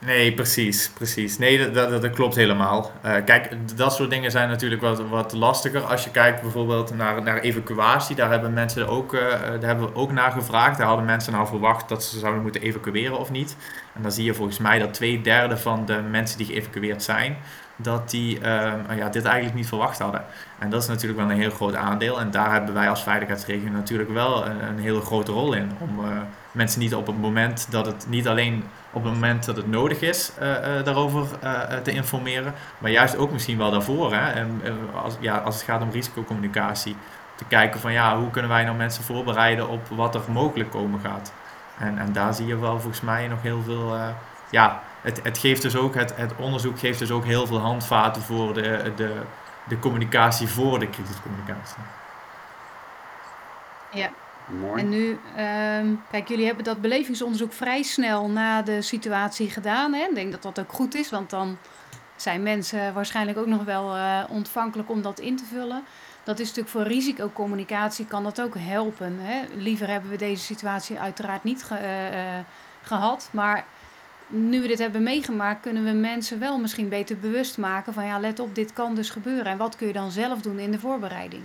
Nee, 0.00 0.34
precies, 0.34 0.90
precies. 0.94 1.38
Nee, 1.38 1.70
dat, 1.70 1.90
dat, 1.90 2.02
dat 2.02 2.14
klopt 2.14 2.34
helemaal. 2.34 2.92
Uh, 3.04 3.14
kijk, 3.24 3.50
dat 3.76 3.94
soort 3.94 4.10
dingen 4.10 4.30
zijn 4.30 4.48
natuurlijk 4.48 4.80
wat, 4.80 5.08
wat 5.08 5.32
lastiger. 5.32 5.80
Als 5.80 6.04
je 6.04 6.10
kijkt 6.10 6.42
bijvoorbeeld 6.42 6.94
naar, 6.94 7.22
naar 7.22 7.38
evacuatie, 7.40 8.16
daar 8.16 8.30
hebben 8.30 8.52
mensen 8.52 8.88
ook, 8.88 9.14
uh, 9.14 9.20
daar 9.30 9.60
hebben 9.60 9.86
we 9.86 9.94
ook 9.94 10.12
naar 10.12 10.30
gevraagd. 10.30 10.78
Daar 10.78 10.86
hadden 10.86 11.04
mensen 11.04 11.32
nou 11.32 11.46
verwacht 11.46 11.88
dat 11.88 12.04
ze 12.04 12.18
zouden 12.18 12.42
moeten 12.42 12.60
evacueren 12.62 13.18
of 13.18 13.30
niet. 13.30 13.56
En 13.94 14.02
dan 14.02 14.12
zie 14.12 14.24
je 14.24 14.34
volgens 14.34 14.58
mij 14.58 14.78
dat 14.78 14.94
twee 14.94 15.20
derde 15.20 15.56
van 15.56 15.86
de 15.86 16.00
mensen 16.10 16.38
die 16.38 16.46
geëvacueerd 16.46 17.02
zijn, 17.02 17.36
dat 17.76 18.10
die 18.10 18.40
ja, 18.96 19.08
dit 19.10 19.24
eigenlijk 19.24 19.54
niet 19.54 19.68
verwacht 19.68 19.98
hadden. 19.98 20.24
En 20.58 20.70
dat 20.70 20.82
is 20.82 20.88
natuurlijk 20.88 21.20
wel 21.20 21.30
een 21.30 21.40
heel 21.40 21.50
groot 21.50 21.74
aandeel. 21.74 22.20
En 22.20 22.30
daar 22.30 22.52
hebben 22.52 22.74
wij 22.74 22.88
als 22.88 23.02
veiligheidsregio 23.02 23.70
natuurlijk 23.70 24.10
wel 24.10 24.46
een, 24.46 24.68
een 24.68 24.78
hele 24.78 25.00
grote 25.00 25.32
rol 25.32 25.52
in. 25.52 25.70
Om 25.78 26.00
mensen 26.52 26.80
niet 26.80 26.94
op 26.94 27.06
het 27.06 27.20
moment 27.20 27.66
dat 27.70 27.86
het 27.86 28.06
niet 28.08 28.28
alleen 28.28 28.64
op 28.92 29.04
het 29.04 29.12
moment 29.12 29.44
dat 29.44 29.56
het 29.56 29.66
nodig 29.66 30.00
is 30.00 30.32
uh, 30.40 30.44
daarover 30.84 31.26
te 31.82 31.90
informeren, 31.90 32.54
maar 32.78 32.90
juist 32.90 33.16
ook 33.16 33.30
misschien 33.30 33.58
wel 33.58 33.70
daarvoor. 33.70 34.14
Hè? 34.14 34.30
En, 34.30 34.62
als, 35.02 35.16
ja, 35.20 35.36
als 35.36 35.54
het 35.54 35.64
gaat 35.64 35.82
om 35.82 35.90
risicocommunicatie, 35.90 36.96
te 37.34 37.44
kijken 37.44 37.80
van 37.80 37.92
ja, 37.92 38.18
hoe 38.18 38.30
kunnen 38.30 38.50
wij 38.50 38.64
nou 38.64 38.76
mensen 38.76 39.04
voorbereiden 39.04 39.68
op 39.68 39.88
wat 39.88 40.14
er 40.14 40.22
mogelijk 40.28 40.70
komen 40.70 41.00
gaat. 41.00 41.32
En, 41.78 41.98
en 41.98 42.12
daar 42.12 42.34
zie 42.34 42.46
je 42.46 42.58
wel 42.58 42.80
volgens 42.80 43.00
mij 43.00 43.28
nog 43.28 43.42
heel 43.42 43.62
veel 43.62 43.96
ja, 44.50 44.82
het, 45.02 45.20
het, 45.22 45.38
geeft 45.38 45.62
dus 45.62 45.76
ook, 45.76 45.94
het, 45.94 46.16
het 46.16 46.32
onderzoek 46.36 46.78
geeft 46.78 46.98
dus 46.98 47.10
ook 47.10 47.24
heel 47.24 47.46
veel 47.46 47.58
handvaten 47.58 48.22
voor 48.22 48.54
de, 48.54 48.92
de, 48.96 49.22
de 49.64 49.78
communicatie 49.78 50.48
voor 50.48 50.78
de 50.78 50.90
crisiscommunicatie. 50.90 51.82
Ja. 53.90 54.10
En 54.76 54.88
nu, 54.88 55.08
um, 55.08 56.00
kijk, 56.10 56.28
jullie 56.28 56.46
hebben 56.46 56.64
dat 56.64 56.80
belevingsonderzoek 56.80 57.52
vrij 57.52 57.82
snel 57.82 58.28
na 58.28 58.62
de 58.62 58.82
situatie 58.82 59.50
gedaan. 59.50 59.92
Hè? 59.92 60.02
Ik 60.02 60.14
denk 60.14 60.32
dat 60.32 60.42
dat 60.42 60.60
ook 60.60 60.72
goed 60.72 60.94
is, 60.94 61.10
want 61.10 61.30
dan 61.30 61.58
zijn 62.16 62.42
mensen 62.42 62.94
waarschijnlijk 62.94 63.38
ook 63.38 63.46
nog 63.46 63.64
wel 63.64 63.96
uh, 63.96 64.24
ontvankelijk 64.28 64.90
om 64.90 65.02
dat 65.02 65.20
in 65.20 65.36
te 65.36 65.44
vullen. 65.44 65.82
Dat 66.24 66.38
is 66.38 66.46
natuurlijk 66.46 66.74
voor 66.74 66.82
risicocommunicatie 66.82 68.06
kan 68.06 68.22
dat 68.22 68.40
ook 68.40 68.54
helpen. 68.58 69.16
Hè? 69.20 69.44
Liever 69.56 69.88
hebben 69.88 70.10
we 70.10 70.16
deze 70.16 70.44
situatie 70.44 70.98
uiteraard 70.98 71.44
niet 71.44 71.62
ge, 71.62 71.78
uh, 72.12 72.38
gehad. 72.82 73.28
Maar 73.32 73.64
nu 74.26 74.60
we 74.60 74.66
dit 74.66 74.78
hebben 74.78 75.02
meegemaakt, 75.02 75.60
kunnen 75.60 75.84
we 75.84 75.90
mensen 75.90 76.38
wel 76.38 76.58
misschien 76.58 76.88
beter 76.88 77.18
bewust 77.18 77.58
maken 77.58 77.92
van 77.92 78.06
ja, 78.06 78.18
let 78.18 78.40
op, 78.40 78.54
dit 78.54 78.72
kan 78.72 78.94
dus 78.94 79.10
gebeuren. 79.10 79.52
En 79.52 79.58
wat 79.58 79.76
kun 79.76 79.86
je 79.86 79.92
dan 79.92 80.10
zelf 80.10 80.40
doen 80.40 80.58
in 80.58 80.70
de 80.70 80.78
voorbereiding? 80.78 81.42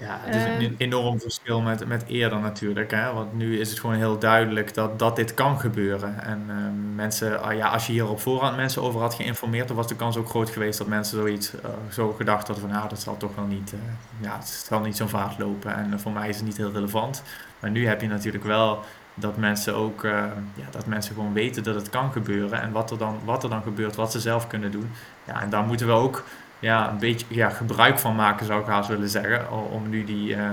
Ja, 0.00 0.18
het 0.20 0.34
is 0.34 0.42
een 0.42 0.60
ehm. 0.60 0.74
enorm 0.78 1.20
verschil 1.20 1.60
met, 1.60 1.86
met 1.86 2.04
eerder 2.06 2.40
natuurlijk. 2.40 2.90
Hè? 2.90 3.12
Want 3.12 3.34
nu 3.34 3.60
is 3.60 3.70
het 3.70 3.80
gewoon 3.80 3.96
heel 3.96 4.18
duidelijk 4.18 4.74
dat, 4.74 4.98
dat 4.98 5.16
dit 5.16 5.34
kan 5.34 5.60
gebeuren. 5.60 6.22
En 6.22 6.44
uh, 6.48 6.54
mensen, 6.94 7.42
ah, 7.42 7.56
ja, 7.56 7.68
als 7.68 7.86
je 7.86 7.92
hier 7.92 8.08
op 8.08 8.20
voorhand 8.20 8.56
mensen 8.56 8.82
over 8.82 9.00
had 9.00 9.14
geïnformeerd, 9.14 9.68
dan 9.68 9.76
was 9.76 9.88
de 9.88 9.96
kans 9.96 10.16
ook 10.16 10.28
groot 10.28 10.50
geweest 10.50 10.78
dat 10.78 10.86
mensen 10.86 11.18
zoiets 11.18 11.54
uh, 11.54 11.60
zo 11.90 12.12
gedacht 12.12 12.46
hadden 12.46 12.66
van 12.66 12.74
nou, 12.74 12.88
dat 12.88 13.00
zal 13.00 13.16
toch 13.16 13.34
wel 13.34 13.44
niet, 13.44 13.72
uh, 13.72 13.80
ja, 14.20 14.36
het 14.38 14.48
zal 14.48 14.80
niet 14.80 14.96
zo'n 14.96 15.08
vaart 15.08 15.38
lopen. 15.38 15.74
En 15.74 16.00
voor 16.00 16.12
mij 16.12 16.28
is 16.28 16.36
het 16.36 16.44
niet 16.44 16.56
heel 16.56 16.72
relevant. 16.72 17.22
Maar 17.60 17.70
nu 17.70 17.86
heb 17.86 18.00
je 18.00 18.08
natuurlijk 18.08 18.44
wel 18.44 18.84
dat 19.14 19.36
mensen 19.36 19.74
ook 19.74 20.02
ja, 20.02 20.66
dat 20.70 20.86
mensen 20.86 21.14
gewoon 21.14 21.32
weten 21.32 21.62
dat 21.62 21.74
het 21.74 21.90
kan 21.90 22.12
gebeuren. 22.12 22.60
En 22.60 22.72
wat 22.72 22.90
er, 22.90 22.98
dan, 22.98 23.18
wat 23.24 23.42
er 23.42 23.50
dan 23.50 23.62
gebeurt, 23.62 23.96
wat 23.96 24.12
ze 24.12 24.20
zelf 24.20 24.46
kunnen 24.46 24.70
doen. 24.70 24.90
Ja, 25.24 25.42
en 25.42 25.50
daar 25.50 25.64
moeten 25.64 25.86
we 25.86 25.92
ook 25.92 26.24
ja, 26.58 26.90
een 26.90 26.98
beetje 26.98 27.26
ja, 27.28 27.48
gebruik 27.48 27.98
van 27.98 28.14
maken, 28.14 28.46
zou 28.46 28.60
ik 28.60 28.66
haast 28.66 28.88
willen 28.88 29.08
zeggen. 29.08 29.50
Om 29.70 29.88
nu 29.88 30.04
die, 30.04 30.36
uh, 30.36 30.50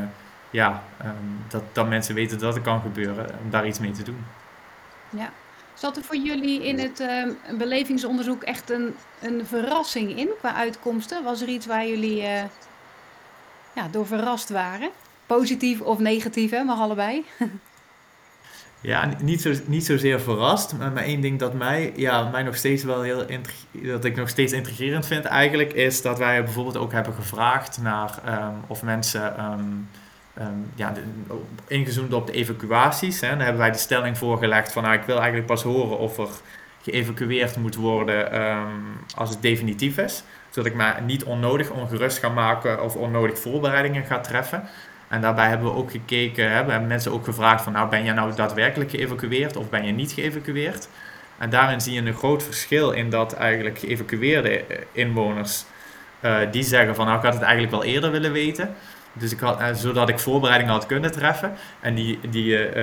ja, 0.49 0.83
um, 1.05 1.43
dat, 1.47 1.63
dat 1.71 1.87
mensen 1.87 2.15
weten 2.15 2.39
dat 2.39 2.53
het 2.53 2.63
kan 2.63 2.81
gebeuren, 2.81 3.29
om 3.43 3.49
daar 3.49 3.67
iets 3.67 3.79
mee 3.79 3.91
te 3.91 4.03
doen. 4.03 4.25
Ja. 5.09 5.29
Zat 5.73 5.97
er 5.97 6.03
voor 6.03 6.15
jullie 6.15 6.63
in 6.63 6.79
het 6.79 6.99
uh, 6.99 7.57
belevingsonderzoek 7.57 8.43
echt 8.43 8.69
een, 8.69 8.95
een 9.21 9.45
verrassing 9.45 10.17
in 10.17 10.29
qua 10.39 10.53
uitkomsten? 10.53 11.23
Was 11.23 11.41
er 11.41 11.47
iets 11.47 11.65
waar 11.65 11.87
jullie 11.87 12.21
uh, 12.21 12.43
ja, 13.73 13.87
door 13.91 14.07
verrast 14.07 14.49
waren? 14.49 14.89
Positief 15.25 15.81
of 15.81 15.99
negatief, 15.99 16.51
hè? 16.51 16.63
mag 16.63 16.79
allebei. 16.79 17.25
Ja, 18.83 19.09
niet, 19.21 19.41
zo, 19.41 19.53
niet 19.65 19.85
zozeer 19.85 20.21
verrast, 20.21 20.77
maar, 20.77 20.95
één 20.95 21.21
ding 21.21 21.39
dat 21.39 21.53
mij, 21.53 21.93
ja, 21.95 22.29
mij 22.29 22.43
nog 22.43 22.55
steeds 22.55 22.83
wel 22.83 23.01
heel 23.01 23.25
dat 23.71 24.05
ik 24.05 24.15
nog 24.15 24.29
steeds 24.29 24.53
intrigerend 24.53 25.05
vind 25.05 25.25
eigenlijk, 25.25 25.73
is 25.73 26.01
dat 26.01 26.17
wij 26.17 26.43
bijvoorbeeld 26.43 26.77
ook 26.77 26.91
hebben 26.91 27.13
gevraagd 27.13 27.81
naar 27.81 28.19
um, 28.27 28.55
of 28.67 28.83
mensen 28.83 29.43
um, 29.43 29.89
um, 30.39 30.71
ja, 30.75 30.93
ingezoomd 31.67 32.13
op 32.13 32.27
de 32.27 32.33
evacuaties. 32.33 33.21
Hè. 33.21 33.29
Dan 33.29 33.39
hebben 33.39 33.57
wij 33.57 33.71
de 33.71 33.77
stelling 33.77 34.17
voorgelegd 34.17 34.71
van 34.71 34.83
nou, 34.83 34.95
ik 34.95 35.03
wil 35.03 35.15
eigenlijk 35.15 35.47
pas 35.47 35.63
horen 35.63 35.97
of 35.97 36.17
er 36.17 36.29
geëvacueerd 36.81 37.57
moet 37.57 37.75
worden 37.75 38.31
als 39.15 39.29
het 39.29 39.41
definitief 39.41 39.97
is. 39.97 40.23
Zodat 40.49 40.71
ik 40.71 40.77
me 40.77 40.93
niet 41.05 41.23
onnodig 41.23 41.69
ongerust 41.69 42.17
ga 42.17 42.29
maken 42.29 42.83
of 42.83 42.95
onnodig 42.95 43.39
voorbereidingen 43.39 44.05
ga 44.05 44.19
treffen. 44.19 44.63
En 45.13 45.21
daarbij 45.21 45.47
hebben 45.47 45.67
we 45.67 45.75
ook 45.75 45.91
gekeken, 45.91 46.51
hè, 46.51 46.65
we 46.65 46.71
hebben 46.71 46.87
mensen 46.87 47.11
ook 47.11 47.25
gevraagd 47.25 47.63
van 47.63 47.73
nou 47.73 47.89
ben 47.89 48.03
je 48.03 48.13
nou 48.13 48.35
daadwerkelijk 48.35 48.89
geëvacueerd 48.89 49.55
of 49.55 49.69
ben 49.69 49.85
je 49.85 49.91
niet 49.91 50.11
geëvacueerd? 50.11 50.87
En 51.37 51.49
daarin 51.49 51.81
zie 51.81 51.93
je 51.93 52.01
een 52.01 52.13
groot 52.13 52.43
verschil 52.43 52.91
in 52.91 53.09
dat 53.09 53.33
eigenlijk 53.33 53.79
geëvacueerde 53.79 54.65
eh, 54.65 54.77
inwoners 54.91 55.65
uh, 56.21 56.37
die 56.51 56.63
zeggen 56.63 56.95
van 56.95 57.05
nou 57.05 57.17
ik 57.17 57.23
had 57.23 57.33
het 57.33 57.43
eigenlijk 57.43 57.71
wel 57.71 57.83
eerder 57.83 58.11
willen 58.11 58.31
weten. 58.31 58.75
Dus 59.13 59.31
ik 59.31 59.39
had, 59.39 59.59
uh, 59.59 59.67
zodat 59.73 60.09
ik 60.09 60.19
voorbereidingen 60.19 60.73
had 60.73 60.85
kunnen 60.85 61.11
treffen. 61.11 61.53
En 61.79 61.95
die, 61.95 62.19
die, 62.29 62.67
uh, 62.67 62.73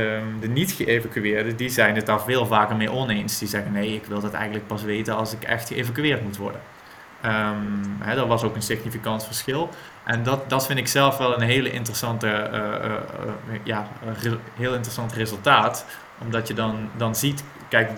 de 0.41 0.49
niet 0.49 0.73
geëvacueerden, 0.73 1.57
die 1.57 1.69
zijn 1.69 1.95
het 1.95 2.07
daar 2.07 2.23
veel 2.23 2.47
vaker 2.47 2.77
mee 2.77 2.91
oneens. 2.91 3.39
Die 3.39 3.49
zeggen 3.49 3.73
nee, 3.73 3.95
ik 3.95 4.05
wil 4.05 4.21
dat 4.21 4.33
eigenlijk 4.33 4.67
pas 4.67 4.83
weten 4.83 5.17
als 5.17 5.33
ik 5.33 5.43
echt 5.43 5.69
geëvacueerd 5.69 6.23
moet 6.23 6.37
worden. 6.37 6.61
Um, 7.25 7.97
hè, 7.99 8.15
dat 8.15 8.27
was 8.27 8.43
ook 8.43 8.55
een 8.55 8.63
significant 8.63 9.25
verschil. 9.25 9.69
En 10.05 10.23
dat, 10.23 10.51
dat 10.51 10.67
vind 10.67 10.79
ik 10.79 10.89
zelf 10.89 11.17
wel 11.17 11.35
een 11.35 11.41
hele 11.41 11.71
interessante, 11.71 12.27
uh, 12.27 12.91
uh, 12.91 13.61
ja, 13.63 13.89
heel 14.55 14.75
interessant 14.75 15.13
resultaat. 15.13 15.85
Omdat 16.19 16.49
je 16.49 16.55
dan, 16.55 16.89
dan 16.97 17.15
ziet, 17.15 17.45
kijk, 17.69 17.91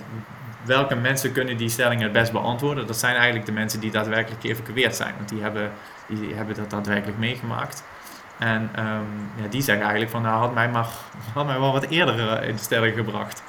welke 0.64 0.95
mensen 0.95 1.33
kunnen 1.33 1.57
die 1.57 1.68
stellingen 1.68 2.03
het 2.03 2.12
best 2.12 2.33
beantwoorden. 2.33 2.87
Dat 2.87 2.99
zijn 2.99 3.14
eigenlijk 3.14 3.47
de 3.47 3.53
mensen 3.53 3.81
die 3.81 3.91
daadwerkelijk 3.91 4.41
geëvacueerd 4.41 4.97
zijn. 4.97 5.14
Want 5.16 5.29
die 5.29 5.43
hebben, 5.43 5.70
die 6.09 6.35
hebben 6.35 6.55
dat 6.55 6.70
daadwerkelijk 6.70 7.18
meegemaakt. 7.18 7.85
En 8.39 8.70
um, 8.79 9.31
ja, 9.43 9.49
die 9.51 9.62
zeggen 9.62 9.85
eigenlijk 9.85 10.12
van, 10.12 10.23
nou 10.23 10.39
had 10.39 10.55
mij, 10.55 10.68
maar, 10.68 10.87
had 11.35 11.47
mij 11.47 11.59
wel 11.61 11.73
wat 11.73 11.85
eerder 11.85 12.43
in 12.43 12.55
de 12.55 12.62
stelling 12.62 12.95
gebracht. 12.95 13.43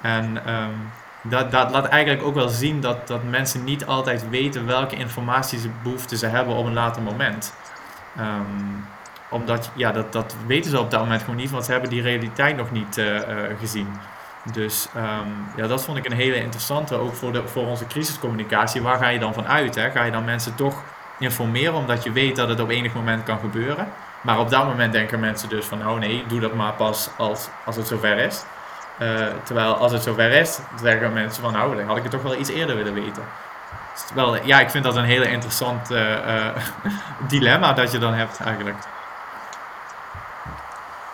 En 0.00 0.54
um, 0.54 0.90
dat, 1.22 1.50
dat 1.50 1.70
laat 1.70 1.86
eigenlijk 1.86 2.22
ook 2.22 2.34
wel 2.34 2.48
zien 2.48 2.80
dat, 2.80 3.06
dat 3.06 3.24
mensen 3.24 3.64
niet 3.64 3.86
altijd 3.86 4.28
weten 4.28 4.66
welke 4.66 4.96
informatie 4.96 5.58
ze 5.58 5.70
behoeften 5.82 6.18
ze 6.18 6.26
hebben 6.26 6.54
op 6.54 6.66
een 6.66 6.72
later 6.72 7.02
moment. 7.02 7.54
Um, 8.18 8.84
omdat, 9.30 9.70
ja, 9.74 9.92
dat, 9.92 10.12
dat 10.12 10.36
weten 10.46 10.70
ze 10.70 10.80
op 10.80 10.90
dat 10.90 11.00
moment 11.00 11.20
gewoon 11.20 11.36
niet, 11.36 11.50
want 11.50 11.64
ze 11.64 11.72
hebben 11.72 11.90
die 11.90 12.02
realiteit 12.02 12.56
nog 12.56 12.70
niet 12.70 12.98
uh, 12.98 13.14
uh, 13.14 13.22
gezien. 13.58 13.88
Dus 14.52 14.88
um, 14.96 15.46
ja, 15.56 15.66
dat 15.66 15.84
vond 15.84 15.98
ik 15.98 16.04
een 16.04 16.16
hele 16.16 16.36
interessante, 16.36 16.94
ook 16.94 17.14
voor, 17.14 17.32
de, 17.32 17.48
voor 17.48 17.66
onze 17.66 17.86
crisiscommunicatie. 17.86 18.82
Waar 18.82 18.98
ga 18.98 19.08
je 19.08 19.18
dan 19.18 19.34
van 19.34 19.46
uit? 19.46 19.74
Hè? 19.74 19.90
Ga 19.90 20.04
je 20.04 20.10
dan 20.10 20.24
mensen 20.24 20.54
toch 20.54 20.82
informeren, 21.18 21.74
omdat 21.74 22.04
je 22.04 22.12
weet 22.12 22.36
dat 22.36 22.48
het 22.48 22.60
op 22.60 22.70
enig 22.70 22.94
moment 22.94 23.22
kan 23.22 23.38
gebeuren? 23.38 23.88
Maar 24.22 24.38
op 24.38 24.50
dat 24.50 24.66
moment 24.66 24.92
denken 24.92 25.20
mensen 25.20 25.48
dus 25.48 25.64
van, 25.64 25.88
oh 25.88 25.98
nee, 25.98 26.24
doe 26.26 26.40
dat 26.40 26.54
maar 26.54 26.72
pas 26.72 27.10
als, 27.16 27.48
als 27.64 27.76
het 27.76 27.86
zover 27.86 28.18
is. 28.18 28.44
Uh, 29.02 29.26
terwijl 29.44 29.74
als 29.74 29.92
het 29.92 30.02
zover 30.02 30.30
is, 30.30 30.58
zeggen 30.82 31.12
mensen 31.12 31.42
van 31.42 31.52
nou, 31.52 31.76
dan 31.76 31.86
had 31.86 31.96
ik 31.96 32.02
het 32.02 32.12
toch 32.12 32.22
wel 32.22 32.36
iets 32.36 32.48
eerder 32.48 32.76
willen 32.76 32.94
weten. 32.94 33.24
Dus 33.92 34.04
wel, 34.14 34.44
ja, 34.44 34.60
ik 34.60 34.70
vind 34.70 34.84
dat 34.84 34.96
een 34.96 35.04
hele 35.04 35.28
interessant 35.28 35.90
uh, 35.90 36.48
dilemma 37.28 37.72
dat 37.72 37.92
je 37.92 37.98
dan 37.98 38.14
hebt 38.14 38.40
eigenlijk. 38.40 38.76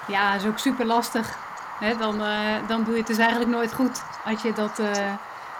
Ja, 0.06 0.34
is 0.34 0.46
ook 0.46 0.58
super 0.58 0.86
lastig. 0.86 1.36
Dan, 1.98 2.22
dan 2.66 2.84
doe 2.84 2.92
je 2.92 2.98
het 2.98 3.06
dus 3.06 3.18
eigenlijk 3.18 3.50
nooit 3.50 3.72
goed 3.72 4.02
als 4.24 4.42
je, 4.42 4.52
dat, 4.52 4.80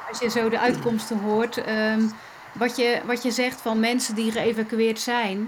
als 0.08 0.18
je 0.18 0.28
zo 0.28 0.48
de 0.48 0.58
uitkomsten 0.58 1.20
hoort. 1.20 1.68
Um, 1.68 2.12
wat, 2.52 2.76
je, 2.76 3.00
wat 3.04 3.22
je 3.22 3.30
zegt 3.30 3.60
van 3.60 3.80
mensen 3.80 4.14
die 4.14 4.32
geëvacueerd 4.32 5.00
zijn. 5.00 5.38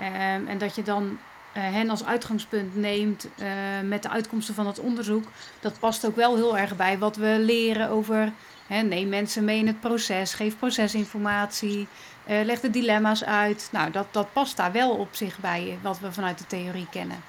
Um, 0.00 0.46
en 0.48 0.58
dat 0.58 0.74
je 0.74 0.82
dan 0.82 1.18
hen 1.60 1.90
als 1.90 2.04
uitgangspunt 2.04 2.76
neemt 2.76 3.28
uh, 3.36 3.46
met 3.84 4.02
de 4.02 4.08
uitkomsten 4.08 4.54
van 4.54 4.66
het 4.66 4.78
onderzoek, 4.78 5.24
dat 5.60 5.78
past 5.78 6.06
ook 6.06 6.16
wel 6.16 6.36
heel 6.36 6.58
erg 6.58 6.76
bij 6.76 6.98
wat 6.98 7.16
we 7.16 7.36
leren 7.40 7.88
over. 7.88 8.32
Neem 8.68 9.08
mensen 9.08 9.44
mee 9.44 9.58
in 9.58 9.66
het 9.66 9.80
proces, 9.80 10.34
geef 10.34 10.58
procesinformatie, 10.58 11.88
uh, 12.28 12.44
leg 12.44 12.60
de 12.60 12.70
dilemma's 12.70 13.24
uit. 13.24 13.68
Nou, 13.72 13.90
dat, 13.90 14.06
dat 14.10 14.32
past 14.32 14.56
daar 14.56 14.72
wel 14.72 14.90
op 14.90 15.08
zich 15.10 15.38
bij 15.38 15.78
wat 15.82 15.98
we 15.98 16.12
vanuit 16.12 16.38
de 16.38 16.46
theorie 16.46 16.86
kennen. 16.90 17.22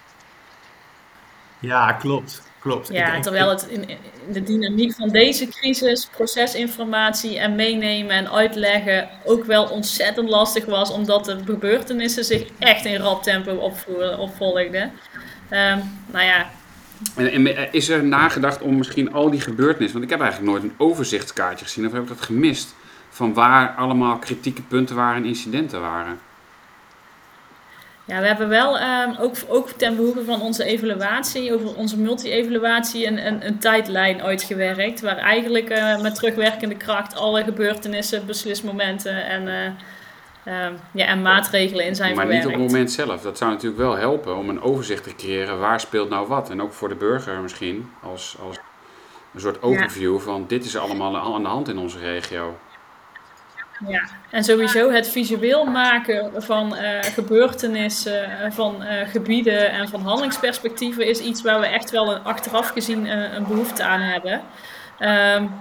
Ja, 1.59 1.91
klopt. 1.91 2.48
Klopt. 2.59 2.89
Ja, 2.91 3.19
terwijl 3.19 3.49
het 3.49 3.67
in, 3.67 3.85
de 4.31 4.43
dynamiek 4.43 4.95
van 4.95 5.09
deze 5.09 5.47
crisis, 5.47 6.09
procesinformatie 6.11 7.39
en 7.39 7.55
meenemen 7.55 8.15
en 8.15 8.31
uitleggen 8.31 9.09
ook 9.25 9.45
wel 9.45 9.65
ontzettend 9.65 10.29
lastig 10.29 10.65
was, 10.65 10.91
omdat 10.91 11.25
de 11.25 11.37
gebeurtenissen 11.45 12.23
zich 12.23 12.47
echt 12.59 12.85
in 12.85 12.95
rap 12.95 13.23
tempo 13.23 13.71
opvolgden. 14.17 14.91
Um, 15.51 15.99
nou 16.11 16.25
ja. 16.25 16.49
En, 17.15 17.73
is 17.73 17.89
er 17.89 18.03
nagedacht 18.03 18.61
om 18.61 18.77
misschien 18.77 19.13
al 19.13 19.29
die 19.29 19.41
gebeurtenissen, 19.41 19.99
want 19.99 20.11
ik 20.11 20.17
heb 20.17 20.27
eigenlijk 20.27 20.51
nooit 20.51 20.63
een 20.63 20.87
overzichtskaartje 20.87 21.65
gezien, 21.65 21.85
of 21.85 21.91
heb 21.91 22.01
ik 22.01 22.07
dat 22.07 22.21
gemist, 22.21 22.75
van 23.09 23.33
waar 23.33 23.75
allemaal 23.75 24.17
kritieke 24.17 24.61
punten 24.61 24.95
waren 24.95 25.21
en 25.21 25.27
incidenten 25.27 25.81
waren? 25.81 26.19
Ja, 28.09 28.19
we 28.21 28.27
hebben 28.27 28.49
wel 28.49 28.79
um, 28.79 29.15
ook, 29.19 29.35
ook 29.47 29.69
ten 29.69 29.95
behoeve 29.95 30.23
van 30.23 30.41
onze 30.41 30.63
evaluatie, 30.63 31.53
over 31.53 31.75
onze 31.75 31.99
multi-evaluatie, 31.99 33.07
een, 33.07 33.27
een, 33.27 33.45
een, 33.45 33.59
tijdlijn 33.59 34.21
uitgewerkt. 34.21 35.01
Waar 35.01 35.17
eigenlijk 35.17 35.69
uh, 35.69 36.01
met 36.01 36.15
terugwerkende 36.15 36.75
kracht 36.75 37.15
alle 37.15 37.43
gebeurtenissen, 37.43 38.25
beslismomenten 38.25 39.25
en, 39.25 39.47
uh, 39.47 40.65
um, 40.65 40.77
ja, 40.91 41.05
en 41.05 41.21
maatregelen 41.21 41.85
in 41.85 41.95
zijn 41.95 42.15
maar 42.15 42.25
verwerkt. 42.25 42.45
Maar 42.45 42.53
niet 42.53 42.61
op 42.61 42.71
het 42.71 42.71
moment 42.71 42.91
zelf. 42.91 43.21
Dat 43.21 43.37
zou 43.37 43.51
natuurlijk 43.51 43.81
wel 43.81 43.97
helpen 43.97 44.37
om 44.37 44.49
een 44.49 44.61
overzicht 44.61 45.03
te 45.03 45.15
creëren 45.15 45.59
waar 45.59 45.79
speelt 45.79 46.09
nou 46.09 46.27
wat. 46.27 46.49
En 46.49 46.61
ook 46.61 46.73
voor 46.73 46.89
de 46.89 46.95
burger 46.95 47.39
misschien 47.39 47.89
als, 48.03 48.35
als 48.47 48.57
een 49.33 49.39
soort 49.39 49.61
overview 49.61 50.15
ja. 50.15 50.19
van 50.19 50.45
dit 50.47 50.65
is 50.65 50.77
allemaal 50.77 51.17
aan 51.17 51.43
de 51.43 51.49
hand 51.49 51.69
in 51.69 51.77
onze 51.77 51.99
regio. 51.99 52.57
Ja, 53.87 54.01
en 54.31 54.43
sowieso 54.43 54.91
het 54.91 55.09
visueel 55.09 55.65
maken 55.65 56.43
van 56.43 56.75
uh, 56.75 56.81
gebeurtenissen, 57.01 58.29
uh, 58.29 58.51
van 58.51 58.83
uh, 58.83 59.07
gebieden 59.07 59.71
en 59.71 59.87
van 59.87 60.01
handelingsperspectieven 60.01 61.05
is 61.05 61.19
iets 61.19 61.41
waar 61.41 61.59
we 61.59 61.65
echt 61.65 61.91
wel 61.91 62.15
een, 62.15 62.23
achteraf 62.23 62.69
gezien 62.69 63.05
een 63.35 63.47
behoefte 63.47 63.83
aan 63.83 64.01
hebben. 64.01 64.41
Um, 64.99 65.51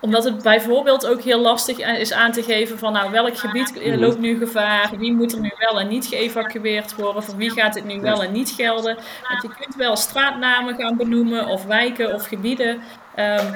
omdat 0.00 0.24
het 0.24 0.42
bijvoorbeeld 0.42 1.06
ook 1.06 1.20
heel 1.20 1.40
lastig 1.40 1.78
is 1.78 2.12
aan 2.12 2.32
te 2.32 2.42
geven 2.42 2.78
van 2.78 2.92
nou 2.92 3.10
welk 3.10 3.36
gebied 3.36 3.96
loopt 3.96 4.18
nu 4.18 4.38
gevaar, 4.38 4.90
wie 4.98 5.12
moet 5.12 5.32
er 5.32 5.40
nu 5.40 5.52
wel 5.58 5.80
en 5.80 5.88
niet 5.88 6.06
geëvacueerd 6.06 6.94
worden, 6.94 7.22
voor 7.22 7.36
wie 7.36 7.50
gaat 7.50 7.74
het 7.74 7.84
nu 7.84 8.00
wel 8.00 8.22
en 8.22 8.32
niet 8.32 8.50
gelden. 8.50 8.96
Want 9.28 9.42
je 9.42 9.48
kunt 9.60 9.74
wel 9.74 9.96
straatnamen 9.96 10.74
gaan 10.74 10.96
benoemen 10.96 11.46
of 11.46 11.64
wijken 11.64 12.14
of 12.14 12.26
gebieden. 12.26 12.82
Um, 13.18 13.54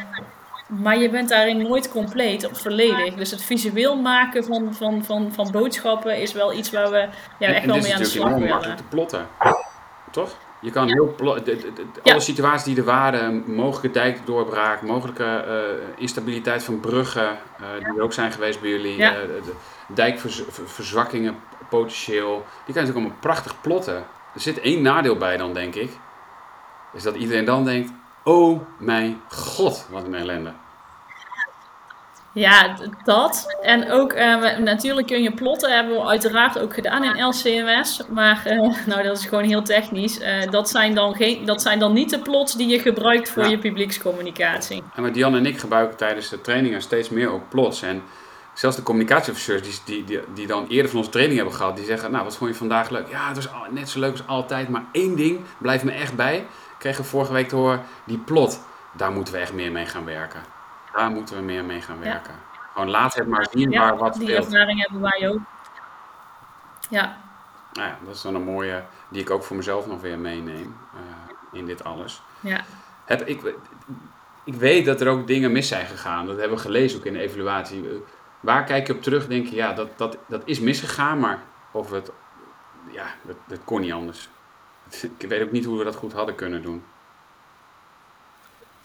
maar 0.71 0.99
je 0.99 1.11
bent 1.11 1.29
daarin 1.29 1.63
nooit 1.63 1.89
compleet 1.89 2.51
of 2.51 2.61
volledig. 2.61 3.15
Dus 3.15 3.31
het 3.31 3.43
visueel 3.43 3.97
maken 3.97 4.45
van, 4.45 4.75
van, 4.75 5.05
van, 5.05 5.33
van 5.33 5.51
boodschappen 5.51 6.21
is 6.21 6.33
wel 6.33 6.53
iets 6.53 6.71
waar 6.71 6.91
we 6.91 7.09
ja, 7.39 7.49
echt 7.49 7.67
wel 7.67 7.81
mee 7.81 7.95
aan 7.95 7.99
de 7.99 8.05
slag 8.05 8.33
willen. 8.33 8.41
Het 8.41 8.49
is 8.49 8.53
natuurlijk 8.53 8.77
te 8.77 8.97
plotten, 8.97 9.27
toch? 10.11 10.37
Je 10.61 10.71
kan 10.71 10.89
heel 10.89 11.15
de, 11.17 11.43
de, 11.45 11.73
de, 12.03 12.11
alle 12.11 12.21
situaties 12.21 12.65
die 12.65 12.77
er 12.77 12.85
waren, 12.85 13.55
mogelijke 13.55 13.91
dijkdoorbraak, 13.91 14.83
mogelijke 14.83 15.45
uh, 15.49 16.03
instabiliteit 16.03 16.65
van 16.65 16.81
bruggen, 16.81 17.39
uh, 17.61 17.85
die 17.85 17.97
er 17.97 18.03
ook 18.03 18.13
zijn 18.13 18.33
geweest 18.33 18.61
bij 18.61 18.71
jullie, 18.71 18.99
uh, 18.99 19.11
dijkverzwakkingen 19.95 21.37
potentieel, 21.69 22.35
die 22.35 22.35
kan 22.35 22.45
je 22.67 22.67
natuurlijk 22.67 22.97
allemaal 22.97 23.17
prachtig 23.21 23.61
plotten. 23.61 23.97
Er 24.35 24.41
zit 24.41 24.61
één 24.61 24.83
nadeel 24.83 25.17
bij 25.17 25.37
dan, 25.37 25.55
denk 25.55 25.75
ik, 25.75 25.91
is 26.93 27.03
dat 27.03 27.15
iedereen 27.15 27.45
dan 27.45 27.65
denkt, 27.65 27.93
oh 28.25 28.61
mijn 28.79 29.21
god, 29.29 29.87
wat 29.91 30.05
een 30.05 30.15
ellende. 30.15 30.53
Ja, 32.33 32.77
dat. 33.05 33.57
En 33.63 33.91
ook 33.91 34.13
uh, 34.13 34.59
natuurlijk 34.59 35.07
kun 35.07 35.23
je 35.23 35.33
plotten, 35.33 35.75
hebben 35.75 35.95
we 35.95 36.07
uiteraard 36.07 36.59
ook 36.59 36.75
gedaan 36.75 37.05
in 37.05 37.25
LCMS. 37.25 38.03
Maar 38.09 38.43
uh, 38.47 38.77
nou, 38.87 39.03
dat 39.03 39.19
is 39.19 39.27
gewoon 39.27 39.45
heel 39.45 39.63
technisch. 39.63 40.21
Uh, 40.21 40.51
dat, 40.51 40.69
zijn 40.69 40.95
dan 40.95 41.15
geen, 41.15 41.45
dat 41.45 41.63
zijn 41.63 41.79
dan 41.79 41.93
niet 41.93 42.11
de 42.11 42.19
plots 42.19 42.55
die 42.55 42.69
je 42.69 42.79
gebruikt 42.79 43.31
voor 43.31 43.47
je 43.47 43.59
publiekscommunicatie. 43.59 44.83
En 44.95 45.03
met 45.03 45.17
Jan 45.17 45.35
en 45.35 45.47
ik 45.47 45.59
gebruiken 45.59 45.97
tijdens 45.97 46.29
de 46.29 46.41
trainingen 46.41 46.83
steeds 46.83 47.09
meer 47.09 47.31
ook 47.31 47.49
plots. 47.49 47.83
En 47.83 48.03
zelfs 48.55 48.77
de 48.77 48.83
communicatieofficers 48.83 49.63
die, 49.63 49.75
die, 49.85 50.05
die, 50.05 50.21
die, 50.35 50.47
dan 50.47 50.67
eerder 50.69 50.91
van 50.91 50.99
onze 50.99 51.11
training 51.11 51.39
hebben 51.39 51.57
gehad, 51.57 51.77
die 51.77 51.85
zeggen, 51.85 52.11
nou 52.11 52.25
wat 52.25 52.37
vond 52.37 52.51
je 52.51 52.57
vandaag 52.57 52.91
leuk? 52.91 53.09
Ja, 53.09 53.29
het 53.29 53.37
was 53.37 53.49
net 53.71 53.89
zo 53.89 54.01
leuk 54.01 54.11
als 54.11 54.27
altijd, 54.27 54.69
maar 54.69 54.85
één 54.93 55.17
ding 55.17 55.41
blijft 55.59 55.85
me 55.85 55.93
echt 55.93 56.17
bij. 56.17 56.37
Ik 56.37 56.47
kreeg 56.79 57.07
vorige 57.07 57.33
week 57.33 57.49
te 57.49 57.57
horen, 57.57 57.83
die 58.05 58.19
plot, 58.19 58.61
daar 58.93 59.13
moeten 59.13 59.35
we 59.35 59.41
echt 59.41 59.53
meer 59.53 59.73
mee 59.73 59.87
gaan 59.87 60.05
werken. 60.05 60.60
Daar 60.93 61.11
moeten 61.11 61.37
we 61.37 61.43
meer 61.43 61.65
mee 61.65 61.81
gaan 61.81 62.01
werken. 62.01 62.35
Gewoon 62.73 62.91
laat 62.91 63.15
het 63.15 63.27
maar 63.27 63.47
zien 63.51 63.71
waar 63.71 63.97
wat 63.97 64.15
die 64.15 64.23
speelt. 64.23 64.49
Die 64.49 64.59
ervaring 64.59 64.81
hebben 64.81 65.01
wij 65.01 65.29
ook. 65.29 65.41
Ja. 66.89 67.17
Nou 67.73 67.89
ja, 67.89 67.99
dat 68.05 68.15
is 68.15 68.23
dan 68.23 68.35
een 68.35 68.45
mooie, 68.45 68.85
die 69.09 69.21
ik 69.21 69.31
ook 69.31 69.43
voor 69.43 69.57
mezelf 69.57 69.87
nog 69.87 70.01
weer 70.01 70.19
meeneem 70.19 70.77
uh, 70.95 71.01
in 71.53 71.67
dit 71.67 71.85
alles. 71.85 72.23
Ja. 72.41 72.65
Heb, 73.05 73.27
ik, 73.27 73.55
ik 74.45 74.55
weet 74.55 74.85
dat 74.85 75.01
er 75.01 75.09
ook 75.09 75.27
dingen 75.27 75.53
mis 75.53 75.69
zijn 75.69 75.87
gegaan. 75.87 76.27
Dat 76.27 76.39
hebben 76.39 76.57
we 76.57 76.63
gelezen 76.63 76.99
ook 76.99 77.05
in 77.05 77.13
de 77.13 77.21
evaluatie. 77.21 78.03
Waar 78.41 78.65
kijk 78.65 78.87
je 78.87 78.95
op 78.95 79.03
terug? 79.03 79.27
Denk 79.27 79.47
je, 79.47 79.57
ja, 79.57 79.73
dat, 79.73 79.89
dat, 79.99 80.19
dat 80.27 80.43
is 80.45 80.61
misgegaan, 80.61 81.19
maar 81.19 81.43
of 81.71 81.91
het, 81.91 82.13
ja, 82.91 83.07
dat, 83.23 83.37
dat 83.47 83.65
kon 83.65 83.81
niet 83.81 83.93
anders. 83.93 84.29
Ik 85.19 85.29
weet 85.29 85.43
ook 85.43 85.53
niet 85.53 85.65
hoe 85.65 85.79
we 85.79 85.85
dat 85.85 85.97
goed 85.97 86.13
hadden 86.13 86.35
kunnen 86.35 86.63
doen. 86.63 86.85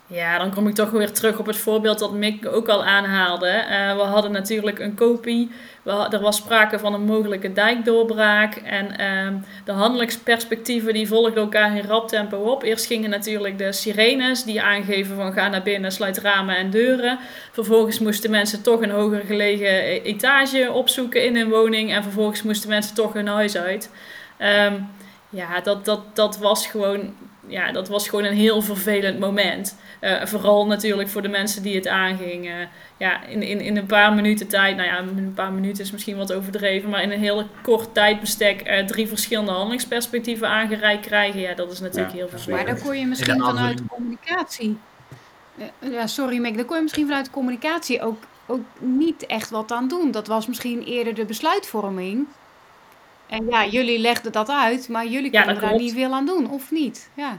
Ja, 0.08 0.38
dan 0.38 0.54
kom 0.54 0.68
ik 0.68 0.76
toch 0.76 0.90
weer 0.90 1.12
terug 1.12 1.40
op 1.40 1.46
het 1.46 1.58
voorbeeld 1.58 2.00
dat 2.00 2.14
Mick 2.14 2.46
ook 2.46 2.68
al 2.68 2.84
aanhaalde. 2.84 3.48
Uh, 3.48 3.96
we 3.96 4.02
hadden 4.02 4.32
natuurlijk 4.32 4.80
een 4.80 4.96
kopie. 4.96 5.52
We, 5.84 5.92
er 5.92 6.20
was 6.20 6.36
sprake 6.36 6.80
van 6.80 6.94
een 6.94 7.06
mogelijke 7.06 7.54
dijkdoorbraak. 7.54 8.56
En 8.56 8.86
uh, 8.86 9.42
de 9.66 9.72
handelingsperspectieven 9.72 10.94
die 10.94 11.08
volgden 11.08 11.44
elkaar 11.44 11.78
in 11.78 11.86
rap 11.86 12.08
tempo 12.08 12.38
op. 12.38 12.64
Eerst 12.64 12.86
gingen 12.86 13.10
natuurlijk 13.10 13.58
de 13.58 13.72
sirenes 13.72 14.44
die 14.44 14.62
aangeven 14.62 15.16
van 15.16 15.34
ga 15.34 15.48
naar 15.48 15.64
binnen, 15.64 15.92
sluit 15.92 16.18
ramen 16.18 16.58
en 16.58 16.70
deuren. 16.70 17.20
Vervolgens 17.52 18.00
moesten 18.00 18.32
mensen 18.32 18.62
toch 18.62 18.82
een 18.82 18.92
hoger 18.92 19.22
gelegen 19.26 19.68
e-, 19.68 20.02
etage 20.02 20.72
opzoeken 20.72 21.26
in 21.26 21.36
hun 21.36 21.50
woning. 21.50 21.94
En 21.94 22.04
vervolgens 22.04 22.44
moesten 22.44 22.70
mensen 22.70 22.96
toch 22.96 23.14
hun 23.14 23.28
huis 23.28 23.58
uit. 23.58 23.92
Um, 24.40 24.88
ja, 25.30 25.62
dat, 25.62 25.86
dat, 25.86 26.02
dat 26.14 26.38
was 26.38 26.68
gewoon 26.68 27.14
ja, 27.48 27.72
dat 27.72 27.88
was 27.88 28.10
gewoon 28.10 28.26
een 28.26 28.34
heel 28.34 28.62
vervelend 28.62 29.20
moment. 29.20 29.78
Uh, 30.02 30.26
vooral 30.26 30.66
natuurlijk 30.66 31.10
voor 31.10 31.22
de 31.22 31.28
mensen 31.28 31.62
die 31.62 31.76
het 31.76 31.88
aangingen. 31.88 32.60
Uh, 32.60 32.66
ja, 32.98 33.24
in, 33.24 33.44
in, 33.44 33.62
in 33.62 33.78
een 33.78 33.86
paar 33.86 34.14
minuten 34.14 34.48
tijd, 34.48 34.76
nou 34.76 34.88
ja, 34.88 35.00
een 35.00 35.34
paar 35.36 35.52
minuten 35.52 35.84
is 35.84 35.92
misschien 35.92 36.18
wat 36.18 36.34
overdreven, 36.34 36.90
maar 36.90 37.02
in 37.02 37.12
een 37.12 37.20
heel 37.20 37.48
kort 37.62 37.94
tijdbestek 37.94 38.70
uh, 38.70 38.86
drie 38.86 39.08
verschillende 39.08 39.52
handelingsperspectieven 39.52 40.48
aangereikt 40.48 41.06
krijgen. 41.06 41.40
Ja, 41.40 41.54
dat 41.54 41.72
is 41.72 41.80
natuurlijk 41.80 42.14
heel 42.14 42.30
vervelend. 42.30 42.66
Maar 42.66 42.76
daar 42.76 42.84
kon 42.84 43.00
je 43.00 43.06
misschien 43.06 43.40
vanuit 43.40 43.78
de 43.78 43.84
communicatie. 43.90 44.78
Ja, 45.80 46.08
sorry 46.08 46.38
Mick, 46.38 46.56
daar 46.56 46.66
kon 46.66 46.76
je 46.76 46.82
misschien 46.82 47.06
vanuit 47.08 47.26
de 47.26 47.32
communicatie 47.32 48.02
ook, 48.02 48.24
ook 48.48 48.66
niet 48.80 49.26
echt 49.26 49.50
wat 49.50 49.72
aan 49.72 49.88
doen. 49.88 50.12
Dat 50.12 50.28
was 50.28 50.48
misschien 50.48 50.84
eerder 50.84 51.14
de 51.14 51.26
besluitvorming. 51.26 52.28
En 53.28 53.46
ja, 53.50 53.66
jullie 53.66 54.00
legden 54.00 54.32
dat 54.32 54.50
uit, 54.50 54.90
maar 54.90 55.08
jullie 55.08 55.32
ja, 55.32 55.44
konden 55.44 55.62
daar 55.62 55.76
niet 55.76 55.94
veel 55.94 56.14
aan 56.14 56.26
doen, 56.26 56.50
of 56.50 56.72
niet? 56.72 57.10
Ja. 57.14 57.38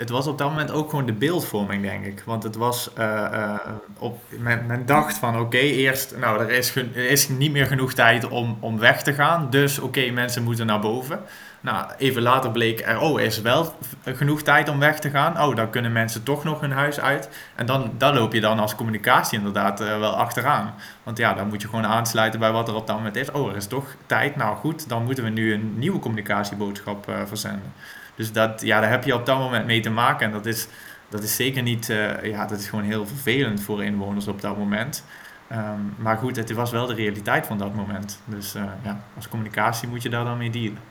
Het 0.00 0.10
was 0.10 0.26
op 0.26 0.38
dat 0.38 0.48
moment 0.48 0.70
ook 0.70 0.90
gewoon 0.90 1.06
de 1.06 1.12
beeldvorming, 1.12 1.82
denk 1.82 2.04
ik. 2.04 2.22
Want 2.26 2.42
het 2.42 2.56
was, 2.56 2.90
uh, 2.98 3.04
uh, 3.32 3.58
op, 3.98 4.22
men, 4.28 4.66
men, 4.66 4.86
dacht 4.86 5.18
van 5.18 5.40
oké, 5.40 5.58
eerst, 5.58 6.16
nou, 6.16 6.40
er 6.40 6.50
is, 6.50 6.76
er 6.76 7.10
is 7.10 7.28
niet 7.28 7.52
meer 7.52 7.66
genoeg 7.66 7.92
tijd 7.92 8.28
om, 8.28 8.56
om 8.60 8.78
weg 8.78 9.02
te 9.02 9.12
gaan. 9.12 9.50
Dus 9.50 9.78
oké, 9.78 10.10
mensen 10.10 10.42
moeten 10.42 10.66
naar 10.66 10.80
boven. 10.80 11.20
Nou, 11.62 11.90
even 11.98 12.22
later 12.22 12.50
bleek 12.50 12.80
er, 12.80 13.00
oh, 13.00 13.20
is 13.20 13.40
wel 13.40 13.74
genoeg 14.04 14.42
tijd 14.42 14.68
om 14.68 14.78
weg 14.78 14.98
te 15.00 15.10
gaan. 15.10 15.42
Oh, 15.42 15.56
dan 15.56 15.70
kunnen 15.70 15.92
mensen 15.92 16.22
toch 16.22 16.44
nog 16.44 16.60
hun 16.60 16.72
huis 16.72 17.00
uit. 17.00 17.28
En 17.54 17.66
dan, 17.66 17.92
dan 17.98 18.14
loop 18.14 18.32
je 18.32 18.40
dan 18.40 18.58
als 18.58 18.74
communicatie 18.74 19.38
inderdaad 19.38 19.80
uh, 19.80 19.98
wel 19.98 20.16
achteraan. 20.16 20.74
Want 21.02 21.18
ja, 21.18 21.34
dan 21.34 21.48
moet 21.48 21.62
je 21.62 21.68
gewoon 21.68 21.86
aansluiten 21.86 22.40
bij 22.40 22.52
wat 22.52 22.68
er 22.68 22.74
op 22.74 22.86
dat 22.86 22.96
moment 22.96 23.16
is. 23.16 23.30
Oh, 23.30 23.50
er 23.50 23.56
is 23.56 23.66
toch 23.66 23.86
tijd. 24.06 24.36
Nou 24.36 24.56
goed, 24.56 24.88
dan 24.88 25.04
moeten 25.04 25.24
we 25.24 25.30
nu 25.30 25.52
een 25.52 25.78
nieuwe 25.78 25.98
communicatieboodschap 25.98 27.08
uh, 27.08 27.14
verzenden. 27.24 27.72
Dus 28.14 28.32
dat, 28.32 28.60
ja, 28.60 28.80
daar 28.80 28.90
heb 28.90 29.04
je 29.04 29.14
op 29.14 29.26
dat 29.26 29.38
moment 29.38 29.66
mee 29.66 29.80
te 29.80 29.90
maken. 29.90 30.26
En 30.26 30.32
dat 30.32 30.46
is, 30.46 30.68
dat 31.08 31.22
is 31.22 31.36
zeker 31.36 31.62
niet, 31.62 31.88
uh, 31.88 32.24
ja, 32.24 32.46
dat 32.46 32.58
is 32.58 32.68
gewoon 32.68 32.84
heel 32.84 33.06
vervelend 33.06 33.62
voor 33.62 33.84
inwoners 33.84 34.28
op 34.28 34.40
dat 34.40 34.56
moment. 34.56 35.04
Um, 35.52 35.94
maar 35.98 36.16
goed, 36.16 36.36
het 36.36 36.52
was 36.52 36.70
wel 36.70 36.86
de 36.86 36.94
realiteit 36.94 37.46
van 37.46 37.58
dat 37.58 37.74
moment. 37.74 38.20
Dus 38.24 38.52
ja, 38.82 39.00
als 39.16 39.28
communicatie 39.28 39.88
moet 39.88 40.02
je 40.02 40.08
daar 40.08 40.24
dan 40.24 40.38
mee 40.38 40.50
dealen. 40.50 40.89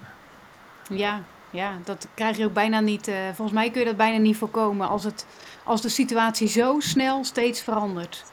Ja, 0.89 1.23
ja, 1.49 1.77
dat 1.83 2.07
krijg 2.13 2.37
je 2.37 2.45
ook 2.45 2.53
bijna 2.53 2.79
niet. 2.79 3.07
Uh, 3.07 3.15
volgens 3.25 3.57
mij 3.57 3.69
kun 3.69 3.79
je 3.79 3.87
dat 3.87 3.97
bijna 3.97 4.17
niet 4.17 4.37
voorkomen 4.37 4.87
als, 4.87 5.03
het, 5.03 5.25
als 5.63 5.81
de 5.81 5.89
situatie 5.89 6.47
zo 6.47 6.79
snel 6.79 7.23
steeds 7.23 7.61
verandert. 7.61 8.23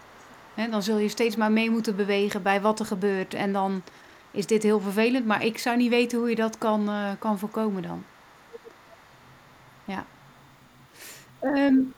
Hè, 0.55 0.69
dan 0.69 0.83
zul 0.83 0.99
je 0.99 1.09
steeds 1.09 1.37
maar 1.37 1.53
mee 1.53 1.71
moeten 1.71 1.97
bewegen 1.97 2.43
bij 2.43 2.61
wat 2.61 2.81
er 2.81 2.87
gebeurt. 2.87 3.35
En 3.35 3.53
dan 3.53 3.83
is 4.31 4.47
dit 4.47 4.63
heel 4.63 4.81
vervelend, 4.81 5.27
maar 5.27 5.45
ik 5.45 5.59
zou 5.59 5.77
niet 5.77 5.91
weten 5.91 6.19
hoe 6.19 6.29
je 6.29 6.37
dat 6.37 6.59
kan, 6.59 6.89
uh, 6.89 7.11
kan 7.19 7.39
voorkomen 7.39 7.83
dan. 7.83 8.05
Ja. 9.85 10.05
Um, 11.43 11.95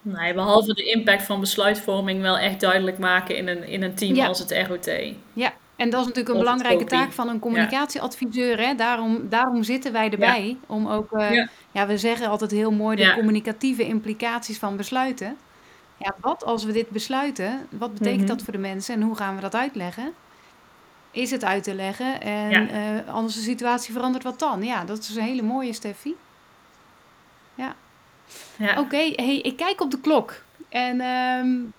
Nee, 0.00 0.34
behalve 0.34 0.74
de 0.74 0.84
impact 0.84 1.22
van 1.22 1.40
besluitvorming 1.40 2.20
wel 2.20 2.38
echt 2.38 2.60
duidelijk 2.60 2.98
maken 2.98 3.36
in 3.36 3.48
een, 3.48 3.64
in 3.64 3.82
een 3.82 3.94
team 3.94 4.14
ja. 4.14 4.26
als 4.26 4.38
het 4.38 4.66
ROT. 4.66 4.90
Ja, 5.32 5.52
en 5.78 5.90
dat 5.90 6.00
is 6.00 6.06
natuurlijk 6.06 6.34
een 6.34 6.40
belangrijke 6.40 6.84
taak 6.84 7.12
van 7.12 7.28
een 7.28 7.38
communicatieadviseur. 7.38 8.58
Hè? 8.60 8.74
Daarom, 8.74 9.28
daarom 9.28 9.62
zitten 9.62 9.92
wij 9.92 10.10
erbij. 10.10 10.56
Om 10.66 10.88
ook, 10.88 11.12
uh, 11.12 11.46
ja. 11.72 11.86
we 11.86 11.98
zeggen 11.98 12.28
altijd 12.28 12.50
heel 12.50 12.70
mooi 12.70 12.96
de 12.96 13.14
communicatieve 13.14 13.86
implicaties 13.86 14.58
van 14.58 14.76
besluiten. 14.76 15.36
Ja, 15.96 16.14
wat 16.20 16.44
als 16.44 16.64
we 16.64 16.72
dit 16.72 16.90
besluiten? 16.90 17.66
Wat 17.70 17.92
betekent 17.92 18.20
mm 18.20 18.26
-hmm. 18.26 18.36
dat 18.36 18.42
voor 18.42 18.52
de 18.52 18.58
mensen 18.58 18.94
en 18.94 19.02
hoe 19.02 19.16
gaan 19.16 19.34
we 19.34 19.40
dat 19.40 19.54
uitleggen? 19.54 20.12
Is 21.10 21.30
het 21.30 21.44
uit 21.44 21.62
te 21.62 21.74
leggen? 21.74 22.20
En 22.20 22.68
uh, 22.74 23.14
als 23.14 23.34
de 23.34 23.40
situatie 23.40 23.92
verandert, 23.92 24.24
wat 24.24 24.38
dan? 24.38 24.62
Ja, 24.62 24.84
dat 24.84 24.98
is 24.98 25.16
een 25.16 25.22
hele 25.22 25.42
mooie, 25.42 25.72
Steffi. 25.72 26.14
Ja. 27.54 27.74
ja. 28.56 28.70
Oké, 28.70 28.80
okay, 28.80 29.12
hey, 29.16 29.36
ik 29.36 29.56
kijk 29.56 29.80
op 29.80 29.90
de 29.90 30.00
klok. 30.00 30.42
En 30.68 31.00
um, 31.00 31.72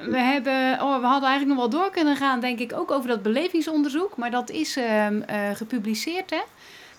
we, 0.00 0.18
hebben, 0.18 0.80
oh, 0.80 1.00
we 1.00 1.06
hadden 1.06 1.28
eigenlijk 1.28 1.60
nog 1.60 1.70
wel 1.70 1.80
door 1.80 1.90
kunnen 1.90 2.16
gaan, 2.16 2.40
denk 2.40 2.58
ik, 2.58 2.72
ook 2.72 2.90
over 2.90 3.08
dat 3.08 3.22
belevingsonderzoek. 3.22 4.16
Maar 4.16 4.30
dat 4.30 4.50
is 4.50 4.76
uh, 4.76 5.10
uh, 5.10 5.20
gepubliceerd, 5.52 6.30
hè? 6.30 6.40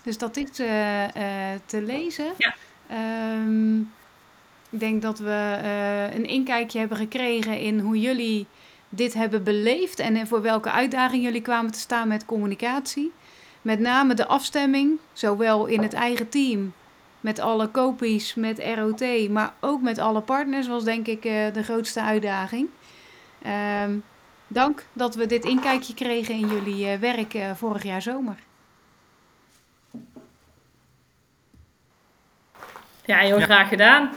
Dus 0.02 0.18
dat 0.18 0.36
is 0.36 0.60
uh, 0.60 1.04
te 1.66 1.82
lezen. 1.82 2.32
Ja. 2.36 2.54
Um, 3.32 3.92
ik 4.70 4.80
denk 4.80 5.02
dat 5.02 5.18
we 5.18 5.58
een 6.14 6.26
inkijkje 6.26 6.78
hebben 6.78 6.96
gekregen 6.96 7.58
in 7.58 7.78
hoe 7.80 8.00
jullie 8.00 8.46
dit 8.88 9.14
hebben 9.14 9.42
beleefd 9.42 9.98
en 9.98 10.26
voor 10.26 10.42
welke 10.42 10.70
uitdaging 10.70 11.22
jullie 11.22 11.40
kwamen 11.40 11.70
te 11.70 11.78
staan 11.78 12.08
met 12.08 12.24
communicatie. 12.24 13.12
Met 13.62 13.78
name 13.78 14.14
de 14.14 14.26
afstemming, 14.26 14.98
zowel 15.12 15.66
in 15.66 15.82
het 15.82 15.92
eigen 15.92 16.28
team, 16.28 16.72
met 17.20 17.38
alle 17.38 17.68
kopies, 17.68 18.34
met 18.34 18.62
ROT, 18.76 19.28
maar 19.30 19.54
ook 19.60 19.82
met 19.82 19.98
alle 19.98 20.20
partners, 20.20 20.66
was 20.66 20.84
denk 20.84 21.06
ik 21.06 21.22
de 21.22 21.62
grootste 21.62 22.02
uitdaging. 22.02 22.68
Um, 23.46 24.02
dank 24.46 24.84
dat 24.92 25.14
we 25.14 25.26
dit 25.26 25.44
inkijkje 25.44 25.94
kregen 25.94 26.34
in 26.34 26.48
jullie 26.48 26.92
uh, 26.92 26.98
werk 26.98 27.34
uh, 27.34 27.50
vorig 27.54 27.82
jaar 27.82 28.02
zomer. 28.02 28.36
Ja, 33.04 33.18
heel 33.18 33.38
ja. 33.38 33.44
graag 33.44 33.68
gedaan. 33.68 34.10